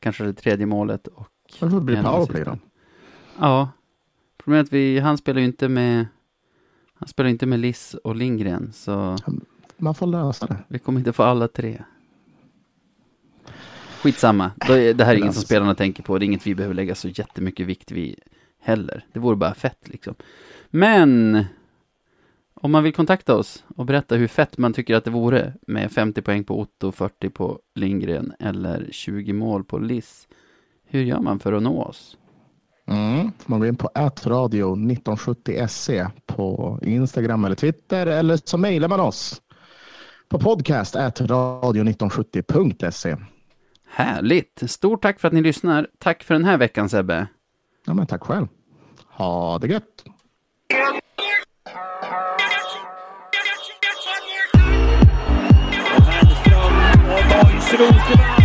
Kanske 0.00 0.24
det 0.24 0.32
tredje 0.32 0.66
målet 0.66 1.06
och 1.06 1.28
Men 1.60 1.70
det 1.70 1.80
blir 1.80 2.02
powerplay 2.02 2.44
då. 2.44 2.58
Ja. 3.38 3.68
Problemet 4.36 4.64
är 4.64 4.68
att 4.68 4.72
vi, 4.72 4.98
han 4.98 5.18
spelar 5.18 5.40
ju 5.40 5.46
inte 5.46 5.68
med 5.68 6.06
han 6.94 7.08
spelar 7.08 7.30
inte 7.30 7.46
med 7.46 7.60
Liss 7.60 7.94
och 7.94 8.16
Lindgren 8.16 8.72
så 8.72 9.16
Man 9.76 9.94
får 9.94 10.06
lösa 10.06 10.46
det. 10.46 10.56
vi 10.68 10.78
kommer 10.78 10.98
inte 11.00 11.12
få 11.12 11.22
alla 11.22 11.48
tre. 11.48 11.82
Skitsamma. 14.02 14.50
Det 14.66 15.04
här 15.04 15.14
är 15.14 15.18
inget 15.18 15.34
som 15.34 15.42
spelarna 15.42 15.74
tänker 15.74 16.02
på. 16.02 16.18
Det 16.18 16.24
är 16.24 16.26
inget 16.26 16.46
vi 16.46 16.54
behöver 16.54 16.74
lägga 16.74 16.94
så 16.94 17.08
jättemycket 17.08 17.66
vikt 17.66 17.90
vid 17.90 18.20
heller. 18.60 19.04
Det 19.12 19.20
vore 19.20 19.36
bara 19.36 19.54
fett 19.54 19.88
liksom. 19.88 20.14
Men 20.70 21.44
om 22.60 22.72
man 22.72 22.84
vill 22.84 22.92
kontakta 22.92 23.36
oss 23.36 23.64
och 23.76 23.86
berätta 23.86 24.14
hur 24.14 24.28
fett 24.28 24.58
man 24.58 24.72
tycker 24.72 24.94
att 24.94 25.04
det 25.04 25.10
vore 25.10 25.52
med 25.66 25.92
50 25.92 26.22
poäng 26.22 26.44
på 26.44 26.60
Otto, 26.60 26.92
40 26.92 27.30
på 27.30 27.58
Lindgren 27.74 28.32
eller 28.38 28.88
20 28.90 29.32
mål 29.32 29.64
på 29.64 29.78
Liss. 29.78 30.28
Hur 30.84 31.02
gör 31.02 31.20
man 31.20 31.38
för 31.38 31.52
att 31.52 31.62
nå 31.62 31.82
oss? 31.82 32.16
Mm. 32.86 33.32
Man 33.46 33.60
går 33.60 33.68
in 33.68 33.76
på 33.76 33.90
ätradio 33.94 34.76
1970se 34.76 36.10
på 36.26 36.78
Instagram 36.82 37.44
eller 37.44 37.56
Twitter 37.56 38.06
eller 38.06 38.38
så 38.44 38.58
mejlar 38.58 38.88
man 38.88 39.00
oss 39.00 39.42
på 40.28 40.38
podcast 40.38 40.96
radio 41.20 41.84
1970.se. 41.84 43.16
Härligt! 43.86 44.70
Stort 44.70 45.02
tack 45.02 45.20
för 45.20 45.28
att 45.28 45.34
ni 45.34 45.42
lyssnar. 45.42 45.88
Tack 45.98 46.22
för 46.22 46.34
den 46.34 46.44
här 46.44 46.58
veckan 46.58 46.88
Sebbe. 46.88 47.26
Ja, 47.86 47.94
men 47.94 48.06
tack 48.06 48.22
själv. 48.22 48.46
Ha 49.08 49.58
det 49.58 49.66
gött. 49.66 50.04
Och 57.72 58.39